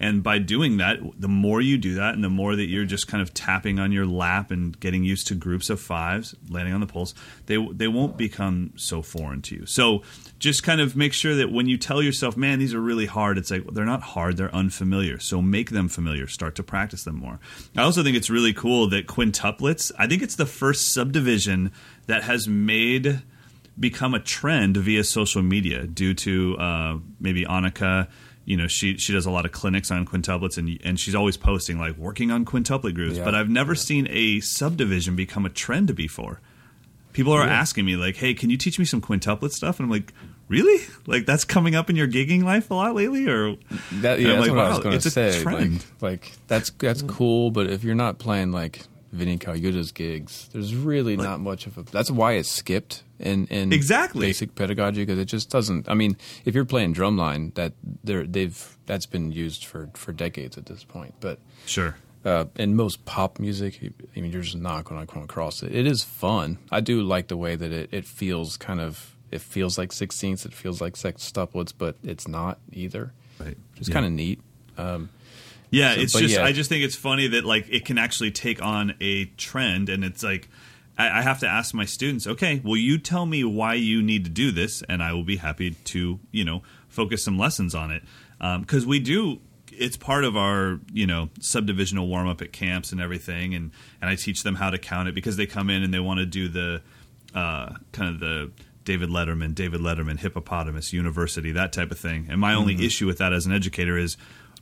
And 0.00 0.22
by 0.22 0.38
doing 0.38 0.78
that, 0.78 0.98
the 1.18 1.28
more 1.28 1.60
you 1.60 1.76
do 1.76 1.94
that, 1.96 2.14
and 2.14 2.24
the 2.24 2.30
more 2.30 2.56
that 2.56 2.64
you're 2.64 2.86
just 2.86 3.06
kind 3.06 3.20
of 3.20 3.34
tapping 3.34 3.78
on 3.78 3.92
your 3.92 4.06
lap 4.06 4.50
and 4.50 4.78
getting 4.80 5.04
used 5.04 5.26
to 5.26 5.34
groups 5.34 5.68
of 5.68 5.78
fives, 5.78 6.34
landing 6.48 6.72
on 6.72 6.80
the 6.80 6.86
pulse, 6.86 7.14
they 7.46 7.58
they 7.72 7.86
won't 7.86 8.16
become 8.16 8.72
so 8.76 9.02
foreign 9.02 9.42
to 9.42 9.56
you. 9.56 9.66
So 9.66 10.02
just 10.38 10.62
kind 10.62 10.80
of 10.80 10.96
make 10.96 11.12
sure 11.12 11.34
that 11.34 11.52
when 11.52 11.66
you 11.66 11.76
tell 11.76 12.02
yourself, 12.02 12.34
"Man, 12.34 12.58
these 12.58 12.72
are 12.72 12.80
really 12.80 13.04
hard," 13.04 13.36
it's 13.36 13.50
like 13.50 13.66
well, 13.66 13.74
they're 13.74 13.84
not 13.84 14.00
hard; 14.00 14.38
they're 14.38 14.54
unfamiliar. 14.54 15.18
So 15.18 15.42
make 15.42 15.68
them 15.68 15.88
familiar. 15.88 16.26
Start 16.26 16.54
to 16.54 16.62
practice 16.62 17.04
them 17.04 17.16
more. 17.16 17.38
I 17.76 17.82
also 17.82 18.02
think 18.02 18.16
it's 18.16 18.30
really 18.30 18.54
cool 18.54 18.88
that 18.88 19.06
quintuplets. 19.06 19.92
I 19.98 20.06
think 20.06 20.22
it's 20.22 20.36
the 20.36 20.46
first 20.46 20.94
subdivision 20.94 21.72
that 22.06 22.22
has 22.22 22.48
made 22.48 23.20
become 23.78 24.14
a 24.14 24.20
trend 24.20 24.78
via 24.78 25.04
social 25.04 25.42
media 25.42 25.86
due 25.86 26.14
to 26.14 26.56
uh, 26.58 26.98
maybe 27.20 27.44
Annika. 27.44 28.08
You 28.50 28.56
know, 28.56 28.66
she 28.66 28.96
she 28.96 29.12
does 29.12 29.26
a 29.26 29.30
lot 29.30 29.44
of 29.44 29.52
clinics 29.52 29.92
on 29.92 30.04
quintuplets, 30.04 30.58
and 30.58 30.76
and 30.82 30.98
she's 30.98 31.14
always 31.14 31.36
posting 31.36 31.78
like 31.78 31.96
working 31.96 32.32
on 32.32 32.44
quintuplet 32.44 32.96
grooves. 32.96 33.16
Yeah. 33.16 33.24
But 33.24 33.36
I've 33.36 33.48
never 33.48 33.76
seen 33.76 34.08
a 34.10 34.40
subdivision 34.40 35.14
become 35.14 35.46
a 35.46 35.48
trend 35.48 35.94
before. 35.94 36.40
People 37.12 37.32
are 37.32 37.44
asking 37.44 37.84
me 37.84 37.94
like, 37.94 38.16
"Hey, 38.16 38.34
can 38.34 38.50
you 38.50 38.56
teach 38.56 38.76
me 38.76 38.84
some 38.84 39.00
quintuplet 39.00 39.52
stuff?" 39.52 39.78
And 39.78 39.84
I'm 39.84 39.90
like, 39.92 40.12
"Really? 40.48 40.84
Like 41.06 41.26
that's 41.26 41.44
coming 41.44 41.76
up 41.76 41.90
in 41.90 41.94
your 41.94 42.08
gigging 42.08 42.42
life 42.42 42.72
a 42.72 42.74
lot 42.74 42.96
lately?" 42.96 43.28
Or 43.28 43.56
That, 44.00 44.18
yeah, 44.18 44.32
that's 44.34 44.48
like, 44.48 44.50
what 44.50 44.58
I 44.58 44.68
was 44.68 44.78
wow, 44.78 44.82
going 44.82 44.94
it's 44.96 45.12
to 45.12 45.20
a 45.20 45.32
say. 45.32 45.42
trend. 45.42 45.84
Like, 46.00 46.10
like 46.24 46.32
that's 46.48 46.70
that's 46.70 47.02
cool, 47.02 47.52
but 47.52 47.68
if 47.70 47.84
you're 47.84 47.94
not 47.94 48.18
playing 48.18 48.50
like 48.50 48.82
Vinnie 49.12 49.38
Colaiuta's 49.38 49.92
gigs, 49.92 50.48
there's 50.52 50.74
really 50.74 51.16
not 51.16 51.38
much 51.38 51.68
of 51.68 51.78
a. 51.78 51.82
That's 51.82 52.10
why 52.10 52.32
it's 52.32 52.50
skipped 52.50 53.04
in 53.20 53.46
in 53.46 53.72
Exactly. 53.72 54.26
basic 54.26 54.54
pedagogy 54.54 55.02
because 55.04 55.18
it 55.18 55.26
just 55.26 55.50
doesn't. 55.50 55.88
I 55.88 55.94
mean, 55.94 56.16
if 56.44 56.54
you're 56.54 56.64
playing 56.64 56.94
drumline, 56.94 57.54
that 57.54 57.74
they're, 58.02 58.26
they've 58.26 58.76
that's 58.86 59.06
been 59.06 59.30
used 59.32 59.64
for 59.64 59.88
for 59.94 60.12
decades 60.12 60.58
at 60.58 60.66
this 60.66 60.82
point, 60.84 61.14
but. 61.20 61.38
Sure. 61.66 61.96
Uh, 62.22 62.44
in 62.56 62.76
most 62.76 63.06
pop 63.06 63.38
music, 63.38 63.80
I 64.14 64.20
mean, 64.20 64.30
you're 64.30 64.42
just 64.42 64.56
not 64.58 64.84
going 64.84 65.00
to 65.00 65.10
come 65.10 65.22
across 65.22 65.62
it. 65.62 65.74
It 65.74 65.86
is 65.86 66.04
fun. 66.04 66.58
I 66.70 66.80
do 66.80 67.00
like 67.00 67.28
the 67.28 67.36
way 67.38 67.56
that 67.56 67.72
it, 67.72 67.88
it 67.92 68.04
feels 68.04 68.58
kind 68.58 68.78
of. 68.78 69.16
It 69.30 69.40
feels 69.40 69.78
like 69.78 69.90
sixteenths. 69.90 70.44
It 70.44 70.52
feels 70.52 70.82
like 70.82 70.94
sextuplets, 70.96 71.72
but 71.76 71.96
it's 72.02 72.28
not 72.28 72.58
either. 72.72 73.14
Right. 73.38 73.56
Which 73.72 73.80
is 73.80 73.88
Yeah. 73.88 73.94
kind 73.94 74.04
of 74.06 74.12
neat. 74.12 74.38
Yeah, 75.70 75.94
So- 75.94 76.00
it's 76.00 76.12
just 76.12 76.34
yeah. 76.34 76.44
I 76.44 76.52
just 76.52 76.68
think 76.68 76.84
it's 76.84 76.96
funny 76.96 77.28
that 77.28 77.44
like 77.44 77.66
it 77.70 77.84
can 77.84 77.96
actually 77.96 78.32
take 78.32 78.60
on 78.62 78.94
a 79.00 79.26
trend, 79.36 79.88
and 79.88 80.04
it's 80.04 80.22
like 80.22 80.48
I, 81.00 81.20
I 81.20 81.22
have 81.22 81.40
to 81.40 81.48
ask 81.48 81.74
my 81.74 81.86
students, 81.86 82.26
okay, 82.26 82.60
well, 82.62 82.76
you 82.76 82.98
tell 82.98 83.24
me 83.24 83.42
why 83.42 83.74
you 83.74 84.02
need 84.02 84.24
to 84.24 84.30
do 84.30 84.50
this, 84.50 84.82
and 84.88 85.02
I 85.02 85.12
will 85.14 85.24
be 85.24 85.36
happy 85.36 85.70
to 85.70 86.20
you 86.30 86.44
know 86.44 86.62
focus 86.88 87.24
some 87.24 87.38
lessons 87.38 87.74
on 87.74 87.90
it 87.90 88.02
because 88.60 88.86
we 88.86 89.00
do. 89.00 89.40
It's 89.72 89.96
part 89.96 90.24
of 90.24 90.36
our 90.36 90.80
you 90.92 91.06
know 91.06 91.30
subdivisional 91.40 92.06
warm 92.06 92.28
up 92.28 92.42
at 92.42 92.52
camps 92.52 92.92
and 92.92 93.00
everything, 93.00 93.54
and 93.54 93.70
and 94.02 94.10
I 94.10 94.14
teach 94.14 94.42
them 94.42 94.56
how 94.56 94.70
to 94.70 94.78
count 94.78 95.08
it 95.08 95.14
because 95.14 95.36
they 95.36 95.46
come 95.46 95.70
in 95.70 95.82
and 95.82 95.92
they 95.94 96.00
want 96.00 96.18
to 96.18 96.26
do 96.26 96.48
the 96.48 96.82
uh, 97.34 97.74
kind 97.92 98.14
of 98.14 98.20
the 98.20 98.50
David 98.84 99.08
Letterman, 99.08 99.54
David 99.54 99.80
Letterman, 99.80 100.18
hippopotamus, 100.18 100.92
university, 100.92 101.52
that 101.52 101.72
type 101.72 101.90
of 101.90 101.98
thing. 101.98 102.26
And 102.28 102.40
my 102.40 102.54
only 102.54 102.84
issue 102.84 103.06
with 103.06 103.18
that 103.18 103.32
as 103.32 103.46
an 103.46 103.52
educator 103.52 103.96
is 103.96 104.16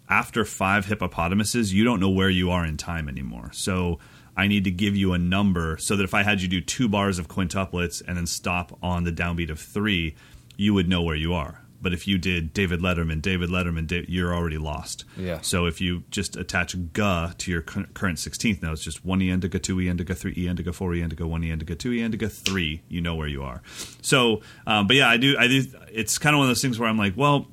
after 0.08 0.44
five 0.44 0.86
hippopotamuses, 0.86 1.72
you 1.72 1.84
don't 1.84 2.00
know 2.00 2.10
where 2.10 2.30
you 2.30 2.50
are 2.50 2.64
in 2.64 2.76
time 2.76 3.08
anymore. 3.08 3.50
So 3.52 3.98
I 4.38 4.46
need 4.46 4.64
to 4.64 4.70
give 4.70 4.94
you 4.96 5.12
a 5.12 5.18
number 5.18 5.76
so 5.78 5.96
that 5.96 6.04
if 6.04 6.14
I 6.14 6.22
had 6.22 6.40
you 6.40 6.46
do 6.48 6.60
two 6.60 6.88
bars 6.88 7.18
of 7.18 7.26
quintuplets 7.26 8.00
and 8.06 8.16
then 8.16 8.26
stop 8.26 8.78
on 8.82 9.02
the 9.02 9.10
downbeat 9.12 9.50
of 9.50 9.58
three, 9.58 10.14
you 10.56 10.72
would 10.74 10.88
know 10.88 11.02
where 11.02 11.16
you 11.16 11.34
are. 11.34 11.60
But 11.82 11.92
if 11.92 12.08
you 12.08 12.18
did 12.18 12.52
David 12.52 12.80
Letterman, 12.80 13.20
David 13.20 13.50
Letterman, 13.50 13.86
Da- 13.86 14.04
you're 14.08 14.34
already 14.34 14.58
lost. 14.58 15.04
Yeah. 15.16 15.40
So 15.42 15.66
if 15.66 15.80
you 15.80 16.02
just 16.10 16.36
attach 16.36 16.74
ga 16.92 17.32
to 17.38 17.50
your 17.50 17.62
cur- 17.62 17.86
current 17.94 18.18
16th 18.18 18.62
notes, 18.62 18.82
just 18.82 19.04
one 19.04 19.20
e 19.22 19.30
indica, 19.30 19.58
two 19.60 19.80
e 19.80 19.88
indica, 19.88 20.14
three 20.14 20.34
e 20.36 20.46
indica, 20.48 20.72
four 20.72 20.94
e 20.94 21.02
indica, 21.02 21.26
one 21.26 21.42
e 21.44 21.50
indica, 21.50 21.74
two 21.76 21.92
e 21.92 22.00
indica, 22.00 22.28
three, 22.28 22.82
you 22.88 23.00
know 23.00 23.14
where 23.16 23.28
you 23.28 23.42
are. 23.44 23.62
So, 24.02 24.40
um, 24.66 24.86
but 24.88 24.96
yeah, 24.96 25.08
I 25.08 25.18
do. 25.18 25.36
I 25.38 25.46
do. 25.46 25.64
It's 25.92 26.18
kind 26.18 26.34
of 26.34 26.38
one 26.38 26.46
of 26.46 26.50
those 26.50 26.62
things 26.62 26.78
where 26.80 26.88
I'm 26.88 26.98
like, 26.98 27.16
well, 27.16 27.46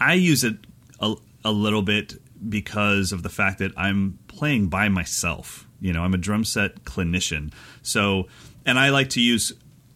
I 0.00 0.14
use 0.14 0.44
it 0.44 0.56
a, 1.00 1.14
a 1.44 1.52
little 1.52 1.82
bit 1.82 2.14
because 2.48 3.12
of 3.12 3.22
the 3.22 3.28
fact 3.30 3.58
that 3.58 3.72
I'm 3.76 4.18
playing 4.36 4.68
by 4.68 4.88
myself. 4.88 5.66
You 5.80 5.92
know, 5.92 6.02
I'm 6.02 6.14
a 6.14 6.18
drum 6.18 6.44
set 6.44 6.84
clinician. 6.84 7.52
So, 7.82 8.26
and 8.64 8.78
I 8.78 8.90
like 8.90 9.10
to 9.10 9.20
use 9.20 9.52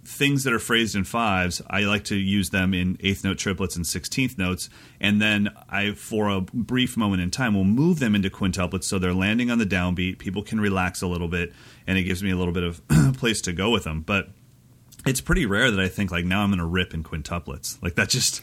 things 0.08 0.44
that 0.44 0.54
are 0.54 0.58
phrased 0.58 0.96
in 0.96 1.04
fives, 1.04 1.60
I 1.68 1.82
like 1.82 2.04
to 2.04 2.16
use 2.16 2.48
them 2.48 2.72
in 2.72 2.96
eighth 3.00 3.24
note 3.24 3.36
triplets 3.36 3.76
and 3.76 3.86
sixteenth 3.86 4.38
notes, 4.38 4.70
and 5.00 5.20
then 5.20 5.50
I, 5.68 5.92
for 5.92 6.28
a 6.28 6.40
brief 6.40 6.96
moment 6.96 7.20
in 7.20 7.30
time, 7.30 7.54
will 7.54 7.64
move 7.64 7.98
them 7.98 8.14
into 8.14 8.30
quintuplets 8.30 8.84
so 8.84 8.98
they're 8.98 9.12
landing 9.12 9.50
on 9.50 9.58
the 9.58 9.66
downbeat. 9.66 10.18
People 10.18 10.42
can 10.42 10.60
relax 10.60 11.02
a 11.02 11.06
little 11.06 11.28
bit, 11.28 11.52
and 11.86 11.98
it 11.98 12.04
gives 12.04 12.22
me 12.22 12.30
a 12.30 12.36
little 12.36 12.54
bit 12.54 12.62
of 12.62 12.80
place 13.18 13.42
to 13.42 13.52
go 13.52 13.70
with 13.70 13.84
them. 13.84 14.00
But 14.00 14.30
it's 15.06 15.20
pretty 15.20 15.46
rare 15.46 15.70
that 15.70 15.80
I 15.80 15.88
think 15.88 16.10
like 16.10 16.24
now 16.24 16.42
I'm 16.42 16.50
going 16.50 16.58
to 16.58 16.64
rip 16.66 16.92
in 16.92 17.02
quintuplets. 17.04 17.80
Like 17.82 17.94
that 17.94 18.08
just 18.08 18.42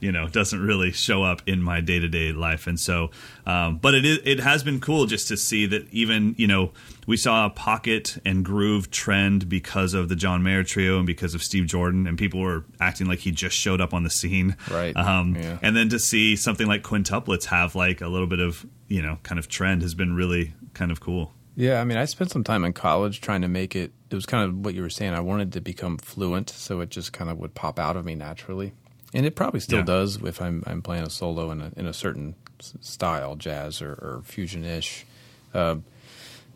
you 0.00 0.12
know 0.12 0.28
doesn't 0.28 0.60
really 0.60 0.92
show 0.92 1.22
up 1.22 1.42
in 1.46 1.62
my 1.62 1.80
day 1.80 1.98
to 1.98 2.08
day 2.08 2.32
life. 2.32 2.66
And 2.66 2.78
so, 2.78 3.10
um, 3.46 3.78
but 3.78 3.94
it 3.94 4.04
is, 4.04 4.18
it 4.24 4.40
has 4.40 4.62
been 4.62 4.80
cool 4.80 5.06
just 5.06 5.28
to 5.28 5.36
see 5.36 5.66
that 5.66 5.88
even 5.92 6.34
you 6.38 6.46
know 6.46 6.72
we 7.06 7.16
saw 7.16 7.46
a 7.46 7.50
pocket 7.50 8.18
and 8.24 8.44
groove 8.44 8.90
trend 8.90 9.48
because 9.48 9.94
of 9.94 10.08
the 10.08 10.16
John 10.16 10.42
Mayer 10.42 10.64
trio 10.64 10.98
and 10.98 11.06
because 11.06 11.34
of 11.34 11.42
Steve 11.42 11.66
Jordan, 11.66 12.06
and 12.06 12.18
people 12.18 12.40
were 12.40 12.64
acting 12.80 13.06
like 13.06 13.20
he 13.20 13.30
just 13.30 13.56
showed 13.56 13.80
up 13.80 13.94
on 13.94 14.02
the 14.02 14.10
scene. 14.10 14.56
Right. 14.70 14.96
Um, 14.96 15.34
Yeah. 15.36 15.58
And 15.62 15.76
then 15.76 15.88
to 15.90 15.98
see 15.98 16.36
something 16.36 16.66
like 16.66 16.82
quintuplets 16.82 17.46
have 17.46 17.74
like 17.74 18.00
a 18.00 18.08
little 18.08 18.26
bit 18.26 18.40
of 18.40 18.66
you 18.88 19.02
know 19.02 19.18
kind 19.22 19.38
of 19.38 19.48
trend 19.48 19.82
has 19.82 19.94
been 19.94 20.14
really 20.14 20.54
kind 20.74 20.90
of 20.90 21.00
cool. 21.00 21.32
Yeah, 21.58 21.80
I 21.80 21.84
mean, 21.84 21.96
I 21.96 22.04
spent 22.04 22.30
some 22.30 22.44
time 22.44 22.64
in 22.64 22.74
college 22.74 23.22
trying 23.22 23.40
to 23.40 23.48
make 23.48 23.74
it. 23.74 23.92
It 24.10 24.14
was 24.14 24.26
kind 24.26 24.44
of 24.48 24.64
what 24.64 24.74
you 24.74 24.82
were 24.82 24.90
saying. 24.90 25.14
I 25.14 25.20
wanted 25.20 25.52
to 25.54 25.60
become 25.60 25.98
fluent, 25.98 26.50
so 26.50 26.80
it 26.80 26.90
just 26.90 27.12
kind 27.12 27.28
of 27.30 27.38
would 27.38 27.54
pop 27.54 27.78
out 27.78 27.96
of 27.96 28.04
me 28.04 28.14
naturally, 28.14 28.72
and 29.12 29.26
it 29.26 29.34
probably 29.34 29.60
still 29.60 29.78
Yeah. 29.80 29.84
does 29.84 30.16
if 30.22 30.40
I'm 30.40 30.62
I'm 30.66 30.80
playing 30.82 31.04
a 31.04 31.10
solo 31.10 31.50
in 31.50 31.60
a 31.60 31.72
in 31.76 31.86
a 31.86 31.92
certain 31.92 32.34
style, 32.60 33.34
jazz 33.36 33.82
or, 33.82 33.92
or 33.92 34.22
fusion 34.24 34.64
ish. 34.64 35.04
Uh, 35.52 35.76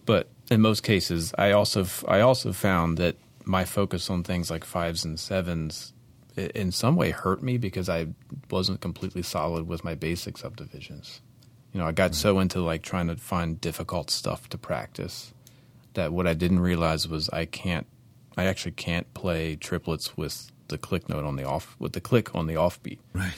but 0.07 0.29
in 0.51 0.61
most 0.61 0.83
cases, 0.83 1.33
I 1.37 1.53
also 1.53 1.83
f- 1.83 2.05
I 2.09 2.21
also 2.21 2.53
found 2.53 2.99
that 2.99 3.17
my 3.45 3.65
focus 3.65 4.09
on 4.11 4.23
things 4.23 4.51
like 4.51 4.65
fives 4.65 5.05
and 5.05 5.19
sevens 5.19 5.93
in 6.37 6.71
some 6.73 6.95
way 6.97 7.11
hurt 7.11 7.43
me 7.43 7.59
because 7.59 7.89
I 7.89 8.07
wasn't 8.51 8.81
completely 8.81 9.23
solid 9.23 9.67
with 9.67 9.83
my 9.85 9.95
basic 9.95 10.39
subdivisions. 10.39 11.21
You 11.73 11.81
know, 11.81 11.87
I 11.87 11.93
got 11.93 12.15
so 12.15 12.39
into 12.39 12.61
like 12.61 12.83
trying 12.83 13.09
to 13.09 13.17
find 13.17 13.61
difficult 13.61 14.11
stuff 14.11 14.49
to 14.51 14.59
practice 14.59 15.33
that 15.95 16.13
what 16.13 16.27
I 16.27 16.35
didn't 16.35 16.61
realize 16.61 17.09
was 17.09 17.29
I 17.31 17.45
can't 17.47 17.87
I 18.37 18.45
actually 18.45 18.73
can't 18.73 19.13
play 19.15 19.57
triplets 19.57 20.17
with 20.17 20.51
the 20.69 20.79
click 20.79 21.09
note 21.09 21.25
on 21.25 21.37
the 21.37 21.45
off 21.45 21.77
with 21.79 21.93
the 21.93 22.01
click 22.01 22.35
on 22.35 22.47
the 22.47 22.55
offbeat. 22.55 22.99
Right. 23.13 23.35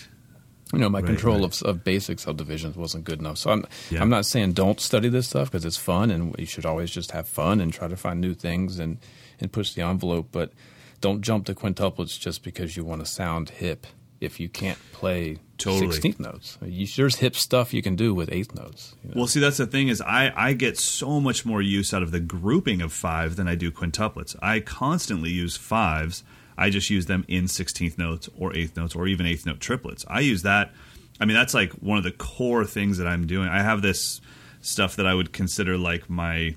You 0.73 0.79
know, 0.79 0.89
my 0.89 1.01
Right, 1.01 1.07
control 1.07 1.41
right. 1.41 1.61
of, 1.63 1.63
of 1.63 1.85
basic 1.85 2.19
subdivisions 2.19 2.77
wasn't 2.77 3.05
good 3.05 3.19
enough. 3.21 3.39
So 3.39 3.51
I'm 3.51 3.67
Yeah. 3.91 4.01
I'm 4.03 4.09
not 4.11 4.25
saying 4.27 4.53
don't 4.53 4.81
study 4.81 5.09
this 5.09 5.29
stuff 5.29 5.51
because 5.51 5.65
it's 5.65 5.77
fun 5.77 6.11
and 6.11 6.35
you 6.39 6.47
should 6.47 6.65
always 6.67 6.91
just 6.91 7.11
have 7.13 7.27
fun 7.29 7.61
and 7.61 7.73
try 7.73 7.89
to 7.89 7.97
find 7.97 8.21
new 8.21 8.35
things 8.35 8.79
and 8.79 8.99
and 9.41 9.51
push 9.53 9.73
the 9.75 9.83
envelope. 9.83 10.29
But 10.33 10.53
don't 11.01 11.21
jump 11.23 11.47
to 11.47 11.55
quintuplets 11.55 12.19
just 12.19 12.43
because 12.45 12.77
you 12.77 12.85
want 12.85 13.01
to 13.05 13.07
sound 13.11 13.51
hip. 13.51 13.87
If 14.21 14.39
you 14.39 14.49
can't 14.49 14.79
play 14.93 15.39
Totally. 15.63 15.93
sixteenth 15.93 16.21
notes, 16.21 16.59
you, 16.65 16.87
there's 16.87 17.17
hip 17.17 17.37
stuff 17.37 17.73
you 17.73 17.83
can 17.83 17.97
do 17.97 18.15
with 18.15 18.31
eighth 18.33 18.55
notes. 18.55 18.95
you 19.03 19.11
know. 19.11 19.15
Well, 19.17 19.27
see, 19.27 19.41
that's 19.41 19.57
the 19.59 19.67
thing 19.67 19.89
is 19.89 20.01
I, 20.01 20.33
I 20.37 20.53
get 20.53 20.79
so 20.79 21.21
much 21.21 21.45
more 21.47 21.63
use 21.63 21.93
out 21.95 22.03
of 22.03 22.11
the 22.11 22.21
grouping 22.21 22.81
of 22.83 22.93
five 22.93 23.37
than 23.37 23.49
I 23.49 23.55
do 23.55 23.71
quintuplets. 23.71 24.37
I 24.43 24.61
constantly 24.61 25.31
use 25.31 25.57
fives. 25.57 26.25
I 26.57 26.71
just 26.71 26.91
use 26.91 27.07
them 27.07 27.25
in 27.29 27.45
16th 27.45 27.97
notes 27.99 28.29
or 28.39 28.55
eighth 28.55 28.77
notes 28.77 28.95
or 28.95 29.07
even 29.07 29.27
eighth 29.27 29.47
note 29.47 29.61
triplets. 29.61 30.05
I 30.09 30.21
use 30.21 30.43
that. 30.43 30.73
I 31.21 31.25
mean, 31.25 31.37
that's 31.37 31.55
like 31.55 31.73
one 31.75 31.99
of 31.99 32.05
the 32.05 32.13
core 32.13 32.65
things 32.65 32.99
that 32.99 33.07
I'm 33.07 33.27
doing. 33.27 33.49
I 33.49 33.63
have 33.63 33.81
this 33.83 34.21
stuff 34.61 34.97
that 34.97 35.07
I 35.07 35.15
would 35.15 35.33
consider 35.33 35.77
like 35.77 36.09
my 36.09 36.55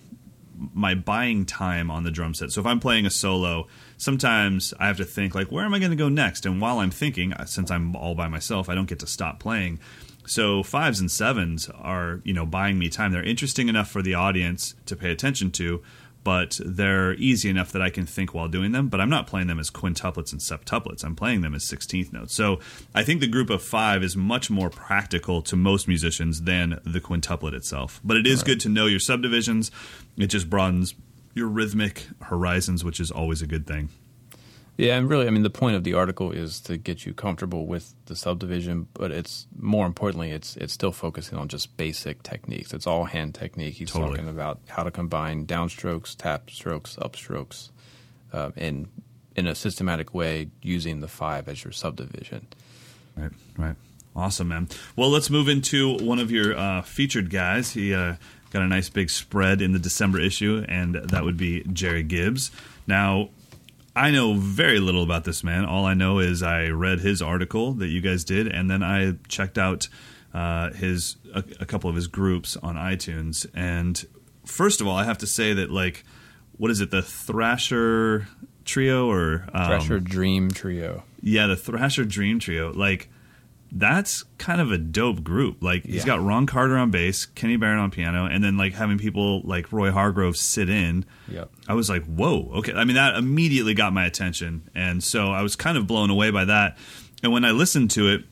my 0.73 0.95
buying 0.95 1.45
time 1.45 1.91
on 1.91 2.03
the 2.03 2.11
drum 2.11 2.33
set. 2.33 2.51
So 2.51 2.61
if 2.61 2.67
I'm 2.67 2.79
playing 2.79 3.05
a 3.05 3.09
solo, 3.09 3.67
sometimes 3.97 4.73
I 4.79 4.87
have 4.87 4.97
to 4.97 5.05
think 5.05 5.35
like, 5.35 5.51
where 5.51 5.65
am 5.65 5.73
I 5.73 5.79
going 5.79 5.91
to 5.91 5.97
go 5.97 6.09
next? 6.09 6.45
And 6.45 6.61
while 6.61 6.79
I'm 6.79 6.91
thinking, 6.91 7.33
uh, 7.33 7.45
since 7.45 7.71
I'm 7.71 7.95
all 7.95 8.15
by 8.15 8.27
myself, 8.27 8.69
I 8.69 8.75
don't 8.75 8.89
get 8.89 8.99
to 8.99 9.07
stop 9.07 9.39
playing. 9.39 9.79
So 10.27 10.63
fives 10.63 10.99
and 10.99 11.09
sevens 11.09 11.69
are, 11.69 12.21
you 12.23 12.33
know, 12.33 12.45
buying 12.45 12.79
me 12.79 12.89
time. 12.89 13.11
They're 13.11 13.23
interesting 13.23 13.69
enough 13.69 13.89
for 13.89 14.01
the 14.01 14.15
audience 14.15 14.75
to 14.87 14.95
pay 14.95 15.11
attention 15.11 15.51
to, 15.51 15.83
but 16.23 16.59
they're 16.65 17.13
easy 17.13 17.49
enough 17.49 17.71
that 17.71 17.83
I 17.83 17.91
can 17.91 18.07
think 18.07 18.33
while 18.33 18.47
doing 18.47 18.71
them. 18.71 18.89
But 18.89 18.99
I'm 18.99 19.09
not 19.09 19.27
playing 19.27 19.45
them 19.45 19.59
as 19.59 19.69
quintuplets 19.69 20.31
and 20.31 20.41
septuplets. 20.41 21.03
I'm 21.03 21.15
playing 21.15 21.41
them 21.41 21.53
as 21.53 21.63
16th 21.63 22.11
notes. 22.11 22.33
So 22.33 22.59
I 22.95 23.03
think 23.03 23.21
the 23.21 23.27
group 23.27 23.51
of 23.51 23.61
five 23.61 24.03
is 24.03 24.17
much 24.17 24.49
more 24.49 24.71
practical 24.71 25.43
to 25.43 25.55
most 25.55 25.87
musicians 25.87 26.41
than 26.41 26.79
the 26.83 26.99
quintuplet 26.99 27.53
itself. 27.53 28.01
But 28.03 28.17
it 28.17 28.25
is 28.25 28.41
good 28.41 28.59
to 28.61 28.69
know 28.69 28.87
your 28.87 28.99
subdivisions. 28.99 29.69
It 30.17 30.27
just 30.27 30.49
broadens 30.49 30.95
your 31.35 31.47
rhythmic 31.47 32.07
horizons, 32.23 32.83
which 32.83 32.99
is 32.99 33.11
always 33.11 33.43
a 33.43 33.47
good 33.47 33.67
thing. 33.67 33.89
Yeah, 34.77 34.97
and 34.97 35.09
really, 35.09 35.27
I 35.27 35.29
mean, 35.29 35.43
the 35.43 35.49
point 35.49 35.77
of 35.77 35.83
the 35.85 35.93
article 35.93 36.31
is 36.31 36.59
to 36.61 36.75
get 36.75 37.05
you 37.05 37.13
comfortable 37.13 37.65
with 37.65 37.93
the 38.07 38.15
subdivision, 38.15 38.87
but 38.93 39.09
it's 39.11 39.47
more 39.57 39.85
importantly, 39.85 40.31
it's 40.31 40.57
it's 40.57 40.73
still 40.73 40.91
focusing 40.91 41.37
on 41.37 41.47
just 41.47 41.77
basic 41.77 42.23
techniques. 42.23 42.73
It's 42.73 42.85
all 42.85 43.05
hand 43.05 43.35
technique. 43.35 43.75
He's 43.75 43.91
Totally. 43.91 44.17
talking 44.17 44.29
about 44.29 44.59
how 44.67 44.83
to 44.83 44.91
combine 44.91 45.45
downstrokes, 45.45 46.15
tap 46.17 46.49
strokes, 46.49 46.97
upstrokes, 46.97 47.69
uh, 48.33 48.51
in 48.57 48.89
in 49.35 49.47
a 49.47 49.55
systematic 49.55 50.13
way 50.13 50.49
using 50.61 50.99
the 50.99 51.07
five 51.07 51.47
as 51.47 51.63
your 51.63 51.71
subdivision. 51.71 52.47
Right, 53.15 53.31
right. 53.57 53.75
Awesome, 54.13 54.49
man. 54.49 54.69
Well, 54.95 55.09
let's 55.09 55.29
move 55.29 55.47
into 55.49 55.97
one 55.97 56.19
of 56.19 56.31
your 56.31 56.57
uh, 56.57 56.81
featured 56.81 57.29
guys. 57.29 57.71
He 57.71 57.93
uh, 57.93 58.15
got 58.55 58.63
a 58.63 58.67
nice 58.67 58.87
big 58.87 59.09
spread 59.09 59.61
in 59.61 59.73
the 59.73 59.79
December 59.79 60.17
issue, 60.17 60.65
and 60.69 60.95
that 60.95 61.25
would 61.25 61.35
be 61.35 61.61
Gerry 61.73 62.03
Gibbs. 62.03 62.51
Now, 62.87 63.29
I 63.93 64.11
know 64.11 64.33
very 64.33 64.79
little 64.79 65.03
about 65.03 65.25
this 65.25 65.43
man. 65.43 65.65
All 65.65 65.85
I 65.85 65.93
know 65.93 66.19
is 66.19 66.41
I 66.41 66.67
read 66.67 67.01
his 67.01 67.21
article 67.21 67.73
that 67.73 67.87
you 67.87 67.99
guys 67.99 68.23
did, 68.23 68.47
and 68.47 68.71
then 68.71 68.81
I 68.81 69.15
checked 69.27 69.57
out 69.57 69.89
uh, 70.33 70.71
his 70.71 71.17
a, 71.33 71.43
a 71.59 71.65
couple 71.65 71.89
of 71.89 71.97
his 71.97 72.07
groups 72.07 72.55
on 72.55 72.75
iTunes. 72.75 73.45
And 73.53 74.05
first 74.45 74.79
of 74.79 74.87
all, 74.87 74.95
I 74.95 75.03
have 75.03 75.17
to 75.17 75.27
say 75.27 75.51
that 75.53 75.69
like, 75.69 76.05
what 76.57 76.71
is 76.71 76.79
it, 76.79 76.91
the 76.91 77.01
Thrasher 77.01 78.29
Trio 78.63 79.11
or 79.11 79.49
um, 79.53 79.65
Thrasher 79.65 79.99
Dream 79.99 80.49
Trio. 80.49 81.03
yeah, 81.21 81.47
the 81.47 81.57
Thrasher 81.57 82.05
Dream 82.05 82.39
Trio. 82.39 82.71
Like, 82.71 83.09
that's 83.71 84.23
kind 84.37 84.61
of 84.61 84.71
a 84.71 84.77
dope 84.77 85.23
group. 85.23 85.61
Like, 85.61 85.83
he's 85.85 85.95
Yeah. 85.97 86.05
got 86.05 86.23
Ron 86.23 86.45
Carter 86.45 86.77
on 86.77 86.91
bass, 86.91 87.25
Kenny 87.25 87.57
Barron 87.57 87.79
on 87.79 87.91
piano, 87.91 88.25
and 88.25 88.43
then 88.43 88.57
like 88.57 88.73
having 88.73 88.97
people 88.97 89.41
like 89.43 89.71
Roy 89.73 89.91
Hargrove 89.91 90.37
sit 90.37 90.69
in. 90.69 91.03
Yep. 91.27 91.51
I 91.67 91.73
was 91.73 91.89
like, 91.89 92.05
whoa, 92.05 92.51
okay. 92.55 92.73
I 92.73 92.83
mean, 92.85 92.95
that 92.95 93.15
immediately 93.15 93.73
got 93.73 93.91
my 93.93 94.05
attention, 94.05 94.69
and 94.75 95.03
so 95.03 95.31
I 95.31 95.41
was 95.41 95.55
kind 95.55 95.77
of 95.77 95.87
blown 95.87 96.09
away 96.09 96.31
by 96.31 96.45
that. 96.45 96.77
And 97.23 97.31
when 97.33 97.43
I 97.43 97.51
listened 97.51 97.91
to 97.91 98.09
it, 98.13 98.23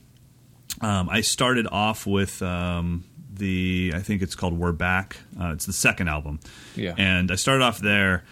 um, 0.82 1.10
I 1.10 1.22
started 1.22 1.68
off 1.72 2.06
with 2.08 2.42
um, 2.42 3.04
the 3.34 3.92
I 3.96 4.00
think 4.00 4.22
it's 4.22 4.36
called 4.36 4.58
We're 4.58 4.72
Back. 4.72 5.18
Uh, 5.40 5.52
it's 5.54 5.66
the 5.66 5.74
second 5.74 6.08
album, 6.08 6.40
Yeah. 6.76 6.94
and 6.98 7.32
I 7.32 7.36
started 7.36 7.64
off 7.64 7.80
there 7.80 8.24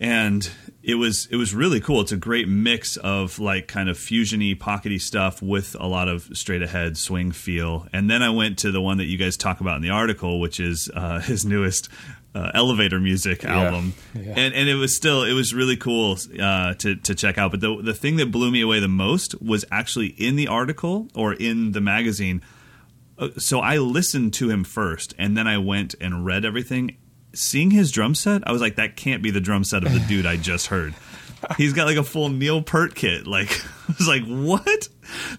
and 0.00 0.48
it 0.84 0.96
was 0.96 1.26
it 1.30 1.36
was 1.36 1.54
really 1.54 1.80
cool. 1.80 2.02
It's 2.02 2.12
a 2.12 2.16
great 2.16 2.46
mix 2.46 2.98
of 2.98 3.38
like 3.38 3.68
kind 3.68 3.88
of 3.88 3.96
fusiony, 3.96 4.56
pockety 4.56 5.00
stuff 5.00 5.40
with 5.40 5.74
a 5.80 5.86
lot 5.86 6.08
of 6.08 6.28
straight 6.34 6.62
ahead 6.62 6.98
swing 6.98 7.32
feel. 7.32 7.88
And 7.92 8.10
then 8.10 8.22
I 8.22 8.30
went 8.30 8.58
to 8.58 8.70
the 8.70 8.82
one 8.82 8.98
that 8.98 9.06
you 9.06 9.16
guys 9.16 9.38
talk 9.38 9.60
about 9.60 9.76
in 9.76 9.82
the 9.82 9.90
article, 9.90 10.40
which 10.40 10.60
is 10.60 10.90
uh, 10.94 11.20
his 11.22 11.46
newest 11.46 11.88
uh, 12.34 12.50
elevator 12.52 13.00
music 13.00 13.44
album. 13.44 13.94
Yeah. 14.14 14.34
And 14.36 14.54
and 14.54 14.68
it 14.68 14.74
was 14.74 14.94
still 14.94 15.24
it 15.24 15.32
was 15.32 15.54
really 15.54 15.78
cool 15.78 16.18
uh, 16.38 16.74
to 16.74 16.96
to 16.96 17.14
check 17.14 17.38
out. 17.38 17.50
But 17.50 17.60
the 17.60 17.80
the 17.80 17.94
thing 17.94 18.16
that 18.16 18.30
blew 18.30 18.50
me 18.50 18.60
away 18.60 18.78
the 18.80 18.88
most 18.88 19.40
was 19.40 19.64
actually 19.72 20.08
in 20.08 20.36
the 20.36 20.48
article 20.48 21.08
or 21.14 21.32
in 21.32 21.72
the 21.72 21.80
magazine. 21.80 22.42
Uh, 23.16 23.28
so 23.38 23.60
I 23.60 23.78
listened 23.78 24.34
to 24.34 24.50
him 24.50 24.64
first, 24.64 25.14
and 25.18 25.34
then 25.36 25.46
I 25.46 25.56
went 25.56 25.94
and 25.98 26.26
read 26.26 26.44
everything. 26.44 26.98
Seeing 27.34 27.70
his 27.70 27.90
drum 27.90 28.14
set, 28.14 28.46
I 28.46 28.52
was 28.52 28.60
like, 28.60 28.76
that 28.76 28.96
can't 28.96 29.22
be 29.22 29.30
the 29.30 29.40
drum 29.40 29.64
set 29.64 29.84
of 29.84 29.92
the 29.92 30.00
dude 30.08 30.26
I 30.26 30.36
just 30.36 30.68
heard. 30.68 30.94
He's 31.58 31.74
got 31.74 31.86
like 31.86 31.98
a 31.98 32.02
full 32.04 32.30
Neil 32.30 32.62
Peart 32.62 32.94
kit. 32.94 33.26
Like 33.26 33.50
I 33.88 33.94
was 33.98 34.08
like, 34.08 34.24
what? 34.24 34.88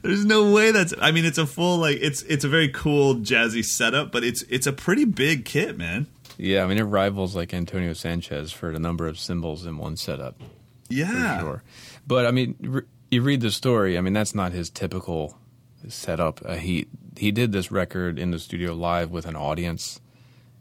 There's 0.01 0.23
no 0.25 0.51
way 0.53 0.71
that's. 0.71 0.93
I 1.01 1.11
mean, 1.11 1.25
it's 1.25 1.37
a 1.37 1.47
full 1.47 1.77
like 1.77 1.97
it's 1.99 2.21
it's 2.23 2.43
a 2.43 2.49
very 2.49 2.69
cool 2.69 3.15
jazzy 3.15 3.65
setup, 3.65 4.11
but 4.11 4.23
it's 4.23 4.43
it's 4.43 4.67
a 4.67 4.73
pretty 4.73 5.05
big 5.05 5.45
kit, 5.45 5.77
man. 5.77 6.07
Yeah, 6.37 6.63
I 6.63 6.67
mean, 6.67 6.77
it 6.77 6.83
rivals 6.83 7.35
like 7.35 7.53
Antonio 7.53 7.93
Sanchez 7.93 8.51
for 8.51 8.71
the 8.71 8.79
number 8.79 9.07
of 9.07 9.17
cymbals 9.17 9.65
in 9.65 9.77
one 9.77 9.95
setup. 9.95 10.35
Yeah, 10.89 11.39
sure. 11.39 11.63
But 12.05 12.25
I 12.25 12.31
mean, 12.31 12.55
re- 12.59 12.81
you 13.09 13.21
read 13.21 13.41
the 13.41 13.51
story. 13.51 13.97
I 13.97 14.01
mean, 14.01 14.13
that's 14.13 14.35
not 14.35 14.51
his 14.51 14.69
typical 14.69 15.37
setup. 15.87 16.41
Uh, 16.45 16.55
he 16.55 16.87
he 17.17 17.31
did 17.31 17.51
this 17.51 17.71
record 17.71 18.19
in 18.19 18.31
the 18.31 18.39
studio 18.39 18.73
live 18.73 19.11
with 19.11 19.25
an 19.25 19.35
audience, 19.35 20.01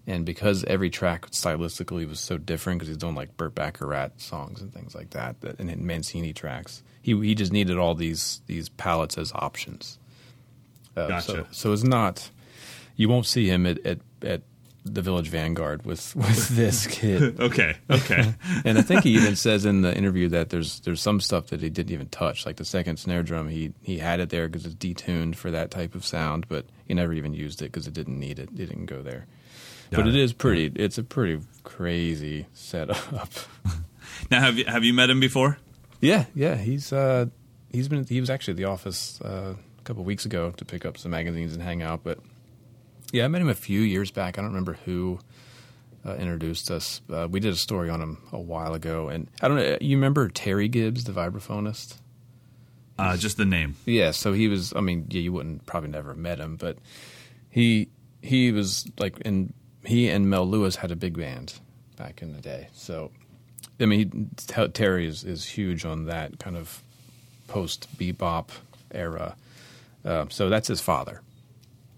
and 0.06 0.26
because 0.26 0.64
every 0.64 0.90
track 0.90 1.30
stylistically 1.30 2.06
was 2.06 2.20
so 2.20 2.36
different, 2.36 2.78
because 2.78 2.88
he's 2.88 2.96
doing 2.98 3.14
like 3.14 3.36
Burt 3.36 3.54
Bacharach 3.54 4.12
songs 4.18 4.60
and 4.60 4.72
things 4.72 4.94
like 4.94 5.10
that, 5.10 5.40
that 5.40 5.58
and 5.58 5.74
Mancini 5.82 6.32
tracks, 6.32 6.82
he 7.00 7.18
he 7.20 7.34
just 7.34 7.52
needed 7.52 7.78
all 7.78 7.94
these 7.94 8.42
these 8.46 8.68
palettes 8.68 9.16
as 9.16 9.32
options. 9.32 9.98
Uh, 10.96 11.08
Gotcha. 11.08 11.26
So, 11.26 11.46
so 11.50 11.72
it's 11.72 11.84
not. 11.84 12.30
You 12.96 13.08
won't 13.08 13.26
see 13.26 13.48
him 13.48 13.66
at, 13.66 13.84
at 13.84 13.98
at 14.22 14.42
the 14.84 15.00
Village 15.00 15.28
Vanguard 15.28 15.86
with 15.86 16.14
with 16.16 16.48
this 16.48 16.86
kid. 16.86 17.40
Okay, 17.44 17.76
okay. 17.90 18.34
and 18.64 18.78
I 18.78 18.82
think 18.82 19.04
he 19.04 19.14
even 19.14 19.36
says 19.36 19.64
in 19.64 19.80
the 19.80 19.96
interview 19.96 20.28
that 20.28 20.50
there's 20.50 20.80
there's 20.80 21.00
some 21.00 21.20
stuff 21.20 21.48
that 21.48 21.60
he 21.62 21.70
didn't 21.70 21.92
even 21.92 22.08
touch, 22.08 22.44
like 22.44 22.56
the 22.56 22.64
second 22.64 22.98
snare 22.98 23.22
drum. 23.22 23.48
He 23.48 23.72
he 23.82 23.98
had 23.98 24.20
it 24.20 24.28
there 24.28 24.48
because 24.48 24.66
it's 24.66 24.74
detuned 24.74 25.36
for 25.36 25.50
that 25.50 25.70
type 25.70 25.94
of 25.94 26.04
sound, 26.04 26.46
but 26.48 26.66
he 26.86 26.94
never 26.94 27.14
even 27.14 27.32
used 27.32 27.62
it 27.62 27.66
because 27.66 27.86
it 27.86 27.94
didn't 27.94 28.20
need 28.20 28.38
it. 28.38 28.50
It 28.50 28.56
didn't 28.56 28.86
go 28.86 29.02
there. 29.02 29.26
But 29.96 30.06
it. 30.06 30.14
it 30.14 30.20
is 30.20 30.32
pretty. 30.32 30.72
It's 30.74 30.98
a 30.98 31.02
pretty 31.02 31.42
crazy 31.62 32.46
setup. 32.52 32.96
now, 34.30 34.40
have 34.40 34.58
you 34.58 34.64
have 34.66 34.84
you 34.84 34.92
met 34.92 35.10
him 35.10 35.20
before? 35.20 35.58
yeah, 36.00 36.26
yeah. 36.34 36.56
He's 36.56 36.92
uh 36.92 37.26
he's 37.70 37.88
been 37.88 38.04
he 38.04 38.20
was 38.20 38.30
actually 38.30 38.52
at 38.52 38.58
the 38.58 38.64
office 38.64 39.20
uh, 39.22 39.54
a 39.78 39.82
couple 39.82 40.02
of 40.02 40.06
weeks 40.06 40.24
ago 40.24 40.50
to 40.52 40.64
pick 40.64 40.84
up 40.84 40.98
some 40.98 41.10
magazines 41.10 41.54
and 41.54 41.62
hang 41.62 41.82
out. 41.82 42.04
But 42.04 42.18
yeah, 43.12 43.24
I 43.24 43.28
met 43.28 43.40
him 43.40 43.48
a 43.48 43.54
few 43.54 43.80
years 43.80 44.10
back. 44.10 44.38
I 44.38 44.42
don't 44.42 44.50
remember 44.50 44.78
who 44.84 45.18
uh, 46.06 46.14
introduced 46.16 46.70
us. 46.70 47.00
Uh, 47.10 47.28
we 47.30 47.40
did 47.40 47.52
a 47.52 47.56
story 47.56 47.90
on 47.90 48.00
him 48.00 48.18
a 48.32 48.40
while 48.40 48.74
ago, 48.74 49.08
and 49.08 49.28
I 49.40 49.48
don't 49.48 49.56
know. 49.56 49.78
You 49.80 49.96
remember 49.96 50.28
Terry 50.28 50.68
Gibbs, 50.68 51.04
the 51.04 51.12
vibraphonist? 51.12 51.98
Uh, 52.98 53.16
just 53.16 53.36
the 53.36 53.44
name. 53.44 53.76
Yeah, 53.86 54.12
so 54.12 54.32
he 54.32 54.48
was. 54.48 54.72
I 54.74 54.80
mean, 54.80 55.06
yeah, 55.10 55.20
you 55.20 55.32
wouldn't 55.32 55.66
probably 55.66 55.90
never 55.90 56.10
have 56.10 56.18
met 56.18 56.38
him, 56.38 56.56
but 56.56 56.78
he 57.50 57.88
he 58.22 58.52
was 58.52 58.86
like, 58.98 59.16
and 59.24 59.52
he 59.84 60.08
and 60.08 60.28
Mel 60.28 60.46
Lewis 60.46 60.76
had 60.76 60.90
a 60.90 60.96
big 60.96 61.16
band 61.16 61.54
back 61.96 62.22
in 62.22 62.32
the 62.34 62.40
day. 62.40 62.68
So, 62.72 63.10
I 63.80 63.86
mean, 63.86 64.30
he, 64.46 64.66
Terry 64.68 65.06
is 65.06 65.24
is 65.24 65.44
huge 65.44 65.84
on 65.84 66.06
that 66.06 66.38
kind 66.38 66.56
of 66.56 66.82
post 67.48 67.88
bebop 67.98 68.48
era. 68.90 69.36
Uh, 70.04 70.26
so 70.28 70.48
that's 70.48 70.68
his 70.68 70.80
father. 70.80 71.20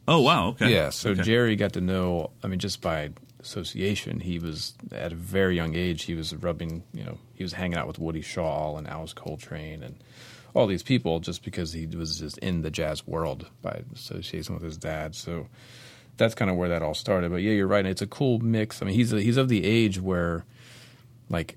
Oh 0.09 0.20
wow. 0.20 0.51
Okay. 0.51 0.72
Yeah. 0.72 0.91
So 0.91 1.11
Okay. 1.11 1.22
Gerry 1.22 1.57
got 1.57 1.72
to 1.74 1.80
know. 1.80 2.30
I 2.43 2.47
mean, 2.47 2.59
just 2.61 2.80
by 2.80 3.11
association, 3.41 4.20
he 4.20 4.39
was 4.39 4.74
at 4.93 5.12
a 5.12 5.16
very 5.16 5.57
young 5.57 5.74
age. 5.74 6.05
He 6.05 6.14
was 6.14 6.34
rubbing. 6.34 6.84
You 6.93 7.05
know, 7.05 7.18
he 7.34 7.43
was 7.43 7.53
hanging 7.53 7.76
out 7.76 7.87
with 7.87 7.99
Woody 7.99 8.22
Shaw 8.22 8.76
and 8.76 8.87
Alice 8.87 9.12
Coltrane 9.12 9.82
and 9.82 9.97
all 10.55 10.66
these 10.66 10.82
people 10.82 11.20
just 11.20 11.45
because 11.45 11.72
he 11.72 11.87
was 11.87 12.20
just 12.20 12.39
in 12.39 12.62
the 12.62 12.70
jazz 12.70 13.07
world 13.07 13.47
by 13.62 13.82
association 13.95 14.55
with 14.55 14.62
his 14.62 14.76
dad. 14.78 15.14
So 15.14 15.49
that's 16.16 16.34
kind 16.34 16.50
of 16.50 16.56
where 16.56 16.68
that 16.68 16.82
all 16.82 16.94
started. 16.94 17.30
But 17.30 17.42
yeah, 17.42 17.52
you're 17.52 17.66
right. 17.66 17.84
It's 17.86 18.02
a 18.02 18.06
cool 18.06 18.38
mix. 18.38 18.82
I 18.82 18.86
mean, 18.86 18.94
he's 18.94 19.10
he's 19.10 19.36
of 19.36 19.48
the 19.48 19.64
age 19.64 20.00
where, 20.00 20.44
like, 21.28 21.56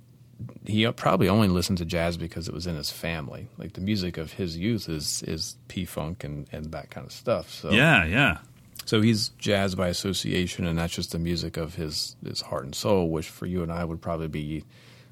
he 0.66 0.90
probably 0.92 1.30
only 1.30 1.48
listened 1.48 1.78
to 1.80 1.86
jazz 1.86 2.18
because 2.18 2.48
it 2.48 2.54
was 2.54 2.68
in 2.68 2.76
his 2.76 2.92
family. 2.92 3.48
Like 3.58 3.74
the 3.74 3.82
music 3.82 4.18
of 4.18 4.34
his 4.34 4.58
youth 4.58 4.88
is 4.90 5.24
is 5.24 5.56
P 5.68 5.86
funk 5.86 6.24
and 6.24 6.48
and 6.52 6.72
that 6.72 6.90
kind 6.90 7.06
of 7.06 7.12
stuff. 7.12 7.50
So 7.52 7.72
Yeah, 7.72 8.06
yeah. 8.06 8.38
so 8.86 9.02
he's 9.02 9.30
jazz 9.38 9.76
by 9.76 9.88
association, 9.88 10.66
and 10.66 10.80
that's 10.80 10.94
just 10.94 11.12
the 11.12 11.20
music 11.20 11.58
of 11.58 11.76
his 11.76 12.16
his 12.26 12.42
heart 12.42 12.66
and 12.66 12.76
soul, 12.76 13.10
which 13.10 13.30
for 13.30 13.46
you 13.46 13.64
and 13.64 13.72
I 13.72 13.84
would 13.84 14.02
probably 14.02 14.28
be 14.28 14.64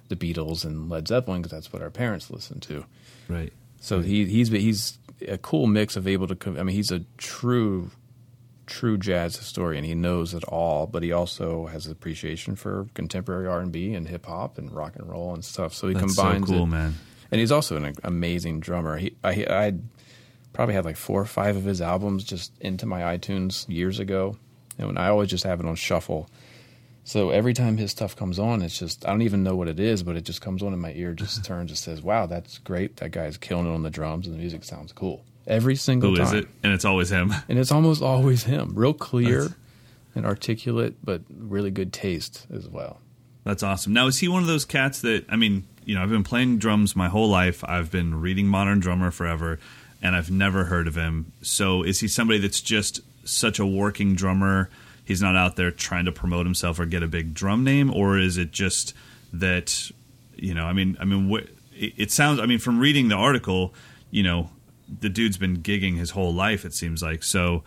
the 0.09 0.15
Beatles 0.15 0.63
and 0.63 0.89
Led 0.89 1.07
Zeppelin 1.07 1.41
because 1.41 1.51
that's 1.51 1.73
what 1.73 1.81
our 1.81 1.89
parents 1.89 2.31
listened 2.31 2.61
to. 2.63 2.85
Right. 3.27 3.51
So 3.81 4.01
he 4.01 4.25
he's 4.25 4.49
he's 4.49 4.97
a 5.27 5.37
cool 5.37 5.67
mix 5.67 5.95
of 5.95 6.07
able 6.07 6.27
to. 6.27 6.59
I 6.59 6.63
mean, 6.63 6.75
he's 6.75 6.91
a 6.91 7.01
true 7.17 7.91
true 8.67 8.97
jazz 8.97 9.35
historian. 9.37 9.83
He 9.83 9.95
knows 9.95 10.33
it 10.33 10.43
all, 10.43 10.85
but 10.85 11.01
he 11.01 11.11
also 11.11 11.65
has 11.67 11.87
appreciation 11.87 12.55
for 12.55 12.87
contemporary 12.93 13.47
R 13.47 13.59
and 13.61 13.71
B 13.71 13.93
and 13.93 14.07
hip 14.07 14.25
hop 14.27 14.57
and 14.57 14.71
rock 14.71 14.95
and 14.95 15.09
roll 15.09 15.33
and 15.33 15.43
stuff. 15.43 15.73
So 15.73 15.87
he 15.87 15.93
That's 15.95 16.13
so 16.15 16.21
combines 16.21 16.45
cool, 16.47 16.63
it. 16.63 16.67
man. 16.67 16.95
And 17.31 17.39
he's 17.39 17.51
also 17.51 17.75
an 17.77 17.95
amazing 18.03 18.59
drummer. 18.59 18.97
He, 18.97 19.15
I, 19.23 19.31
I 19.49 19.73
probably 20.53 20.75
had 20.75 20.85
like 20.85 20.97
four 20.97 21.19
or 21.21 21.25
five 21.25 21.57
of 21.57 21.63
his 21.63 21.81
albums 21.81 22.23
just 22.23 22.51
into 22.61 22.85
my 22.85 23.17
iTunes 23.17 23.67
years 23.67 23.99
ago, 23.99 24.37
and 24.77 24.97
I 24.99 25.07
always 25.07 25.29
just 25.29 25.43
have 25.43 25.59
it 25.59 25.65
on 25.65 25.75
shuffle. 25.75 26.29
So 27.03 27.29
every 27.29 27.53
time 27.53 27.77
his 27.77 27.91
stuff 27.91 28.15
comes 28.15 28.37
on, 28.37 28.61
it's 28.61 28.77
just 28.77 29.05
I 29.05 29.11
don't 29.11 29.21
even 29.21 29.43
know 29.43 29.55
what 29.55 29.67
it 29.69 29.79
is, 29.79 30.03
but 30.03 30.17
it 30.17 30.25
just 30.25 30.41
comes 30.41 30.61
on 30.61 30.73
in 30.73 30.79
my 30.79 30.91
ear, 30.93 31.13
just 31.13 31.43
turns 31.45 31.71
and 31.71 31.77
says, 31.77 32.01
"Wow, 32.01 32.25
that's 32.25 32.57
great! 32.59 32.97
That 32.97 33.11
guy's 33.11 33.37
killing 33.37 33.65
it 33.65 33.73
on 33.73 33.83
the 33.83 33.89
drums, 33.89 34.27
and 34.27 34.35
the 34.35 34.39
music 34.39 34.63
sounds 34.63 34.91
cool." 34.91 35.23
Every 35.47 35.75
single 35.75 36.09
Who 36.11 36.17
time, 36.17 36.25
is 36.27 36.33
it? 36.33 36.47
And 36.61 36.73
it's 36.73 36.85
always 36.85 37.09
him. 37.09 37.33
and 37.49 37.57
it's 37.57 37.71
almost 37.71 38.01
always 38.01 38.43
him. 38.43 38.73
Real 38.75 38.93
clear 38.93 39.43
That's- 39.43 39.55
and 40.13 40.25
articulate, 40.25 40.95
but 41.03 41.21
really 41.29 41.71
good 41.71 41.93
taste 41.93 42.45
as 42.53 42.67
well. 42.67 42.99
That's 43.45 43.63
awesome. 43.63 43.93
Now, 43.93 44.07
is 44.07 44.17
he 44.19 44.27
one 44.27 44.41
of 44.41 44.47
those 44.47 44.65
cats 44.65 44.99
that 45.01 45.25
I 45.29 45.37
mean, 45.37 45.65
you 45.85 45.95
know, 45.95 46.03
I've 46.03 46.09
been 46.09 46.23
playing 46.25 46.57
drums 46.57 46.97
my 46.97 47.07
whole 47.07 47.29
life. 47.29 47.63
I've 47.63 47.89
been 47.89 48.19
reading 48.19 48.47
Modern 48.47 48.81
Drummer 48.81 49.09
forever, 49.09 49.57
and 50.01 50.17
I've 50.17 50.29
never 50.29 50.65
heard 50.65 50.85
of 50.85 50.95
him. 50.95 51.31
So, 51.41 51.81
is 51.81 52.01
he 52.01 52.09
somebody 52.09 52.39
that's 52.39 52.59
just 52.59 52.99
such 53.23 53.57
a 53.57 53.65
working 53.65 54.15
drummer? 54.15 54.69
He's 55.05 55.21
not 55.21 55.37
out 55.37 55.55
there 55.55 55.71
trying 55.71 56.03
to 56.05 56.11
promote 56.11 56.45
himself 56.45 56.77
or 56.77 56.85
get 56.85 57.03
a 57.03 57.07
big 57.07 57.33
drum 57.33 57.63
name, 57.63 57.93
or 57.93 58.19
is 58.19 58.37
it 58.37 58.51
just 58.51 58.93
that 59.31 59.91
you 60.35 60.53
know? 60.53 60.65
I 60.65 60.73
mean, 60.73 60.97
I 60.99 61.05
mean, 61.05 61.29
wh- 61.31 61.47
it 61.73 62.11
sounds. 62.11 62.41
I 62.41 62.45
mean, 62.47 62.59
from 62.59 62.79
reading 62.79 63.07
the 63.07 63.15
article, 63.15 63.73
you 64.11 64.23
know, 64.23 64.49
the 64.99 65.09
dude's 65.09 65.37
been 65.37 65.57
gigging 65.57 65.97
his 65.97 66.11
whole 66.11 66.33
life. 66.33 66.65
It 66.65 66.73
seems 66.73 67.01
like 67.01 67.23
so, 67.23 67.63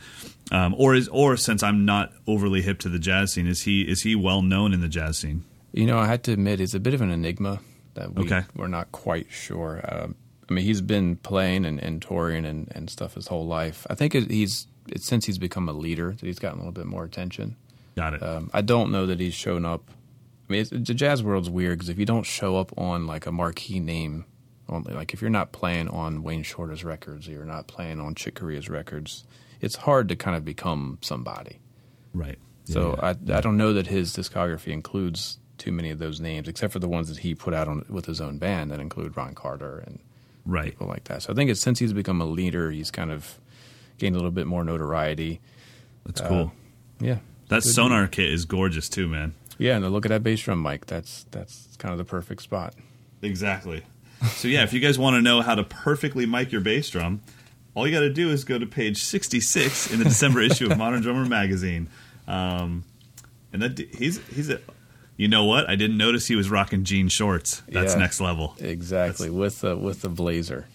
um, 0.51 0.75
or 0.79 0.95
is 0.95 1.09
or 1.09 1.37
since 1.37 1.62
I'm 1.62 1.85
not 1.85 2.12
overly 2.27 2.62
hip 2.62 2.79
to 2.81 2.89
the 2.89 2.99
jazz 2.99 3.33
scene, 3.33 3.47
is 3.47 3.62
he 3.62 3.83
is 3.83 4.03
he 4.03 4.14
well 4.16 4.43
known 4.43 4.73
in 4.73 4.81
the 4.81 4.89
jazz 4.89 5.18
scene? 5.18 5.45
You 5.73 5.87
know, 5.87 5.99
I 5.99 6.07
had 6.07 6.23
to 6.25 6.33
admit, 6.33 6.61
it's 6.61 6.75
a 6.75 6.81
bit 6.81 6.95
of 6.95 7.01
an 7.01 7.11
enigma 7.11 7.61
that 7.95 8.14
we, 8.14 8.25
Okay. 8.25 8.43
we're 8.57 8.66
not 8.66 8.91
quite 8.91 9.29
sure. 9.31 9.81
Um, 9.89 10.16
I 10.49 10.53
mean, 10.53 10.64
he's 10.64 10.81
been 10.81 11.14
playing 11.16 11.64
and, 11.64 11.79
and 11.79 12.03
touring 12.03 12.45
and, 12.45 12.66
and 12.75 12.91
stuff 12.91 13.14
his 13.14 13.29
whole 13.29 13.47
life. 13.47 13.87
I 13.89 13.95
think 13.95 14.14
it, 14.16 14.31
he's 14.31 14.66
it's 14.89 15.07
since 15.07 15.27
he's 15.27 15.39
become 15.39 15.68
a 15.68 15.73
leader 15.73 16.11
that 16.11 16.27
he's 16.27 16.41
gotten 16.41 16.59
a 16.59 16.62
little 16.62 16.73
bit 16.73 16.87
more 16.87 17.05
attention. 17.05 17.55
Got 17.97 18.14
it. 18.14 18.23
Um, 18.23 18.51
I 18.53 18.62
don't 18.62 18.91
know 18.91 19.07
that 19.07 19.21
he's 19.21 19.35
shown 19.35 19.64
up. 19.64 19.91
I 20.49 20.53
mean, 20.53 20.66
the 20.71 20.95
jazz 20.95 21.23
world's 21.23 21.49
weird 21.51 21.79
because 21.79 21.89
if 21.91 21.99
you 22.01 22.07
don't 22.07 22.25
show 22.27 22.57
up 22.57 22.77
on 22.77 23.07
like 23.07 23.27
a 23.27 23.31
marquee 23.33 23.79
name, 23.79 24.25
on, 24.71 24.85
like 24.85 25.12
if 25.12 25.21
you're 25.21 25.31
not 25.31 25.53
playing 25.53 25.89
on 25.89 26.23
Wayne 26.23 26.43
Shorter's 26.43 26.85
records 26.85 27.29
or 27.29 27.33
you're 27.33 27.45
not 27.45 27.66
playing 27.66 28.01
on 28.01 28.14
Chick 28.14 28.37
Corea's 28.37 28.68
records, 28.68 29.25
it's 29.61 29.77
hard 29.77 30.09
to 30.09 30.16
kind 30.16 30.37
of 30.37 30.45
become 30.45 30.99
somebody. 31.03 31.59
right. 32.14 32.39
So 32.64 32.95
Yeah, 33.03 33.14
yeah. 33.25 33.35
I 33.35 33.39
I 33.39 33.41
don't 33.41 33.57
know 33.57 33.73
that 33.73 33.89
his 33.89 34.14
discography 34.14 34.68
includes 34.68 35.39
too 35.59 35.73
many 35.73 35.91
of 35.91 35.99
those 35.99 36.21
names, 36.21 36.49
except 36.49 36.73
for 36.73 36.79
the 36.79 36.89
ones 36.89 37.09
that 37.09 37.18
he 37.18 37.35
put 37.35 37.53
out 37.53 37.68
on 37.68 37.85
with 37.89 38.07
his 38.07 38.21
own 38.21 38.39
band 38.39 38.71
that 38.71 38.81
include 38.81 39.16
Ron 39.16 39.35
Carter 39.35 39.83
and 39.87 39.99
right. 40.47 40.71
people 40.71 40.87
like 40.87 41.05
that. 41.05 41.23
So 41.23 41.33
I 41.33 41.37
think 41.37 41.51
it's 41.51 41.61
since 41.61 41.79
he's 41.79 41.93
become 41.93 42.21
a 42.21 42.25
leader, 42.25 42.71
he's 42.71 42.91
kind 42.91 43.11
of 43.11 43.39
gained 43.99 44.14
a 44.14 44.18
little 44.18 44.31
bit 44.31 44.47
more 44.47 44.64
notoriety. 44.64 45.41
That's 46.05 46.21
uh, 46.21 46.29
cool. 46.29 46.53
Yeah, 47.01 47.18
that 47.49 47.62
Sonor 47.62 48.09
kit 48.09 48.31
is 48.33 48.45
gorgeous 48.45 48.89
too, 48.89 49.09
man. 49.09 49.35
yeah. 49.59 49.77
And 49.77 49.89
look 49.91 50.07
at 50.07 50.11
that 50.11 50.23
bass 50.23 50.41
drum, 50.41 50.61
Mike. 50.61 50.87
That's 50.87 51.27
that's 51.31 51.68
kind 51.79 51.93
of 51.93 51.99
the 51.99 52.05
perfect 52.05 52.43
spot. 52.43 52.75
Exactly. 53.23 53.83
So 54.29 54.49
yeah, 54.49 54.62
if 54.64 54.73
you 54.73 54.81
guys 54.81 54.99
want 54.99 55.16
to 55.16 55.23
know 55.23 55.41
how 55.41 55.55
to 55.55 55.64
perfectly 55.64 56.27
mic 56.27 56.53
your 56.53 56.61
bass 56.61 56.91
drum, 56.91 57.21
all 57.75 57.87
you 57.87 57.93
got 57.95 58.01
to 58.01 58.12
do 58.12 58.31
is 58.31 58.45
go 58.45 58.59
to 58.59 58.66
page 58.66 59.03
66 59.03 59.93
in 59.93 59.99
the 59.99 60.05
December 60.05 60.41
issue 60.41 60.71
of 60.71 60.77
Modern 60.79 61.01
Drummer 61.03 61.25
magazine. 61.25 61.89
Um, 62.29 62.85
and 63.53 63.62
that 63.62 63.79
he's 63.79 64.18
he's 64.29 64.51
a 64.51 64.61
you 65.16 65.29
know 65.29 65.45
what? 65.45 65.68
I 65.68 65.75
didn't 65.77 65.97
notice 65.99 66.27
he 66.29 66.37
was 66.37 66.51
rocking 66.51 66.85
jean 66.85 67.09
shorts. 67.09 67.62
That's 67.68 67.93
Yeah. 67.95 67.99
next 67.99 68.21
level. 68.21 68.55
Exactly 68.59 69.29
with 69.31 69.61
the 69.61 69.77
with 69.77 70.03
the 70.03 70.09
blazer. 70.09 70.66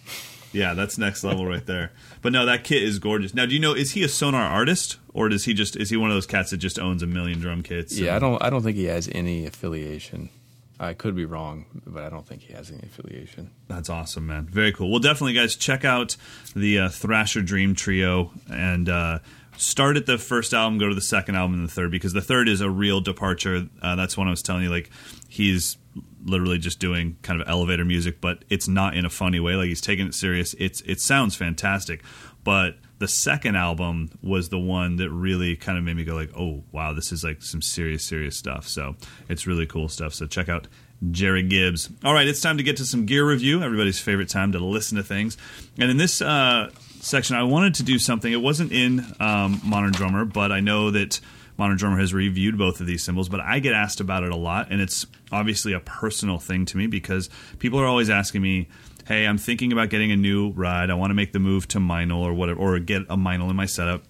Yeah, 0.52 0.74
that's 0.74 0.96
next 0.96 1.22
level 1.24 1.44
right 1.46 1.64
there. 1.66 1.90
But 2.22 2.32
no, 2.32 2.46
that 2.46 2.64
kit 2.64 2.82
is 2.82 2.98
gorgeous. 2.98 3.34
Now, 3.34 3.44
do 3.46 3.52
you 3.54 3.60
know 3.60 3.74
is 3.74 3.92
he 3.92 4.02
a 4.02 4.08
Sonor 4.08 4.38
artist 4.38 4.96
or 5.12 5.28
does 5.28 5.44
he 5.44 5.52
just 5.54 5.76
is 5.76 5.90
he 5.90 5.96
one 5.96 6.10
of 6.10 6.16
those 6.16 6.26
cats 6.26 6.50
that 6.50 6.58
just 6.58 6.78
owns 6.78 7.02
a 7.02 7.06
million 7.06 7.40
drum 7.40 7.62
kits? 7.62 7.98
Yeah, 7.98 8.16
I 8.16 8.18
don't 8.18 8.42
I 8.42 8.48
don't 8.50 8.62
think 8.62 8.76
he 8.76 8.84
has 8.84 9.08
any 9.12 9.46
affiliation. 9.46 10.30
I 10.78 10.92
could 10.94 11.16
be 11.16 11.24
wrong, 11.24 11.66
but 11.86 12.02
I 12.02 12.10
don't 12.10 12.26
think 12.26 12.42
he 12.42 12.52
has 12.52 12.70
any 12.70 12.82
affiliation. 12.82 13.50
That's 13.68 13.88
awesome, 13.88 14.26
man. 14.26 14.46
Very 14.46 14.72
cool. 14.72 14.90
Well, 14.90 15.00
definitely, 15.00 15.32
guys, 15.32 15.56
check 15.56 15.84
out 15.84 16.16
the 16.54 16.80
uh, 16.80 16.88
Thrasher 16.90 17.40
Dream 17.42 17.74
Trio 17.74 18.30
and 18.50 18.88
uh, 18.88 19.20
start 19.56 19.96
at 19.96 20.06
the 20.06 20.18
first 20.18 20.52
album, 20.52 20.78
go 20.78 20.88
to 20.88 20.94
the 20.94 21.00
second 21.00 21.36
album, 21.36 21.54
and 21.54 21.68
the 21.68 21.72
third 21.72 21.90
because 21.90 22.12
the 22.12 22.20
third 22.20 22.48
is 22.48 22.60
a 22.60 22.70
real 22.70 23.00
departure. 23.00 23.68
Uh, 23.80 23.96
that's 23.96 24.16
when 24.16 24.28
I 24.28 24.30
was 24.30 24.42
telling 24.42 24.64
you, 24.64 24.70
like 24.70 24.90
he's 25.28 25.78
literally 26.24 26.58
just 26.58 26.78
doing 26.78 27.16
kind 27.22 27.40
of 27.40 27.48
elevator 27.48 27.84
music, 27.84 28.20
but 28.20 28.44
it's 28.50 28.68
not 28.68 28.96
in 28.96 29.04
a 29.04 29.10
funny 29.10 29.40
way. 29.40 29.54
Like 29.54 29.68
he's 29.68 29.80
taking 29.80 30.06
it 30.06 30.14
serious. 30.14 30.54
It's 30.58 30.82
it 30.82 31.00
sounds 31.00 31.36
fantastic, 31.36 32.02
but 32.44 32.76
the 32.98 33.08
second 33.08 33.56
album 33.56 34.10
was 34.22 34.48
the 34.48 34.58
one 34.58 34.96
that 34.96 35.10
really 35.10 35.56
kind 35.56 35.76
of 35.76 35.84
made 35.84 35.96
me 35.96 36.04
go 36.04 36.14
like, 36.14 36.30
oh 36.36 36.64
wow, 36.72 36.92
this 36.94 37.12
is 37.12 37.22
like 37.22 37.42
some 37.42 37.60
serious, 37.60 38.04
serious 38.04 38.36
stuff. 38.36 38.66
So 38.68 38.96
it's 39.28 39.46
really 39.46 39.66
cool 39.66 39.88
stuff. 39.88 40.14
So 40.14 40.26
check 40.26 40.48
out 40.48 40.66
Gerry 41.10 41.42
Gibbs. 41.42 41.90
All 42.04 42.14
right, 42.14 42.26
it's 42.26 42.40
time 42.40 42.56
to 42.56 42.62
get 42.62 42.78
to 42.78 42.86
some 42.86 43.04
gear 43.04 43.28
review. 43.28 43.62
Everybody's 43.62 44.00
favorite 44.00 44.30
time 44.30 44.52
to 44.52 44.58
listen 44.58 44.96
to 44.96 45.02
things. 45.02 45.36
And 45.78 45.90
in 45.90 45.98
this 45.98 46.22
uh, 46.22 46.70
section, 47.00 47.36
I 47.36 47.42
wanted 47.42 47.74
to 47.74 47.82
do 47.82 47.98
something. 47.98 48.32
It 48.32 48.40
wasn't 48.40 48.72
in 48.72 49.04
um, 49.20 49.60
Modern 49.62 49.92
Drummer, 49.92 50.24
but 50.24 50.50
I 50.50 50.60
know 50.60 50.90
that 50.92 51.20
Modern 51.58 51.76
Drummer 51.76 51.98
has 51.98 52.14
reviewed 52.14 52.56
both 52.56 52.80
of 52.80 52.86
these 52.86 53.04
cymbals. 53.04 53.28
But 53.28 53.40
I 53.40 53.58
get 53.58 53.74
asked 53.74 54.00
about 54.00 54.22
it 54.22 54.32
a 54.32 54.36
lot, 54.36 54.68
and 54.70 54.80
it's 54.80 55.06
obviously 55.30 55.74
a 55.74 55.80
personal 55.80 56.38
thing 56.38 56.64
to 56.66 56.78
me 56.78 56.86
because 56.86 57.28
people 57.58 57.78
are 57.78 57.86
always 57.86 58.10
asking 58.10 58.42
me. 58.42 58.68
Hey, 59.06 59.26
I'm 59.26 59.38
thinking 59.38 59.72
about 59.72 59.88
getting 59.88 60.10
a 60.10 60.16
new 60.16 60.50
ride. 60.50 60.90
I 60.90 60.94
want 60.94 61.10
to 61.10 61.14
make 61.14 61.32
the 61.32 61.38
move 61.38 61.68
to 61.68 61.78
Meinl 61.78 62.18
or 62.18 62.34
whatever, 62.34 62.58
or 62.58 62.78
get 62.78 63.02
a 63.02 63.16
Meinl 63.16 63.48
in 63.50 63.56
my 63.56 63.66
setup 63.66 64.02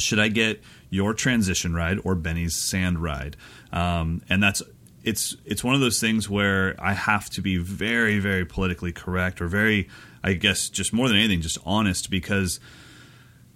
should 0.00 0.18
I 0.18 0.28
get 0.28 0.62
your 0.88 1.14
transition 1.14 1.74
ride 1.74 1.98
or 2.04 2.14
Benny's 2.14 2.54
sand 2.54 3.02
ride, 3.02 3.36
um, 3.72 4.22
and 4.28 4.42
that's 4.42 4.62
it's 5.02 5.36
it's 5.44 5.64
one 5.64 5.74
of 5.74 5.80
those 5.80 6.00
things 6.00 6.28
where 6.28 6.74
I 6.78 6.92
have 6.92 7.30
to 7.30 7.40
be 7.40 7.56
very 7.56 8.18
very 8.18 8.44
politically 8.44 8.92
correct 8.92 9.40
or 9.40 9.48
very 9.48 9.88
I 10.22 10.34
guess 10.34 10.68
just 10.68 10.92
more 10.92 11.08
than 11.08 11.16
anything 11.16 11.40
just 11.40 11.58
honest 11.64 12.10
because 12.10 12.60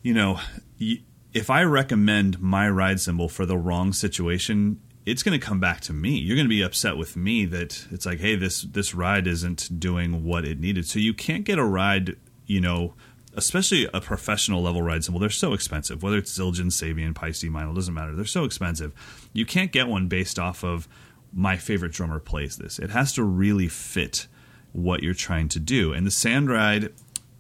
you 0.03 0.15
know 0.15 0.41
if 0.79 1.51
I 1.51 1.63
recommend 1.65 2.41
my 2.41 2.69
ride 2.69 3.01
cymbal 3.01 3.29
for 3.29 3.45
the 3.45 3.59
wrong 3.59 3.93
situation 3.93 4.81
it's 5.07 5.23
going 5.23 5.39
to 5.39 5.45
come 5.45 5.61
back 5.61 5.81
to 5.83 5.93
me. 5.93 6.19
You're 6.19 6.37
going 6.37 6.47
to 6.47 6.51
be 6.51 6.63
upset 6.63 6.97
with 6.97 7.17
me 7.17 7.45
that 7.47 7.87
it's 7.91 8.07
like 8.07 8.21
hey 8.21 8.37
this 8.37 8.63
this 8.63 8.95
ride 8.95 9.27
isn't 9.27 9.79
doing 9.79 10.25
what 10.25 10.45
it 10.45 10.59
needed. 10.59 10.87
So 10.87 10.99
you 10.99 11.15
can't 11.15 11.45
get 11.45 11.59
a 11.59 11.65
ride 11.65 12.17
you 12.47 12.61
know 12.61 12.95
especially 13.37 13.89
a 13.93 14.01
professional 14.01 14.63
level 14.63 14.81
ride 14.81 15.03
cymbal 15.03 15.19
they're 15.19 15.29
so 15.29 15.55
expensive 15.55 16.05
whether 16.05 16.19
it's 16.19 16.39
Zildjian 16.39 16.71
Sabian 16.71 17.15
Paiste 17.15 17.45
Meinl 17.45 17.75
doesn't 17.75 17.95
matter. 17.95 18.15
They're 18.15 18.25
so 18.25 18.45
expensive. 18.45 18.93
You 19.33 19.45
can't 19.45 19.73
get 19.73 19.89
one 19.89 20.09
based 20.09 20.39
off 20.39 20.65
of 20.65 20.89
my 21.33 21.57
favorite 21.57 21.93
drummer 21.93 22.21
plays 22.21 22.57
this. 22.57 22.79
It 22.79 22.91
has 22.91 23.13
to 23.15 23.25
really 23.25 23.69
fit 23.69 24.29
what 24.73 25.03
you're 25.03 25.15
trying 25.15 25.49
to 25.49 25.61
do. 25.61 25.93
And 25.93 26.07
the 26.07 26.11
sand 26.11 26.49
ride 26.49 26.93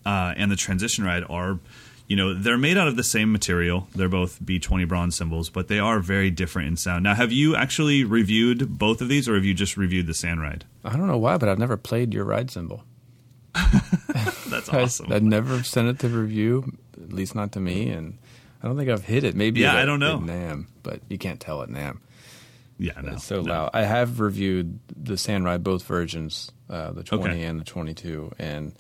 uh, 0.05 0.35
and 0.37 0.51
the 0.51 0.57
transition 0.57 1.05
ride 1.05 1.25
are, 1.29 1.61
you 2.07 2.17
know, 2.17 2.35
they're 2.35 2.59
made 2.59 2.77
out 2.77 2.87
of 2.89 2.97
the 2.97 3.03
same 3.05 3.33
material. 3.33 3.89
They're 3.95 4.09
both 4.09 4.41
B20 4.43 4.87
bronze 4.87 5.17
cymbals, 5.17 5.49
but 5.51 5.69
they 5.69 5.79
are 5.79 6.01
very 6.01 6.31
different 6.31 6.69
in 6.69 6.77
sound. 6.77 7.05
Now, 7.05 7.15
have 7.15 7.33
you 7.33 7.57
actually 7.57 8.05
reviewed 8.05 8.79
both 8.79 9.01
of 9.01 9.09
these, 9.09 9.29
or 9.29 9.35
have 9.37 9.45
you 9.45 9.55
just 9.55 9.77
reviewed 9.77 10.07
the 10.07 10.15
sand 10.15 10.41
ride? 10.43 10.65
I 10.85 10.97
don't 10.97 11.07
know 11.07 11.19
why, 11.19 11.39
but 11.39 11.49
I've 11.49 11.59
never 11.59 11.77
played 11.77 12.13
your 12.13 12.25
ride 12.25 12.51
cymbal. 12.51 12.85
That's 13.55 14.69
awesome. 14.73 15.11
I, 15.11 15.15
have 15.15 15.23
never 15.23 15.63
sent 15.63 15.89
it 15.89 15.99
to 16.01 16.09
review, 16.09 16.77
at 17.03 17.13
least 17.13 17.35
not 17.35 17.53
to 17.53 17.61
me, 17.61 17.89
and 17.91 18.19
I 18.63 18.67
don't 18.67 18.77
think 18.77 18.91
I've 18.91 19.05
hit 19.05 19.25
it. 19.25 19.35
Maybe 19.35 19.61
yeah, 19.61 19.77
I 19.77 19.85
don't 19.85 20.01
know 20.01 20.19
nam 20.19 20.69
but 20.83 21.01
you 21.09 21.19
can't 21.19 21.41
tell 21.41 21.63
at 21.63 21.69
nam 21.71 22.01
Yeah, 22.79 23.01
no, 23.03 23.17
so 23.17 23.41
no. 23.41 23.53
loud. 23.53 23.71
I 23.73 23.83
have 23.85 24.21
reviewed 24.21 24.79
the 24.97 25.17
Sand 25.17 25.45
Ride, 25.45 25.65
both 25.65 25.85
versions, 25.85 26.53
uh, 26.69 26.93
the 26.93 27.03
20 27.03 27.25
Okay. 27.25 27.45
and 27.45 27.61
the 27.61 27.65
22, 27.65 28.33
and 28.39 28.75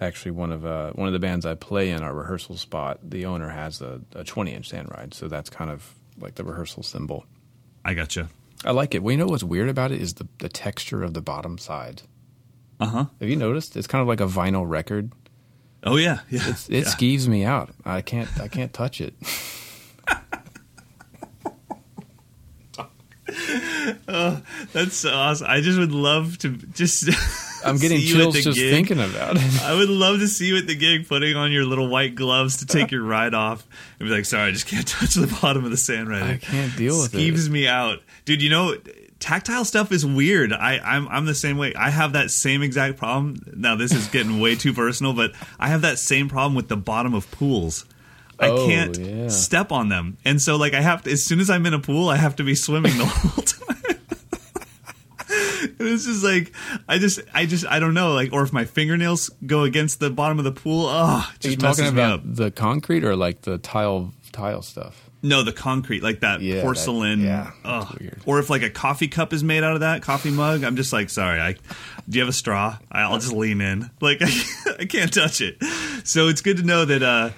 actually 0.00 0.32
one 0.32 0.52
of 0.52 0.66
uh, 0.66 0.92
one 0.92 1.06
of 1.06 1.12
the 1.12 1.18
bands 1.18 1.46
I 1.46 1.54
play 1.54 1.90
in 1.90 2.02
our 2.02 2.14
rehearsal 2.14 2.56
spot, 2.56 2.98
the 3.02 3.26
owner 3.26 3.48
has 3.48 3.80
a, 3.80 4.00
a 4.14 4.24
20 4.24 4.52
inch 4.52 4.68
Sand 4.68 4.88
Ride, 4.90 5.14
so 5.14 5.28
that's 5.28 5.50
kind 5.50 5.70
of 5.70 5.94
like 6.18 6.34
the 6.34 6.44
rehearsal 6.44 6.82
cymbal. 6.82 7.24
I 7.84 7.94
gotcha. 7.94 8.28
I 8.64 8.72
like 8.72 8.94
it. 8.94 9.02
Well, 9.02 9.12
you 9.12 9.18
know 9.18 9.26
what's 9.26 9.44
weird 9.44 9.68
about 9.68 9.92
it 9.92 10.00
is 10.00 10.14
the 10.14 10.26
the 10.38 10.48
texture 10.48 11.02
of 11.02 11.14
the 11.14 11.22
bottom 11.22 11.58
side. 11.58 12.02
Uh 12.78 12.86
huh. 12.86 13.04
Have 13.20 13.28
you 13.28 13.36
noticed? 13.36 13.76
It's 13.76 13.86
kind 13.86 14.02
of 14.02 14.08
like 14.08 14.20
a 14.20 14.26
vinyl 14.26 14.68
record. 14.68 15.12
Oh 15.82 15.96
yeah, 15.96 16.20
yeah. 16.30 16.48
It's, 16.48 16.68
it 16.68 16.84
yeah. 16.84 16.84
skeeves 16.84 17.28
me 17.28 17.44
out. 17.44 17.70
I 17.84 18.02
can't 18.02 18.28
I 18.40 18.48
can't 18.48 18.72
touch 18.72 19.00
it. 19.00 19.14
oh, 24.08 24.42
That's 24.72 24.96
so 24.96 25.12
awesome. 25.12 25.46
I 25.48 25.60
just 25.60 25.78
would 25.78 25.92
love 25.92 26.38
to 26.38 26.56
just. 26.56 27.10
I'm 27.66 27.76
getting 27.80 27.98
see 27.98 28.08
you 28.08 28.16
at 28.16 28.32
chills 28.32 28.44
just 28.44 28.58
gig. 28.58 28.72
thinking 28.72 28.98
about 28.98 29.36
it. 29.36 29.62
I 29.62 29.74
would 29.74 29.88
love 29.88 30.20
to 30.20 30.28
see 30.28 30.46
you 30.48 30.56
at 30.58 30.66
the 30.66 30.74
gig 30.76 31.08
putting 31.08 31.36
on 31.36 31.52
your 31.52 31.64
little 31.64 31.88
white 31.88 32.14
gloves 32.14 32.58
to 32.58 32.66
take 32.66 32.90
your 32.90 33.02
ride 33.02 33.34
off 33.34 33.66
and 33.98 34.08
be 34.08 34.14
like, 34.14 34.24
sorry, 34.24 34.48
I 34.48 34.52
just 34.52 34.66
can't 34.66 34.86
touch 34.88 35.14
the 35.14 35.26
bottom 35.42 35.64
of 35.64 35.70
the 35.70 35.76
sand 35.76 36.08
right 36.08 36.22
I 36.22 36.36
can't 36.36 36.76
deal 36.76 37.00
with 37.00 37.14
it. 37.14 37.18
Skeeves 37.18 37.48
me 37.48 37.66
out. 37.68 38.00
Dude, 38.24 38.42
you 38.42 38.50
know, 38.50 38.76
tactile 39.20 39.64
stuff 39.64 39.92
is 39.92 40.04
weird. 40.04 40.52
I, 40.52 40.78
I'm, 40.78 41.08
I'm 41.08 41.26
the 41.26 41.34
same 41.34 41.58
way. 41.58 41.74
I 41.74 41.90
have 41.90 42.12
that 42.14 42.30
same 42.30 42.62
exact 42.62 42.96
problem. 42.98 43.40
Now, 43.54 43.76
this 43.76 43.92
is 43.92 44.08
getting 44.08 44.40
way 44.40 44.54
too 44.56 44.72
personal, 44.72 45.12
but 45.12 45.32
I 45.58 45.68
have 45.68 45.82
that 45.82 45.98
same 45.98 46.28
problem 46.28 46.54
with 46.54 46.68
the 46.68 46.76
bottom 46.76 47.14
of 47.14 47.30
pools. 47.30 47.84
I 48.38 48.48
Oh, 48.48 48.66
can't 48.66 48.98
yeah. 48.98 49.28
step 49.28 49.72
on 49.72 49.88
them. 49.88 50.18
And 50.24 50.42
so, 50.42 50.56
like, 50.56 50.74
I 50.74 50.82
have 50.82 51.04
to, 51.04 51.10
as 51.10 51.24
soon 51.24 51.40
as 51.40 51.48
I'm 51.48 51.64
in 51.64 51.72
a 51.72 51.78
pool, 51.78 52.08
I 52.10 52.16
have 52.16 52.36
to 52.36 52.44
be 52.44 52.54
swimming 52.54 52.98
the 52.98 53.06
whole 53.06 53.42
time. 53.44 53.85
And 55.78 55.88
it's 55.88 56.04
just 56.06 56.24
like 56.24 56.52
I 56.88 56.98
just 56.98 57.20
I 57.34 57.46
just 57.46 57.66
I 57.66 57.78
don't 57.78 57.94
know 57.94 58.12
like 58.12 58.32
or 58.32 58.42
if 58.42 58.52
my 58.52 58.64
fingernails 58.64 59.30
go 59.46 59.62
against 59.64 60.00
the 60.00 60.10
bottom 60.10 60.38
of 60.38 60.44
the 60.44 60.52
pool 60.52 60.86
oh 60.88 61.30
it 61.40 61.46
Are 61.46 61.50
you 61.50 61.56
just 61.56 61.78
talking 61.78 61.92
about 61.92 62.20
the 62.36 62.50
concrete 62.50 63.04
or 63.04 63.16
like 63.16 63.42
the 63.42 63.58
tile 63.58 64.12
tile 64.32 64.62
stuff? 64.62 65.02
No, 65.22 65.42
the 65.42 65.52
concrete 65.52 66.02
like 66.04 66.20
that 66.20 66.40
Yeah, 66.40 66.56
that- 66.56 66.62
porcelain. 66.62 67.20
yeah, 67.20 67.50
ugh. 67.64 67.96
weird. 67.98 68.20
Or 68.26 68.38
if 68.38 68.48
like 68.50 68.62
a 68.62 68.70
coffee 68.70 69.08
cup 69.08 69.32
is 69.32 69.42
made 69.42 69.64
out 69.64 69.74
of 69.74 69.80
that 69.80 70.02
coffee 70.02 70.30
mug, 70.30 70.62
I'm 70.62 70.76
just 70.76 70.92
like 70.92 71.10
sorry. 71.10 71.40
I 71.40 71.52
do 72.08 72.18
you 72.18 72.20
have 72.20 72.28
a 72.28 72.32
straw? 72.32 72.78
I'll 72.92 73.18
just 73.18 73.32
lean 73.32 73.60
in. 73.60 73.90
Like 74.00 74.18
I, 74.20 74.30
I 74.80 74.84
can't 74.84 75.12
touch 75.12 75.40
it. 75.40 75.56
So 76.04 76.28
it's 76.28 76.42
good 76.42 76.58
to 76.58 76.62
know 76.62 76.84
that 76.84 77.02
uh, 77.02 77.30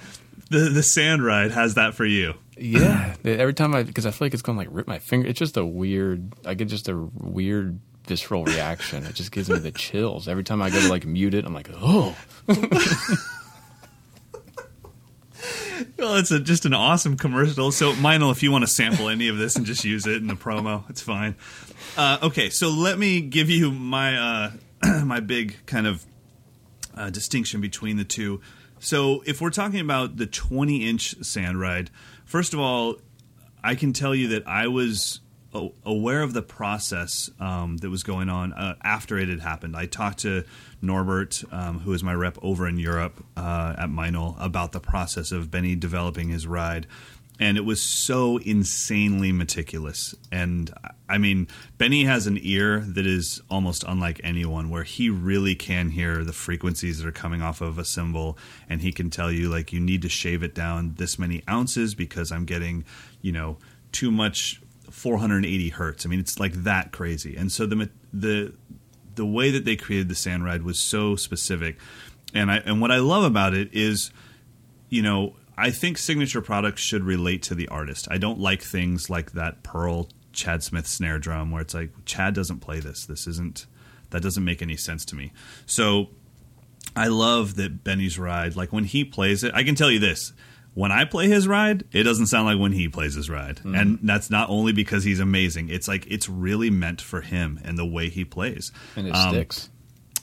the 0.51 0.69
the 0.69 0.83
sand 0.83 1.23
ride 1.23 1.51
has 1.51 1.75
that 1.75 1.95
for 1.95 2.05
you. 2.05 2.35
Yeah. 2.57 3.15
Every 3.25 3.53
time 3.55 3.73
I 3.73 3.83
because 3.83 4.05
I 4.05 4.11
feel 4.11 4.25
like 4.27 4.33
it's 4.33 4.43
going 4.43 4.57
to 4.57 4.59
like 4.65 4.67
rip 4.69 4.85
my 4.87 4.99
finger. 4.99 5.27
It's 5.27 5.39
just 5.39 5.57
a 5.57 5.65
weird. 5.65 6.33
I 6.45 6.53
get 6.53 6.67
just 6.67 6.89
a 6.89 6.95
weird 7.15 7.79
visceral 8.09 8.43
reaction. 8.43 9.05
It 9.05 9.13
just 9.13 9.31
gives 9.31 9.49
me 9.49 9.59
the 9.59 9.71
chills 9.71 10.27
every 10.27 10.43
time 10.43 10.61
I 10.63 10.71
go 10.71 10.81
to 10.81 10.89
like 10.89 11.05
mute 11.05 11.35
it. 11.35 11.45
I'm 11.45 11.53
like, 11.53 11.69
oh, 11.73 12.17
Well, 15.97 16.15
it's 16.15 16.31
a, 16.31 16.39
just 16.39 16.65
an 16.65 16.73
awesome 16.73 17.15
commercial. 17.17 17.71
So, 17.71 17.93
Meinl, 17.93 18.31
if 18.31 18.41
you 18.41 18.51
want 18.51 18.63
to 18.63 18.67
sample 18.67 19.09
any 19.09 19.27
of 19.27 19.37
this 19.37 19.55
and 19.55 19.65
just 19.65 19.85
use 19.85 20.07
it 20.07 20.15
in 20.15 20.27
the 20.27 20.33
promo, 20.33 20.89
it's 20.89 21.01
fine. 21.01 21.35
Uh, 21.95 22.17
okay, 22.23 22.49
so 22.49 22.69
let 22.69 22.97
me 22.97 23.21
give 23.21 23.49
you 23.49 23.71
my 23.71 24.17
uh, 24.17 24.51
my 25.05 25.19
big 25.19 25.55
kind 25.65 25.87
of 25.87 26.05
uh, 26.95 27.09
distinction 27.09 27.61
between 27.61 27.97
the 27.97 28.03
two. 28.03 28.41
So, 28.79 29.23
if 29.25 29.39
we're 29.39 29.49
talking 29.51 29.79
about 29.79 30.17
the 30.17 30.25
20 30.25 30.89
inch 30.89 31.23
sand 31.23 31.59
ride, 31.59 31.91
first 32.25 32.53
of 32.53 32.59
all, 32.59 32.95
I 33.63 33.75
can 33.75 33.93
tell 33.93 34.15
you 34.15 34.29
that 34.29 34.47
I 34.47 34.67
was 34.67 35.19
aware 35.85 36.21
of 36.21 36.33
the 36.33 36.41
process 36.41 37.29
um, 37.39 37.77
that 37.77 37.89
was 37.89 38.03
going 38.03 38.29
on 38.29 38.53
uh, 38.53 38.75
after 38.83 39.17
it 39.17 39.29
had 39.29 39.39
happened. 39.39 39.75
I 39.75 39.85
talked 39.85 40.19
to 40.19 40.43
Norbert, 40.81 41.43
um, 41.51 41.79
who 41.79 41.93
is 41.93 42.03
my 42.03 42.13
rep 42.13 42.37
over 42.41 42.67
in 42.67 42.77
Europe 42.77 43.23
uh, 43.35 43.75
at 43.77 43.89
Meinl, 43.89 44.35
about 44.39 44.71
the 44.71 44.79
process 44.79 45.31
of 45.31 45.49
Benny 45.49 45.75
developing 45.75 46.29
his 46.29 46.45
ride. 46.45 46.85
And 47.41 47.57
it 47.57 47.63
was 47.63 47.81
so 47.81 48.35
insanely 48.37 49.31
meticulous. 49.31 50.13
And 50.29 50.73
I 51.07 51.17
mean, 51.17 51.47
Benny 51.77 52.03
has 52.03 52.27
an 52.27 52.37
ear 52.41 52.81
that 52.81 53.07
is 53.07 53.41
almost 53.49 53.85
unlike 53.87 54.19
anyone, 54.25 54.69
where 54.69 54.83
he 54.83 55.09
really 55.09 55.55
can 55.55 55.89
hear 55.89 56.25
the 56.25 56.33
frequencies 56.33 56.99
that 56.99 57.07
are 57.07 57.13
coming 57.13 57.41
off 57.41 57.61
of 57.61 57.77
a 57.77 57.85
cymbal. 57.85 58.37
And 58.67 58.81
he 58.81 58.91
can 58.91 59.09
tell 59.09 59.31
you, 59.31 59.49
like, 59.49 59.71
you 59.71 59.79
need 59.79 60.01
to 60.01 60.09
shave 60.09 60.43
it 60.43 60.53
down 60.53 60.95
this 60.97 61.17
many 61.17 61.41
ounces 61.49 61.95
because 61.95 62.29
I'm 62.29 62.43
getting, 62.43 62.83
you 63.21 63.31
know, 63.31 63.57
too 63.93 64.11
much 64.11 64.61
480 64.99 65.69
hertz. 65.69 66.05
I 66.05 66.09
mean, 66.09 66.19
it's 66.19 66.39
like 66.39 66.53
that 66.63 66.91
crazy. 66.91 67.37
And 67.37 67.51
so 67.51 67.65
the 67.65 67.89
the 68.11 68.53
the 69.15 69.25
way 69.25 69.49
that 69.51 69.63
they 69.63 69.77
created 69.77 70.09
the 70.09 70.15
sand 70.15 70.43
ride 70.43 70.63
was 70.63 70.77
so 70.77 71.15
specific. 71.15 71.77
And 72.33 72.51
I 72.51 72.57
and 72.57 72.81
what 72.81 72.91
I 72.91 72.97
love 72.97 73.23
about 73.23 73.53
it 73.53 73.69
is, 73.71 74.11
you 74.89 75.01
know, 75.01 75.35
I 75.57 75.71
think 75.71 75.97
signature 75.97 76.41
products 76.41 76.81
should 76.81 77.03
relate 77.03 77.41
to 77.43 77.55
the 77.55 77.69
artist. 77.69 78.07
I 78.11 78.17
don't 78.17 78.39
like 78.39 78.61
things 78.61 79.09
like 79.09 79.31
that 79.31 79.63
Pearl 79.63 80.09
Chad 80.33 80.63
Smith 80.63 80.85
snare 80.85 81.17
drum 81.17 81.51
where 81.51 81.61
it's 81.61 81.73
like 81.73 81.91
Chad 82.05 82.33
doesn't 82.33 82.59
play 82.59 82.81
this. 82.81 83.05
This 83.05 83.25
isn't 83.25 83.67
that 84.09 84.21
doesn't 84.21 84.43
make 84.43 84.61
any 84.61 84.75
sense 84.75 85.05
to 85.05 85.15
me. 85.15 85.31
So 85.65 86.09
I 86.93 87.07
love 87.07 87.55
that 87.55 87.85
Benny's 87.85 88.19
ride, 88.19 88.57
like 88.57 88.73
when 88.73 88.83
he 88.83 89.05
plays 89.05 89.45
it, 89.45 89.53
I 89.53 89.63
can 89.63 89.75
tell 89.75 89.91
you 89.91 89.99
this. 89.99 90.33
When 90.75 90.91
I 90.91 91.03
play 91.05 91.27
his 91.27 91.47
ride, 91.47 91.83
it 91.91 92.03
doesn't 92.03 92.27
sound 92.27 92.45
like 92.45 92.59
when 92.59 92.71
he 92.71 92.87
plays 92.87 93.13
his 93.15 93.29
ride. 93.29 93.57
Mm-hmm. 93.57 93.75
And 93.75 93.99
that's 94.03 94.29
not 94.29 94.49
only 94.49 94.71
because 94.71 95.03
he's 95.03 95.19
amazing. 95.19 95.69
It's 95.69 95.87
like 95.87 96.05
it's 96.07 96.29
really 96.29 96.69
meant 96.69 97.01
for 97.01 97.21
him 97.21 97.59
and 97.63 97.77
the 97.77 97.85
way 97.85 98.09
he 98.09 98.23
plays. 98.23 98.71
and 98.95 99.07
it 99.07 99.15
Um, 99.15 99.33
sticks. 99.33 99.69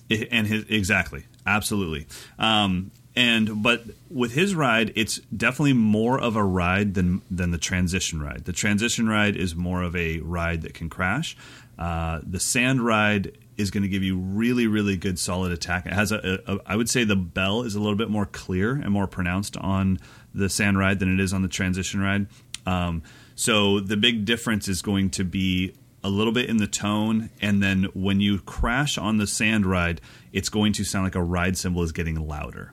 it- 0.09 0.28
and 0.30 0.47
his 0.47 0.64
exactly, 0.68 1.24
absolutely. 1.47 2.07
Um, 2.38 2.90
and 3.14 3.62
but 3.62 3.84
with 4.11 4.32
his 4.32 4.55
ride, 4.55 4.92
it's 4.94 5.18
definitely 5.34 5.72
more 5.72 6.18
of 6.20 6.36
a 6.36 6.44
ride 6.44 6.94
than 6.94 7.22
than 7.30 7.51
the 7.51 7.59
transition 7.59 8.20
ride. 8.22 8.44
The 8.44 8.53
transition 8.53 9.09
ride 9.09 9.36
is 9.36 9.55
more 9.57 9.82
of 9.82 9.97
a 9.97 10.20
ride 10.20 10.62
that 10.62 10.74
can 10.74 10.88
crash. 10.88 11.36
Uh, 11.78 12.20
the 12.22 12.40
sand 12.40 12.82
ride 12.82 13.32
is 13.57 13.70
going 13.70 13.82
to 13.82 13.88
give 13.88 14.02
you 14.02 14.18
really, 14.18 14.66
really 14.66 14.96
good 14.96 15.18
solid 15.18 15.52
attack. 15.52 15.86
It 15.86 15.92
has 15.92 16.12
a, 16.12 16.40
a, 16.46 16.54
a, 16.54 16.59
I 16.66 16.76
would 16.76 16.90
say 16.90 17.04
the 17.04 17.16
bell 17.16 17.62
is 17.62 17.74
a 17.74 17.80
little 17.80 17.96
bit 17.96 18.11
more 18.11 18.26
clear 18.26 18.72
and 18.72 18.90
more 18.90 19.07
pronounced 19.07 19.57
on 19.57 19.98
the 20.34 20.48
sand 20.48 20.78
ride 20.78 20.98
than 20.98 21.12
it 21.12 21.20
is 21.20 21.32
on 21.32 21.42
the 21.42 21.48
transition 21.48 22.00
ride. 22.00 22.26
Um, 22.66 23.02
so 23.34 23.80
the 23.80 23.96
big 23.96 24.24
difference 24.24 24.68
is 24.68 24.82
going 24.82 25.11
to 25.11 25.24
be 25.24 25.74
a 26.02 26.11
little 26.11 26.32
bit 26.32 26.48
in 26.48 26.59
the 26.59 26.66
tone, 26.66 27.30
and 27.40 27.62
then 27.62 27.84
when 27.94 28.20
you 28.20 28.38
crash 28.40 28.96
on 28.96 29.16
the 29.16 29.26
sand 29.26 29.66
ride, 29.66 30.00
it's 30.32 30.48
going 30.48 30.72
to 30.74 30.84
sound 30.84 31.04
like 31.04 31.14
a 31.16 31.22
ride 31.22 31.57
cymbal 31.57 31.82
is 31.82 31.92
getting 31.92 32.28
louder. 32.28 32.72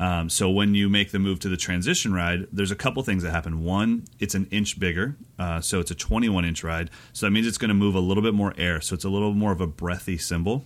Um, 0.00 0.30
so 0.30 0.48
when 0.50 0.74
you 0.74 0.88
make 0.88 1.10
the 1.10 1.18
move 1.18 1.40
to 1.40 1.50
the 1.50 1.58
transition 1.58 2.14
ride, 2.14 2.46
there's 2.50 2.70
a 2.70 2.76
couple 2.76 3.02
things 3.02 3.22
that 3.22 3.32
happen. 3.32 3.62
One, 3.62 4.06
it's 4.18 4.34
an 4.34 4.48
inch 4.50 4.80
bigger, 4.80 5.16
uh, 5.38 5.60
so 5.60 5.78
it's 5.78 5.90
a 5.90 5.94
21 5.94 6.46
inch 6.46 6.64
ride. 6.64 6.90
So 7.12 7.26
that 7.26 7.30
means 7.30 7.46
it's 7.46 7.58
going 7.58 7.68
to 7.68 7.74
move 7.74 7.94
a 7.94 8.00
little 8.00 8.22
bit 8.22 8.32
more 8.32 8.54
air. 8.56 8.80
So 8.80 8.94
it's 8.94 9.04
a 9.04 9.10
little 9.10 9.34
more 9.34 9.52
of 9.52 9.60
a 9.60 9.66
breathy 9.66 10.16
cymbal. 10.16 10.64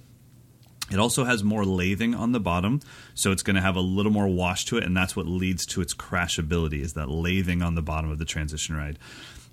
It 0.91 0.99
also 0.99 1.24
has 1.24 1.43
more 1.43 1.64
lathing 1.64 2.16
on 2.16 2.32
the 2.32 2.41
bottom, 2.41 2.80
so 3.14 3.32
it's 3.32 3.43
going 3.43 3.57
to 3.57 3.62
have 3.62 3.74
a 3.74 3.80
little 3.80 4.12
more 4.12 4.28
wash 4.28 4.66
to 4.66 4.76
it, 4.76 4.85
and 4.85 4.95
that's 4.95 5.16
what 5.16 5.26
leads 5.26 5.64
to 5.66 5.80
its 5.80 5.95
crashability 5.95 6.82
is 6.82 6.93
that 6.93 7.09
lathing 7.09 7.62
on 7.64 7.74
the 7.74 7.80
bottom 7.80 8.11
of 8.11 8.18
the 8.18 8.26
transition 8.26 8.76
ride. 8.76 8.99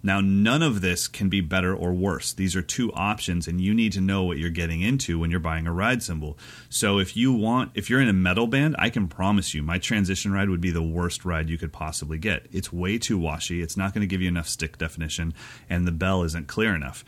Now, 0.04 0.20
none 0.20 0.64
of 0.64 0.82
this 0.82 1.08
can 1.08 1.30
be 1.30 1.42
better 1.42 1.76
or 1.76 1.94
worse. 1.94 2.34
These 2.34 2.56
are 2.56 2.62
two 2.62 2.92
options, 2.94 3.48
and 3.48 3.62
you 3.62 3.74
need 3.74 3.94
to 3.94 4.02
know 4.02 4.24
what 4.24 4.38
you're 4.38 4.50
getting 4.50 4.82
into 4.82 5.20
when 5.20 5.30
you're 5.30 5.40
buying 5.40 5.68
a 5.68 5.72
ride 5.72 6.02
cymbal. 6.02 6.38
So, 6.70 6.98
if 6.98 7.16
you 7.16 7.32
want, 7.32 7.72
if 7.76 7.90
you're 7.90 8.02
in 8.02 8.10
a 8.10 8.14
metal 8.14 8.48
band, 8.48 8.76
I 8.80 8.90
can 8.90 9.08
promise 9.08 9.54
you 9.54 9.62
my 9.62 9.78
transition 9.78 10.32
ride 10.32 10.50
would 10.50 10.62
be 10.62 10.72
the 10.72 10.82
worst 10.82 11.24
ride 11.24 11.50
you 11.50 11.58
could 11.58 11.72
possibly 11.72 12.18
get. 12.18 12.48
It's 12.52 12.74
way 12.74 12.98
too 12.98 13.18
washy, 13.18 13.62
it's 13.62 13.78
not 13.78 13.94
going 13.94 14.02
to 14.02 14.08
give 14.08 14.22
you 14.22 14.28
enough 14.28 14.48
stick 14.48 14.78
definition, 14.78 15.34
and 15.70 15.86
the 15.86 15.92
bell 15.92 16.24
isn't 16.24 16.48
clear 16.48 16.74
enough. 16.74 17.06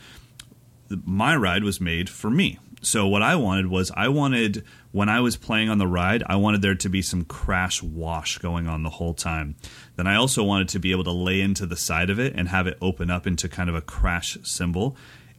My 1.04 1.34
ride 1.34 1.64
was 1.64 1.80
made 1.80 2.08
for 2.08 2.30
me. 2.30 2.58
So 2.84 3.08
what 3.08 3.22
I 3.22 3.36
wanted 3.36 3.68
was 3.68 3.90
I 3.96 4.08
wanted 4.08 4.62
when 4.92 5.08
I 5.08 5.20
was 5.20 5.36
playing 5.36 5.70
on 5.70 5.78
the 5.78 5.86
ride, 5.86 6.22
I 6.26 6.36
wanted 6.36 6.60
there 6.60 6.74
to 6.74 6.88
be 6.88 7.02
some 7.02 7.24
crash 7.24 7.82
wash 7.82 8.38
going 8.38 8.68
on 8.68 8.82
the 8.82 8.90
whole 8.90 9.14
time. 9.14 9.56
Then 9.96 10.06
I 10.06 10.16
also 10.16 10.42
wanted 10.42 10.68
to 10.70 10.78
be 10.78 10.90
able 10.90 11.04
to 11.04 11.12
lay 11.12 11.40
into 11.40 11.66
the 11.66 11.76
side 11.76 12.10
of 12.10 12.18
it 12.18 12.34
and 12.36 12.48
have 12.48 12.66
it 12.66 12.78
open 12.80 13.10
up 13.10 13.26
into 13.26 13.48
kind 13.48 13.68
of 13.68 13.76
a 13.76 13.80
crash 13.80 14.36
cymbal. 14.42 14.96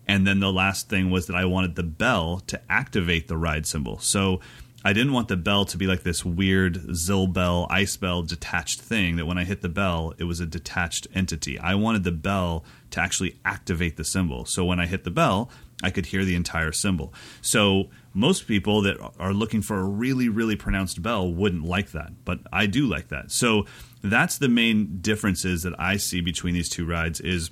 And 0.08 0.26
then 0.26 0.40
the 0.40 0.52
last 0.52 0.88
thing 0.88 1.10
was 1.10 1.28
that 1.28 1.36
I 1.36 1.46
wanted 1.46 1.76
the 1.76 1.84
bell 1.84 2.42
to 2.48 2.62
activate 2.70 3.28
the 3.28 3.38
ride 3.38 3.66
cymbal. 3.66 4.00
So 4.00 4.40
I 4.84 4.94
didn't 4.94 5.14
want 5.14 5.30
the 5.30 5.36
bell 5.36 5.66
to 5.66 5.78
be 5.78 5.88
like 5.88 6.04
this 6.04 6.24
weird 6.24 6.96
Zil-Bel, 6.96 7.66
ice 7.72 7.98
bell 7.98 8.22
detached 8.22 8.82
thing 8.82 9.16
that 9.16 9.26
when 9.26 9.40
I 9.40 9.44
hit 9.44 9.62
the 9.62 9.70
bell, 9.70 10.14
it 10.20 10.26
was 10.26 10.40
a 10.40 10.46
detached 10.46 11.08
entity. 11.16 11.58
I 11.58 11.74
wanted 11.74 12.04
the 12.04 12.12
bell 12.12 12.64
to 12.92 13.02
actually 13.02 13.40
activate 13.44 13.98
the 13.98 14.04
cymbal. 14.04 14.46
So 14.46 14.64
when 14.64 14.80
I 14.80 14.86
hit 14.86 15.04
the 15.04 15.10
bell, 15.10 15.50
I 15.82 15.90
could 15.90 16.06
hear 16.06 16.24
the 16.24 16.36
entire 16.36 16.72
cymbal. 16.72 17.16
So 17.42 17.90
most 18.14 18.48
people 18.48 18.84
that 18.84 18.98
are 19.20 19.34
looking 19.34 19.64
for 19.64 19.80
a 19.80 19.84
really, 19.84 20.30
really 20.30 20.56
pronounced 20.56 21.02
bell 21.02 21.34
wouldn't 21.34 21.66
like 21.66 21.92
that, 21.92 22.24
but 22.24 22.42
I 22.54 22.68
do 22.68 22.86
like 22.86 23.08
that. 23.08 23.32
So 23.32 23.66
that's 24.12 24.38
the 24.38 24.50
main 24.50 25.00
differences 25.02 25.64
that 25.64 25.74
I 25.80 25.98
see 25.98 26.22
between 26.22 26.54
these 26.54 26.70
two 26.70 26.86
rides 26.86 27.20
is 27.20 27.52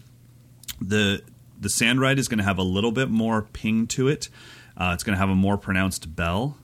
the 0.79 1.21
the 1.59 1.69
sand 1.69 2.01
ride 2.01 2.19
is 2.19 2.27
going 2.27 2.39
to 2.39 2.43
have 2.43 2.57
a 2.57 2.63
little 2.63 2.91
bit 2.91 3.09
more 3.09 3.43
ping 3.53 3.87
to 3.87 4.07
it. 4.07 4.29
Uh, 4.75 4.91
it's 4.93 5.03
going 5.03 5.15
to 5.15 5.19
have 5.19 5.29
a 5.29 5.35
more 5.35 5.57
pronounced 5.57 6.15
bell. 6.15 6.57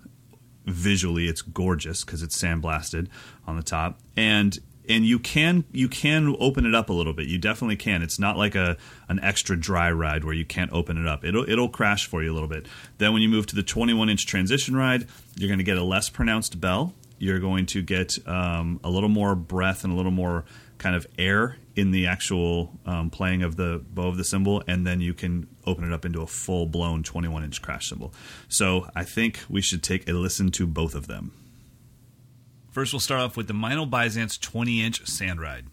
Visually, 0.66 1.28
it's 1.28 1.42
gorgeous 1.42 2.04
because 2.04 2.22
it's 2.22 2.40
sandblasted 2.40 3.08
on 3.48 3.56
the 3.56 3.64
top, 3.64 4.00
and 4.16 4.60
and 4.88 5.06
you 5.06 5.20
can 5.20 5.64
you 5.72 5.88
can 5.88 6.36
open 6.40 6.66
it 6.66 6.76
up 6.76 6.90
a 6.90 6.94
little 6.94 7.14
bit. 7.14 7.28
You 7.28 7.38
definitely 7.38 7.76
can. 7.76 8.02
It's 8.02 8.20
not 8.20 8.38
like 8.38 8.56
a 8.56 8.76
an 9.08 9.20
extra 9.22 9.58
dry 9.58 9.92
ride 9.92 10.24
where 10.24 10.34
you 10.34 10.46
can't 10.46 10.72
open 10.74 10.98
it 10.98 11.08
up. 11.08 11.24
It'll 11.24 11.50
it'll 11.50 11.70
crash 11.70 12.08
for 12.08 12.22
you 12.22 12.32
a 12.32 12.36
little 12.36 12.50
bit. 12.50 12.66
Then 12.98 13.14
when 13.14 13.22
you 13.22 13.30
move 13.30 13.46
to 13.48 13.56
the 13.56 13.64
21 13.64 14.10
inch 14.10 14.26
transition 14.26 14.76
ride, 14.76 15.08
you're 15.36 15.48
going 15.48 15.60
to 15.60 15.64
get 15.64 15.78
a 15.78 15.84
less 15.84 16.10
pronounced 16.10 16.60
bell. 16.60 16.94
You're 17.20 17.40
going 17.40 17.68
to 17.68 17.82
get 17.82 18.18
um, 18.28 18.80
a 18.84 18.90
little 18.90 19.10
more 19.10 19.36
breath 19.36 19.84
and 19.84 19.94
a 19.94 19.96
little 19.96 20.12
more 20.12 20.46
kind 20.78 20.96
of 20.96 21.06
air 21.18 21.58
in 21.76 21.92
the 21.92 22.08
actual 22.08 22.72
um, 22.86 23.10
playing 23.10 23.44
of 23.44 23.56
the 23.56 23.84
bow 23.92 24.08
of 24.08 24.18
the 24.18 24.24
cymbal, 24.24 24.64
and 24.68 24.88
then 24.88 25.02
you 25.02 25.14
can 25.14 25.48
open 25.66 25.84
it 25.84 25.94
up 25.94 26.06
into 26.06 26.22
a 26.22 26.28
full 26.28 26.66
blown 26.66 27.04
21 27.04 27.44
inch 27.44 27.62
crash 27.62 27.90
cymbal. 27.90 28.14
So 28.48 28.90
I 28.96 29.04
think 29.04 29.42
we 29.50 29.62
should 29.62 29.84
take 29.84 30.10
a 30.10 30.14
listen 30.14 30.50
to 30.52 30.66
both 30.66 30.96
of 30.96 31.08
them. 31.08 31.32
First, 32.72 32.94
we'll 32.94 33.00
start 33.00 33.22
off 33.22 33.36
with 33.36 33.48
the 33.48 33.54
Meinl 33.54 33.90
Byzance 33.90 34.38
20 34.38 34.84
inch 34.84 35.06
sand 35.06 35.42
ride. 35.42 35.66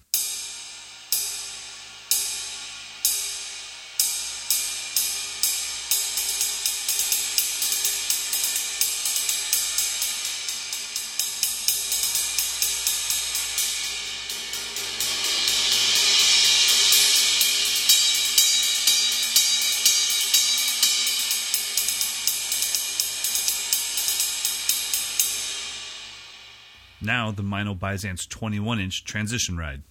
Now, 27.07 27.31
the 27.31 27.45
Meinl 27.45 27.79
Byzance 27.79 28.27
21 28.27 28.81
inch 28.81 29.05
transition 29.05 29.57
ride. 29.57 29.85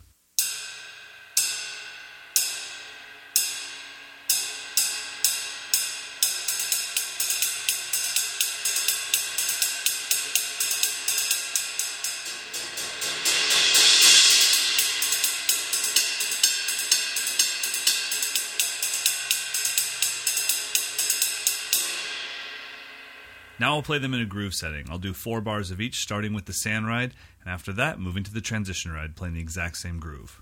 Now 23.66 23.78
I'll 23.78 23.82
play 23.82 23.98
them 23.98 24.14
in 24.14 24.20
a 24.20 24.26
groove 24.26 24.54
setting. 24.54 24.86
I'll 24.92 25.00
do 25.00 25.12
four 25.12 25.42
bars 25.42 25.72
of 25.72 25.82
each, 25.82 26.00
starting 26.00 26.36
with 26.36 26.46
the 26.46 26.54
sand 26.54 26.86
ride, 26.86 27.16
and 27.42 27.52
after 27.52 27.74
that, 27.74 28.00
moving 28.00 28.24
to 28.24 28.32
the 28.32 28.40
transition 28.40 28.92
ride, 28.92 29.16
playing 29.16 29.34
the 29.34 29.40
exact 29.40 29.78
same 29.78 30.00
groove. 30.00 30.40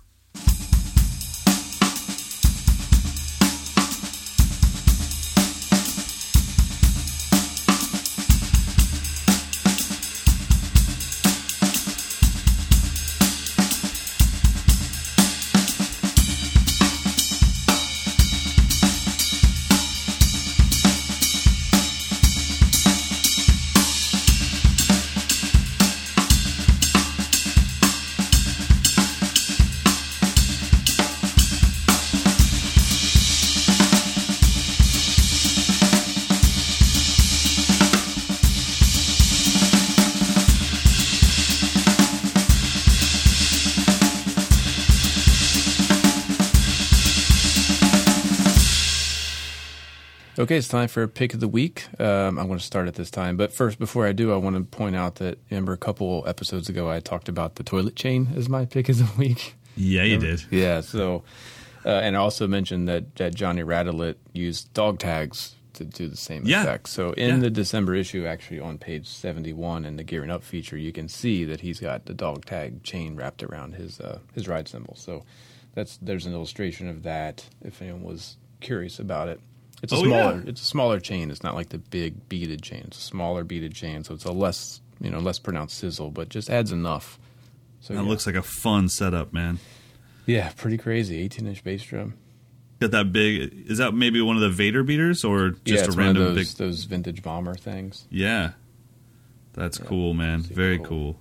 Okay, 50.44 50.58
it's 50.58 50.68
time 50.68 50.90
for 50.90 51.04
a 51.04 51.08
pick 51.08 51.34
of 51.34 51.40
the 51.40 51.48
week. 51.48 51.86
Um, 52.02 52.38
I'm 52.38 52.48
going 52.48 52.60
to 52.60 52.66
start 52.66 52.90
at 52.90 52.96
this 52.96 53.10
time, 53.10 53.38
but 53.38 53.54
first, 53.54 53.80
before 53.80 54.06
I 54.06 54.12
do, 54.12 54.34
I 54.34 54.36
want 54.36 54.58
to 54.58 54.64
point 54.64 54.94
out 54.94 55.16
that 55.16 55.38
remember 55.50 55.72
a 55.72 55.78
couple 55.78 56.26
episodes 56.28 56.68
ago 56.68 56.90
I 56.92 57.00
talked 57.00 57.30
about 57.30 57.56
the 57.56 57.64
toilet 57.64 57.96
chain 57.96 58.28
as 58.36 58.50
my 58.50 58.66
pick 58.66 58.90
of 58.90 58.98
the 58.98 59.10
week. 59.18 59.56
Yeah, 59.78 60.04
you 60.04 60.18
did. 60.18 60.44
Yeah, 60.52 60.82
so 60.82 61.24
uh, 61.86 61.92
and 61.92 62.18
I 62.18 62.20
also 62.20 62.46
mentioned 62.46 62.90
that, 62.90 63.16
that 63.16 63.36
Johnny 63.36 63.62
Radelet 63.64 64.16
used 64.34 64.74
dog 64.74 65.00
tags 65.00 65.56
to 65.76 65.86
do 65.86 66.10
the 66.10 66.18
same 66.18 66.44
Yeah. 66.46 66.64
effect. 66.64 66.90
So 66.90 67.14
in 67.14 67.36
Yeah. 67.36 67.38
the 67.38 67.50
December 67.50 67.96
issue, 67.96 68.26
actually 68.26 68.60
on 68.60 68.78
page 68.80 69.08
71 69.08 69.86
in 69.86 69.96
the 69.96 70.04
gearing 70.04 70.30
up 70.30 70.44
feature, 70.44 70.76
you 70.78 70.92
can 70.92 71.08
see 71.08 71.46
that 71.46 71.62
he's 71.62 71.80
got 71.80 72.06
the 72.06 72.14
dog 72.14 72.44
tag 72.44 72.84
chain 72.84 73.16
wrapped 73.16 73.44
around 73.44 73.76
his 73.76 73.98
uh, 74.02 74.20
his 74.36 74.50
ride 74.50 74.68
cymbal. 74.68 74.96
So 74.98 75.24
that's 75.74 75.96
there's 76.02 76.26
an 76.26 76.34
illustration 76.34 76.90
of 76.90 77.04
that 77.04 77.46
if 77.64 77.82
anyone 77.82 78.04
was 78.04 78.36
curious 78.60 79.00
about 79.00 79.30
it. 79.30 79.40
It's 79.84 79.92
a 79.94 79.98
Oh, 79.98 80.04
smaller 80.04 80.36
yeah. 80.44 80.50
it's 80.50 80.62
a 80.62 80.66
smaller 80.66 81.00
chain. 81.00 81.30
It's 81.30 81.44
not 81.44 81.54
like 81.56 81.70
the 81.70 81.78
big 81.78 82.28
beaded 82.30 82.62
chain. 82.64 82.86
It's 82.88 82.98
a 82.98 83.02
smaller 83.02 83.44
beaded 83.44 83.76
chain, 83.76 84.04
so 84.04 84.14
it's 84.16 84.26
a 84.26 84.32
less 84.32 84.82
you 85.00 85.12
know 85.12 85.20
less 85.20 85.38
pronounced 85.38 85.78
sizzle, 85.78 86.10
but 86.10 86.30
just 86.30 86.50
adds 86.50 86.72
enough. 86.72 87.20
So 87.82 87.94
That 87.94 88.04
yeah. 88.04 88.10
looks 88.10 88.26
like 88.26 88.36
a 88.36 88.42
fun 88.42 88.90
setup, 88.90 89.32
man. 89.34 89.60
yeah, 90.26 90.52
pretty 90.56 90.78
crazy. 90.78 91.20
18 91.22 91.46
inch 91.48 91.64
bass 91.64 91.84
drum. 91.84 92.14
Got 92.80 92.92
that 92.92 93.12
big. 93.12 93.66
Is 93.70 93.78
that 93.78 93.94
maybe 93.94 94.20
one 94.22 94.36
of 94.38 94.42
the 94.42 94.50
Vater 94.50 94.84
beaters 94.84 95.24
or 95.24 95.52
just 95.66 95.86
yeah, 95.88 95.94
a 95.94 95.96
random 95.96 96.24
one 96.24 96.30
of 96.32 96.36
those, 96.36 96.54
big? 96.54 96.58
those 96.58 96.84
vintage 96.86 97.22
bomber 97.22 97.56
things. 97.56 98.08
Yeah, 98.10 98.52
that's 99.54 99.78
cool, 99.78 100.14
man. 100.14 100.42
Very 100.42 100.78
cool. 100.78 100.88
cool. 100.88 101.20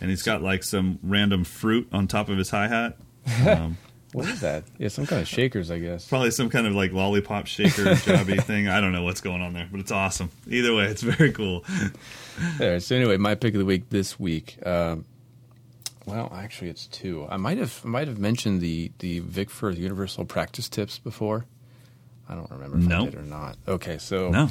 And 0.00 0.10
he's 0.10 0.22
got 0.22 0.42
like 0.42 0.62
some 0.64 0.98
random 1.02 1.44
fruit 1.44 1.88
on 1.92 2.06
top 2.08 2.28
of 2.28 2.38
his 2.38 2.50
hi 2.50 2.66
hat. 2.68 2.96
Um, 3.48 3.78
What 4.14 4.28
is 4.28 4.40
that? 4.42 4.64
Yeah, 4.78 4.88
some 4.88 5.06
kind 5.06 5.20
of 5.20 5.28
shakers, 5.28 5.70
I 5.70 5.78
guess. 5.80 6.06
probably 6.08 6.30
some 6.30 6.48
kind 6.48 6.66
of 6.66 6.74
like 6.74 6.92
lollipop 6.92 7.46
shaker 7.46 7.82
jobby 8.06 8.42
thing. 8.42 8.68
I 8.68 8.80
don't 8.80 8.92
know 8.92 9.02
what's 9.02 9.20
going 9.20 9.42
on 9.42 9.52
there, 9.52 9.68
but 9.70 9.80
it's 9.80 9.90
awesome. 9.92 10.30
Either 10.48 10.74
way, 10.74 10.84
it's 10.86 11.02
very 11.02 11.32
cool. 11.32 11.64
There. 12.58 12.80
So 12.80 12.96
anyway, 12.96 13.16
my 13.16 13.36
pick 13.36 13.54
of 13.54 13.58
the 13.60 13.64
week 13.64 13.90
this 13.90 14.18
week. 14.18 14.56
Um, 14.66 15.04
well, 16.04 16.32
actually, 16.34 16.68
it's 16.68 16.88
two. 16.88 17.26
I 17.30 17.36
might 17.36 17.58
have 17.58 17.80
I 17.84 17.88
might 17.88 18.08
have 18.08 18.18
mentioned 18.18 18.60
the 18.60 18.90
the 18.98 19.20
Vic 19.20 19.50
Firth 19.50 19.78
Universal 19.78 20.24
Practice 20.24 20.68
Tips 20.68 20.98
before. 20.98 21.44
I 22.28 22.34
don't 22.34 22.50
remember 22.50 22.78
if 22.78 22.84
No. 22.84 23.02
I 23.02 23.04
did 23.04 23.14
or 23.14 23.22
not. 23.22 23.56
Okay, 23.68 23.98
so 23.98 24.30
No, 24.30 24.50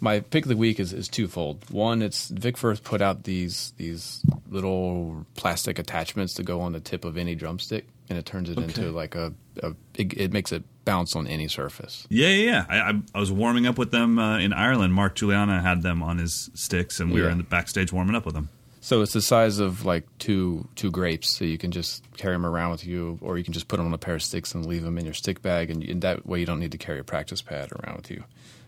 my 0.00 0.20
pick 0.20 0.44
of 0.44 0.48
the 0.50 0.56
week 0.56 0.78
is, 0.78 0.92
is 0.92 1.08
twofold. 1.08 1.68
One, 1.70 2.00
it's 2.02 2.28
Vic 2.28 2.56
Firth 2.56 2.84
put 2.84 3.02
out 3.02 3.24
these 3.24 3.72
these 3.76 4.20
little 4.48 5.26
plastic 5.34 5.78
attachments 5.80 6.34
to 6.34 6.42
go 6.44 6.60
on 6.60 6.72
the 6.72 6.80
tip 6.80 7.04
of 7.04 7.16
any 7.16 7.34
drumstick, 7.34 7.86
and 8.08 8.18
it 8.18 8.26
turns 8.26 8.48
it 8.50 8.58
Okay. 8.58 8.64
into 8.66 8.90
like 8.92 9.14
a, 9.14 9.32
a 9.62 9.74
it, 9.94 10.12
it 10.14 10.32
makes 10.32 10.52
it 10.52 10.62
bounce 10.84 11.16
on 11.16 11.26
any 11.26 11.48
surface. 11.48 12.06
Yeah, 12.10 12.28
yeah, 12.28 12.44
yeah. 12.44 12.64
I, 12.68 12.90
I, 12.90 13.00
I 13.14 13.20
was 13.20 13.32
warming 13.32 13.66
up 13.66 13.78
with 13.78 13.90
them 13.90 14.18
uh, 14.18 14.38
in 14.38 14.52
Ireland. 14.52 14.92
Mark 14.92 15.16
Guiliana 15.16 15.62
had 15.62 15.82
them 15.82 16.02
on 16.02 16.18
his 16.18 16.50
sticks, 16.54 17.00
and 17.00 17.10
we 17.12 17.22
were 17.22 17.30
in 17.30 17.38
the 17.38 17.44
backstage 17.44 17.92
warming 17.92 18.14
up 18.14 18.26
with 18.26 18.34
them. 18.34 18.50
So 18.82 19.00
it's 19.00 19.14
the 19.14 19.22
size 19.22 19.60
of 19.60 19.86
like 19.86 20.06
two 20.18 20.68
two 20.74 20.90
grapes, 20.90 21.34
so 21.38 21.46
you 21.46 21.56
can 21.56 21.70
just 21.70 22.04
carry 22.18 22.34
them 22.34 22.44
around 22.44 22.70
with 22.72 22.84
you, 22.86 23.18
or 23.22 23.38
you 23.38 23.44
can 23.44 23.54
just 23.54 23.66
put 23.68 23.78
them 23.78 23.86
on 23.86 23.94
a 23.94 23.98
pair 23.98 24.14
of 24.16 24.22
sticks 24.22 24.54
and 24.54 24.66
leave 24.66 24.82
them 24.82 24.98
in 24.98 25.06
your 25.06 25.14
stick 25.14 25.40
bag, 25.40 25.70
and, 25.70 25.82
and 25.82 26.02
that 26.02 26.26
way 26.26 26.38
you 26.40 26.44
don't 26.44 26.60
need 26.60 26.72
to 26.72 26.78
carry 26.78 26.98
a 26.98 27.04
practice 27.04 27.40
pad 27.40 27.70
around 27.72 27.96
with 27.96 28.10
you. 28.10 28.24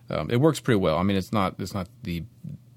Um, 0.09 0.31
it 0.31 0.41
works 0.41 0.59
pretty 0.59 0.79
well. 0.81 0.97
I 0.97 1.03
mean, 1.03 1.19
it's 1.19 1.33
not 1.35 1.57
it's 1.59 1.75
not 1.75 1.89
the 2.03 2.25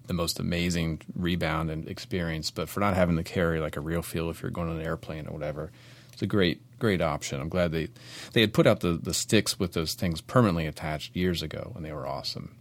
the 0.07 0.13
most 0.13 0.39
amazing 0.39 0.99
rebound 1.15 1.69
and 1.69 1.87
experience, 1.87 2.51
but 2.51 2.67
for 2.67 2.81
not 2.81 2.95
having 2.95 3.15
to 3.15 3.23
carry 3.23 3.61
like 3.61 3.77
a 3.77 3.79
real 3.79 4.01
feel 4.01 4.29
if 4.31 4.41
you're 4.41 4.51
going 4.51 4.67
on 4.67 4.75
an 4.77 4.81
airplane 4.85 5.25
or 5.27 5.31
whatever, 5.31 5.71
it's 6.19 6.23
a 6.23 6.27
great 6.27 6.61
great 6.79 7.01
option. 7.01 7.39
I'm 7.39 7.47
glad 7.47 7.71
they 7.71 7.87
they 8.33 8.41
had 8.41 8.53
put 8.53 8.67
out 8.67 8.81
the 8.81 8.99
the 9.01 9.13
sticks 9.13 9.57
with 9.57 9.71
those 9.71 9.93
things 9.93 10.19
permanently 10.19 10.65
attached 10.65 11.15
years 11.15 11.41
ago, 11.41 11.71
and 11.77 11.85
they 11.85 11.93
were 11.93 12.05
awesome. 12.05 12.57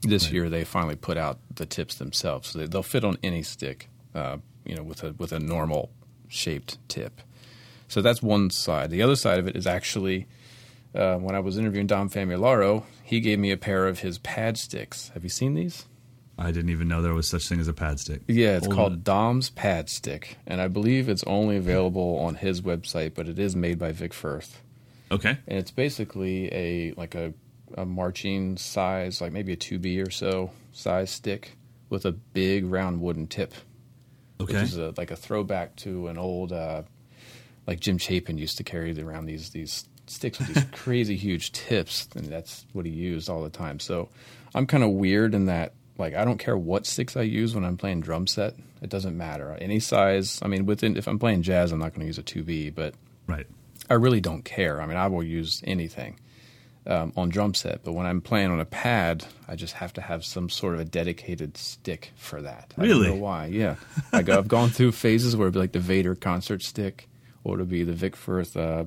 This 0.00 0.32
year 0.32 0.48
they 0.48 0.64
finally 0.64 0.96
put 0.96 1.16
out 1.16 1.38
the 1.54 1.64
tips 1.64 1.94
themselves, 1.94 2.48
so 2.48 2.58
they, 2.58 2.66
they'll 2.66 2.82
fit 2.82 3.04
on 3.04 3.18
any 3.22 3.44
stick, 3.44 3.88
uh, 4.16 4.38
you 4.64 4.74
know, 4.74 4.82
with 4.82 5.04
a 5.04 5.12
with 5.12 5.30
a 5.30 5.38
normal 5.38 5.90
shaped 6.26 6.78
tip. 6.88 7.20
So 7.86 8.02
that's 8.02 8.20
one 8.20 8.50
side. 8.50 8.90
The 8.90 9.02
other 9.02 9.14
side 9.14 9.38
of 9.38 9.46
it 9.46 9.54
is 9.54 9.64
actually 9.64 10.26
uh, 10.92 11.18
when 11.18 11.36
I 11.36 11.40
was 11.40 11.58
interviewing 11.58 11.86
Dom 11.86 12.10
Famularo, 12.10 12.82
he 13.04 13.20
gave 13.20 13.38
me 13.38 13.52
a 13.52 13.56
pair 13.56 13.86
of 13.86 14.00
his 14.00 14.18
pad 14.18 14.58
sticks. 14.58 15.12
Have 15.14 15.22
you 15.22 15.30
seen 15.30 15.54
these? 15.54 15.86
I 16.42 16.50
didn't 16.50 16.70
even 16.70 16.88
know 16.88 17.02
there 17.02 17.14
was 17.14 17.28
such 17.28 17.48
thing 17.48 17.60
as 17.60 17.68
a 17.68 17.72
pad 17.72 18.00
stick. 18.00 18.22
Yeah, 18.26 18.56
it's 18.56 18.66
called. 18.66 19.04
Dom's 19.04 19.48
Pad 19.50 19.88
Stick, 19.88 20.36
and 20.46 20.60
I 20.60 20.68
believe 20.68 21.08
it's 21.08 21.22
only 21.24 21.56
available 21.56 22.18
on 22.18 22.34
his 22.34 22.60
website, 22.60 23.14
but 23.14 23.28
it 23.28 23.38
is 23.38 23.54
made 23.54 23.78
by 23.78 23.92
Vic 23.92 24.12
Firth, 24.12 24.60
Okay. 25.10 25.38
and 25.46 25.58
it's 25.58 25.70
basically 25.70 26.52
a 26.52 26.92
like 26.96 27.14
a, 27.14 27.32
a 27.78 27.84
marching 27.86 28.56
size, 28.56 29.20
like 29.20 29.32
maybe 29.32 29.52
a 29.52 29.56
two 29.56 29.78
B 29.78 30.00
or 30.00 30.10
so 30.10 30.50
size 30.72 31.10
stick 31.10 31.52
with 31.90 32.04
a 32.06 32.12
big 32.12 32.64
round 32.66 33.00
wooden 33.00 33.26
tip, 33.28 33.54
Okay. 34.40 34.54
which 34.54 34.62
is 34.62 34.78
a, 34.78 34.92
like 34.96 35.10
a 35.10 35.16
throwback 35.16 35.76
to 35.76 36.08
an 36.08 36.18
old 36.18 36.52
uh, 36.52 36.82
like 37.66 37.78
Jim 37.78 37.98
Chapin 37.98 38.36
used 38.38 38.56
to 38.56 38.64
carry 38.64 38.98
around 39.00 39.26
these 39.26 39.50
these 39.50 39.84
sticks 40.08 40.38
with 40.40 40.48
these 40.52 40.64
crazy 40.72 41.14
huge 41.16 41.52
tips, 41.52 42.08
and 42.16 42.26
that's 42.26 42.66
what 42.72 42.84
he 42.84 42.90
used 42.92 43.30
all 43.30 43.42
the 43.44 43.50
time. 43.50 43.78
So 43.78 44.08
I'm 44.54 44.66
kind 44.66 44.82
of 44.82 44.90
weird 44.90 45.34
in 45.34 45.46
that 45.46 45.74
like 46.02 46.14
I 46.14 46.24
don't 46.26 46.38
care 46.38 46.56
what 46.56 46.84
sticks 46.86 47.16
I 47.16 47.22
use 47.22 47.54
when 47.54 47.64
I'm 47.64 47.76
playing 47.78 48.00
drum 48.02 48.26
set. 48.26 48.54
It 48.82 48.90
doesn't 48.90 49.16
matter 49.16 49.56
any 49.60 49.80
size. 49.80 50.38
I 50.42 50.48
mean, 50.48 50.66
within 50.66 50.96
if 50.96 51.06
I'm 51.06 51.18
playing 51.18 51.42
jazz, 51.42 51.72
I'm 51.72 51.78
not 51.78 51.90
going 51.94 52.00
to 52.00 52.06
use 52.06 52.18
a 52.18 52.22
2B, 52.22 52.74
but 52.74 52.94
right. 53.26 53.46
I 53.88 53.94
really 53.94 54.20
don't 54.20 54.44
care. 54.44 54.80
I 54.82 54.86
mean, 54.86 54.96
I 54.96 55.06
will 55.06 55.22
use 55.22 55.60
anything 55.64 56.18
um, 56.86 57.12
on 57.16 57.28
drum 57.28 57.54
set, 57.54 57.84
but 57.84 57.92
when 57.92 58.06
I'm 58.06 58.20
playing 58.20 58.50
on 58.50 58.58
a 58.60 58.64
pad, 58.64 59.24
I 59.48 59.54
just 59.54 59.74
have 59.74 59.92
to 59.94 60.00
have 60.00 60.24
some 60.24 60.48
sort 60.48 60.74
of 60.74 60.80
a 60.80 60.84
dedicated 60.84 61.56
stick 61.56 62.12
for 62.16 62.42
that. 62.42 62.74
I 62.76 62.82
Really? 62.82 63.06
don't 63.06 63.16
know 63.18 63.22
why. 63.22 63.46
Yeah, 63.46 63.76
I 64.12 64.22
go, 64.22 64.36
I've 64.36 64.48
gone 64.48 64.70
through 64.70 64.92
phases 64.92 65.36
where 65.36 65.46
it'd 65.46 65.54
be 65.54 65.60
like 65.60 65.72
the 65.72 65.78
Vater 65.80 66.14
concert 66.16 66.62
stick, 66.62 67.08
or 67.44 67.54
it'd 67.54 67.68
be 67.68 67.84
the 67.84 67.92
Vic 67.92 68.16
Firth, 68.16 68.56
uh, 68.56 68.84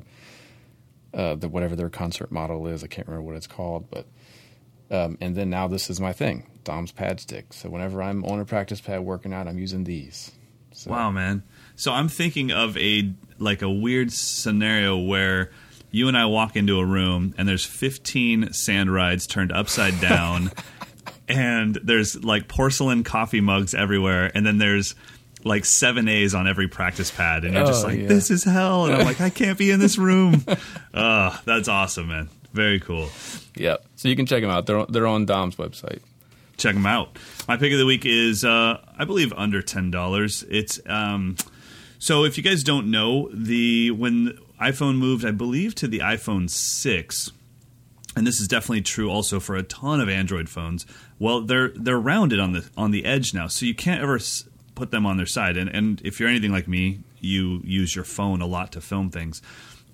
uh, 1.13 1.35
the 1.35 1.47
whatever 1.47 1.75
their 1.77 1.89
concert 1.89 2.31
model 2.31 2.67
is. 2.67 2.83
I 2.83 2.87
can't 2.87 3.07
remember 3.07 3.25
what 3.27 3.37
it's 3.37 3.47
called, 3.47 3.89
but 3.89 4.05
um, 4.91 5.17
and 5.21 5.35
then 5.35 5.49
now 5.49 5.67
this 5.67 5.89
is 5.89 6.01
my 6.01 6.11
thing, 6.13 6.45
Dom's 6.65 6.91
pad 6.91 7.21
stick. 7.21 7.53
So 7.53 7.69
whenever 7.69 8.01
I'm 8.03 8.25
on 8.25 8.39
a 8.41 8.45
practice 8.45 8.81
pad 8.81 8.99
working 9.01 9.33
out, 9.33 9.47
I'm 9.47 9.57
using 9.57 9.85
these. 9.85 10.31
So, 10.73 10.91
Wow, 10.91 11.09
man. 11.11 11.43
So 11.77 11.93
I'm 11.93 12.09
thinking 12.09 12.51
of 12.51 12.75
a 12.77 13.13
like 13.39 13.61
a 13.61 13.69
weird 13.69 14.11
scenario 14.11 14.97
where 14.97 15.51
you 15.91 16.09
and 16.09 16.17
I 16.17 16.25
walk 16.25 16.57
into 16.57 16.79
a 16.79 16.85
room 16.85 17.33
and 17.37 17.47
there's 17.47 17.65
15 17.65 18.51
sand 18.51 18.93
rides 18.93 19.25
turned 19.27 19.53
upside 19.53 19.99
down 20.01 20.51
and 21.29 21.75
there's 21.83 22.21
like 22.23 22.47
porcelain 22.49 23.03
coffee 23.03 23.41
mugs 23.41 23.73
everywhere 23.73 24.31
and 24.35 24.45
then 24.45 24.57
there's 24.57 24.95
like 25.43 25.63
seven 25.63 26.07
A's 26.07 26.33
on 26.35 26.47
every 26.47 26.67
practice 26.67 27.11
pad 27.11 27.45
and 27.45 27.53
you're 27.53 27.65
just 27.65 27.85
Oh, 27.85 27.87
like 27.89 27.99
yeah. 28.01 28.07
this 28.07 28.31
is 28.31 28.43
hell 28.43 28.85
and 28.85 28.95
I'm 28.95 29.05
like 29.05 29.21
I 29.21 29.29
can't 29.29 29.57
be 29.57 29.71
in 29.71 29.79
this 29.79 29.97
room. 29.97 30.43
uh, 30.93 31.37
that's 31.45 31.67
awesome, 31.67 32.07
man. 32.07 32.29
Very 32.51 32.79
cool. 32.79 33.09
Yep. 33.55 33.85
So 33.95 34.07
you 34.09 34.15
can 34.15 34.25
check 34.25 34.41
them 34.41 34.49
out. 34.51 34.65
They're 34.65 34.85
they're 34.87 35.07
on 35.07 35.25
Dom's 35.25 35.55
website. 35.57 35.99
Check 36.57 36.75
them 36.75 36.85
out. 36.85 37.17
My 37.47 37.57
pick 37.57 37.71
of 37.71 37.79
the 37.79 37.85
week 37.85 38.05
is, 38.05 38.43
uh, 38.43 38.81
I 38.97 39.05
believe, 39.05 39.33
under 39.33 39.61
ten 39.61 39.91
dollars. 39.91 40.43
It's 40.49 40.79
um, 40.85 41.35
so 41.99 42.23
if 42.23 42.37
you 42.37 42.43
guys 42.43 42.63
don't 42.63 42.91
know, 42.91 43.29
the 43.33 43.91
when 43.91 44.37
iPhone 44.61 44.97
moved, 44.97 45.25
I 45.25 45.31
believe, 45.31 45.75
to 45.75 45.87
the 45.87 45.99
iPhone 45.99 46.49
six, 46.49 47.31
and 48.15 48.25
this 48.25 48.39
is 48.39 48.47
definitely 48.47 48.81
true 48.81 49.09
also 49.09 49.39
for 49.39 49.55
a 49.55 49.63
ton 49.63 49.99
of 49.99 50.09
Android 50.09 50.49
phones. 50.49 50.85
Well, 51.19 51.41
they're 51.41 51.69
they're 51.69 51.99
rounded 51.99 52.39
on 52.39 52.53
the 52.53 52.69
on 52.77 52.91
the 52.91 53.05
edge 53.05 53.33
now, 53.33 53.47
so 53.47 53.65
you 53.65 53.75
can't 53.75 54.01
ever 54.01 54.19
put 54.75 54.91
them 54.91 55.05
on 55.05 55.17
their 55.17 55.25
side. 55.25 55.57
And 55.57 55.69
and 55.69 56.01
if 56.03 56.19
you're 56.19 56.29
anything 56.29 56.51
like 56.51 56.67
me, 56.67 56.99
you 57.19 57.61
use 57.63 57.95
your 57.95 58.05
phone 58.05 58.41
a 58.41 58.45
lot 58.45 58.71
to 58.73 58.81
film 58.81 59.09
things. 59.09 59.41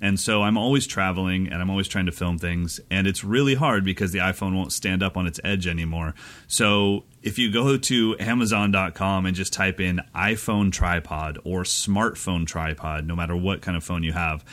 And 0.02 0.20
so 0.20 0.42
I'm 0.42 0.58
always 0.58 0.88
traveling 0.88 1.48
and 1.48 1.62
I'm 1.62 1.70
always 1.70 1.88
trying 1.88 2.08
to 2.08 2.12
film 2.12 2.40
things. 2.40 2.80
And 2.90 3.06
it's 3.06 3.24
really 3.24 3.54
hard 3.54 3.86
because 3.86 4.12
the 4.12 4.20
iPhone 4.20 4.56
won't 4.56 4.74
stand 4.74 5.04
up 5.04 5.16
on 5.16 5.28
its 5.28 5.40
edge 5.44 5.68
anymore. 5.68 6.16
So 6.48 7.04
if 7.22 7.38
you 7.38 7.52
go 7.52 7.78
to 7.78 8.16
Amazon.com 8.20 9.28
and 9.28 9.36
just 9.36 9.54
type 9.54 9.80
in 9.80 10.02
iPhone 10.16 10.72
tripod 10.72 11.38
or 11.44 11.62
smartphone 11.62 12.48
tripod, 12.48 13.06
no 13.06 13.16
matter 13.16 13.36
what 13.36 13.62
kind 13.62 13.78
of 13.78 13.84
phone 13.84 14.02
you 14.02 14.14
have, 14.14 14.44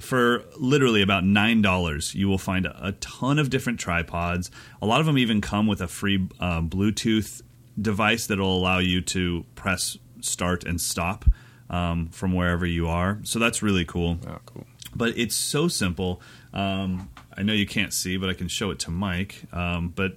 for 0.00 0.44
literally 0.58 1.00
about 1.00 1.24
nine 1.24 1.62
dollars, 1.62 2.14
you 2.14 2.28
will 2.28 2.36
find 2.36 2.66
a 2.66 2.92
ton 3.00 3.38
of 3.38 3.48
different 3.48 3.80
tripods. 3.80 4.50
A 4.82 4.86
lot 4.86 5.00
of 5.00 5.06
them 5.06 5.16
even 5.16 5.40
come 5.40 5.66
with 5.66 5.80
a 5.80 5.88
free 5.88 6.28
uh, 6.38 6.60
Bluetooth 6.60 7.40
device 7.80 8.26
that 8.26 8.38
will 8.38 8.58
allow 8.58 8.78
you 8.78 9.00
to 9.00 9.46
press 9.54 9.96
start 10.20 10.64
and 10.64 10.80
stop 10.80 11.24
um, 11.70 12.08
from 12.08 12.32
wherever 12.32 12.64
you 12.66 12.88
are. 12.88 13.18
So 13.24 13.38
that's 13.38 13.62
really 13.62 13.84
cool 13.84 14.18
Oh, 14.26 14.38
cool. 14.46 14.66
but 14.94 15.16
it's 15.16 15.34
so 15.36 15.68
simple. 15.68 16.20
Um, 16.52 17.10
I 17.36 17.42
know 17.42 17.52
you 17.52 17.66
can't 17.66 17.92
see, 17.92 18.16
but 18.16 18.30
I 18.30 18.34
can 18.34 18.48
show 18.48 18.70
it 18.70 18.78
to 18.80 18.90
Mike. 18.90 19.42
Um, 19.52 19.88
but 19.94 20.16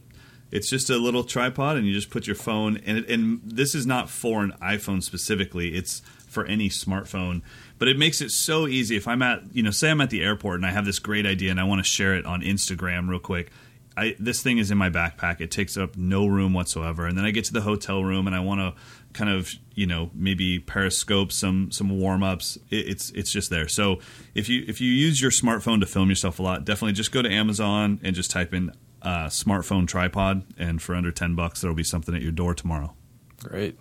it's 0.52 0.70
just 0.70 0.89
a 0.89 0.97
little 0.97 1.24
tripod, 1.24 1.78
and 1.78 1.86
you 1.86 1.93
just 1.93 2.10
put 2.10 2.26
your 2.26 2.36
phone. 2.36 2.78
And, 2.86 2.97
it, 3.00 3.10
and 3.10 3.41
this 3.43 3.76
is 3.76 3.86
not 3.86 4.10
for 4.10 4.43
an 4.43 4.54
iPhone 4.62 5.04
specifically; 5.04 5.76
it's 5.76 6.02
for 6.28 6.45
any 6.45 6.70
smartphone. 6.70 7.41
But 7.78 7.88
it 7.88 7.97
makes 7.97 8.20
it 8.22 8.32
so 8.32 8.68
easy. 8.68 8.95
If 8.95 9.08
I'm 9.08 9.22
at, 9.22 9.41
you 9.54 9.64
know, 9.64 9.72
say 9.72 9.89
I'm 9.89 10.02
at 10.02 10.10
the 10.10 10.22
airport 10.22 10.56
and 10.58 10.66
I 10.66 10.72
have 10.72 10.86
this 10.86 11.00
great 11.00 11.26
idea 11.26 11.50
and 11.52 11.60
I 11.60 11.64
want 11.64 11.80
to 11.80 11.89
share 11.89 12.14
it 12.16 12.26
on 12.26 12.41
Instagram 12.41 13.10
real 13.10 13.20
quick. 13.20 13.52
I, 13.95 14.16
this 14.20 14.41
thing 14.43 14.58
is 14.60 14.70
in 14.70 14.78
my 14.78 14.89
backpack. 14.89 15.39
It 15.41 15.50
takes 15.50 15.76
up 15.78 15.95
no 15.97 16.28
room 16.28 16.54
whatsoever. 16.54 17.06
And 17.06 17.18
then 17.18 17.26
I 17.26 17.32
get 17.32 17.45
to 17.45 17.54
the 17.54 17.62
hotel 17.62 18.04
room 18.04 18.28
and 18.28 18.36
I 18.36 18.41
want 18.41 18.60
to 18.60 18.82
kind 19.14 19.30
of 19.30 19.51
you 19.76 19.86
know 19.88 20.12
maybe 20.14 20.60
periscope 20.60 21.32
some 21.32 21.72
some 21.72 21.89
warm 21.99 22.24
ups. 22.24 22.57
It, 22.70 22.88
it's 22.89 23.10
it's 23.12 23.32
just 23.32 23.49
there. 23.49 23.68
So 23.68 23.99
if 24.36 24.49
you 24.49 24.64
if 24.68 24.80
you 24.82 24.91
use 24.91 25.22
your 25.22 25.32
smartphone 25.32 25.80
to 25.80 25.86
film 25.86 26.10
yourself 26.10 26.39
a 26.39 26.43
lot, 26.43 26.66
definitely 26.66 26.93
just 26.93 27.12
go 27.12 27.22
to 27.22 27.30
Amazon 27.32 27.99
and 28.03 28.16
just 28.16 28.32
type 28.32 28.53
in 28.53 28.72
uh, 29.01 29.28
smartphone 29.28 29.88
tripod, 29.88 30.43
and 30.57 30.82
for 30.82 30.95
under 30.95 31.12
ten 31.12 31.36
bucks, 31.36 31.62
there 31.62 31.70
will 31.70 31.76
be 31.76 31.84
something 31.84 32.14
at 32.16 32.22
your 32.22 32.32
door 32.34 32.53
tomorrow. 32.53 32.93
Great. 33.43 33.80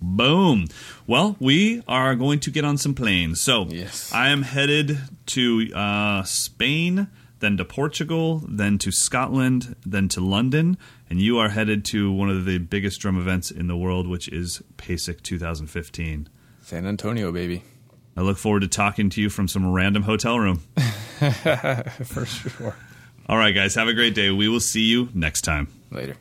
Boom. 0.00 0.66
Well, 1.08 1.36
we 1.40 1.82
are 1.88 2.14
going 2.14 2.38
to 2.40 2.50
get 2.52 2.64
on 2.64 2.78
some 2.78 2.94
planes. 2.94 3.40
So 3.40 3.66
Yes. 3.68 4.12
I 4.12 4.28
am 4.28 4.42
headed 4.42 4.96
to 5.26 5.72
uh, 5.74 6.22
Spain, 6.22 7.08
then 7.40 7.56
to 7.56 7.64
Portugal, 7.64 8.42
then 8.48 8.78
to 8.78 8.90
Scotland, 8.90 9.76
then 9.84 10.08
to 10.08 10.20
London, 10.20 10.76
and 11.08 11.20
you 11.20 11.38
are 11.38 11.50
headed 11.50 11.84
to 11.86 12.12
one 12.12 12.30
of 12.30 12.44
the 12.44 12.58
biggest 12.58 13.00
drum 13.00 13.18
events 13.18 13.50
in 13.50 13.66
the 13.66 13.76
world, 13.76 14.06
which 14.06 14.28
is 14.28 14.62
PASIC 14.76 15.22
2015. 15.22 16.28
San 16.62 16.86
Antonio, 16.86 17.32
baby. 17.32 17.62
I 18.16 18.22
look 18.22 18.36
forward 18.36 18.60
to 18.60 18.68
talking 18.68 19.10
to 19.10 19.20
you 19.20 19.30
from 19.30 19.46
some 19.46 19.72
random 19.72 20.02
hotel 20.02 20.38
room. 20.38 20.56
For 22.04 22.26
sure. 22.26 22.74
All 23.28 23.36
right, 23.36 23.54
guys, 23.54 23.74
have 23.76 23.88
a 23.88 23.94
great 23.94 24.14
day. 24.14 24.30
We 24.30 24.48
will 24.48 24.60
see 24.60 24.82
you 24.82 25.08
next 25.14 25.42
time. 25.42 25.68
Later. 25.90 26.16